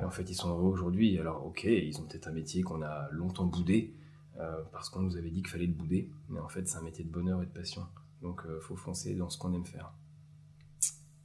[0.00, 1.18] Et en fait, ils sont heureux aujourd'hui.
[1.18, 3.92] Alors, ok, ils ont peut-être un métier qu'on a longtemps boudé
[4.38, 6.10] euh, parce qu'on nous avait dit qu'il fallait le bouder.
[6.28, 7.86] Mais en fait, c'est un métier de bonheur et de passion.
[8.22, 9.92] Donc, il faut foncer dans ce qu'on aime faire.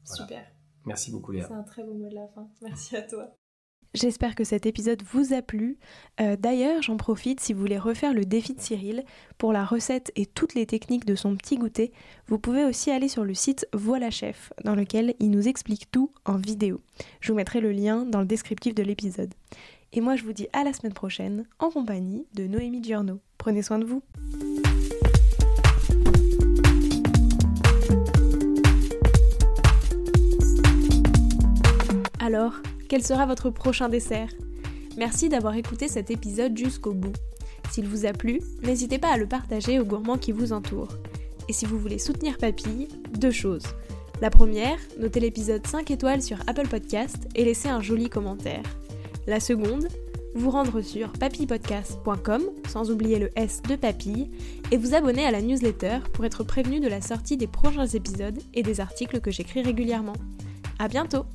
[0.05, 0.23] Voilà.
[0.23, 0.45] Super.
[0.85, 1.47] Merci beaucoup, Léa.
[1.47, 2.47] C'est un très beau mot de la fin.
[2.61, 3.35] Merci à toi.
[3.93, 5.77] J'espère que cet épisode vous a plu.
[6.19, 9.03] Euh, D'ailleurs, j'en profite, si vous voulez refaire le défi de Cyril,
[9.37, 11.91] pour la recette et toutes les techniques de son petit goûter,
[12.25, 16.11] vous pouvez aussi aller sur le site Voilà Chef, dans lequel il nous explique tout
[16.25, 16.81] en vidéo.
[17.19, 19.33] Je vous mettrai le lien dans le descriptif de l'épisode.
[19.95, 23.19] Et moi, je vous dis à la semaine prochaine, en compagnie de Noémie Giorno.
[23.37, 24.01] Prenez soin de vous.
[32.19, 32.53] Alors,
[32.89, 34.29] quel sera votre prochain dessert?
[34.97, 37.13] Merci d'avoir écouté cet épisode jusqu'au bout.
[37.69, 40.97] S'il vous a plu, n'hésitez pas à le partager aux gourmands qui vous entourent.
[41.49, 42.87] Et si vous voulez soutenir Papille,
[43.19, 43.67] deux choses.
[44.21, 48.63] La première, notez l'épisode 5 étoiles sur Apple Podcast et laissez un joli commentaire.
[49.27, 49.87] La seconde,
[50.35, 54.29] vous rendre sur papillepodcast.com, sans oublier le S de papille,
[54.71, 58.39] et vous abonner à la newsletter pour être prévenu de la sortie des prochains épisodes
[58.53, 60.13] et des articles que j'écris régulièrement.
[60.79, 61.25] À bientôt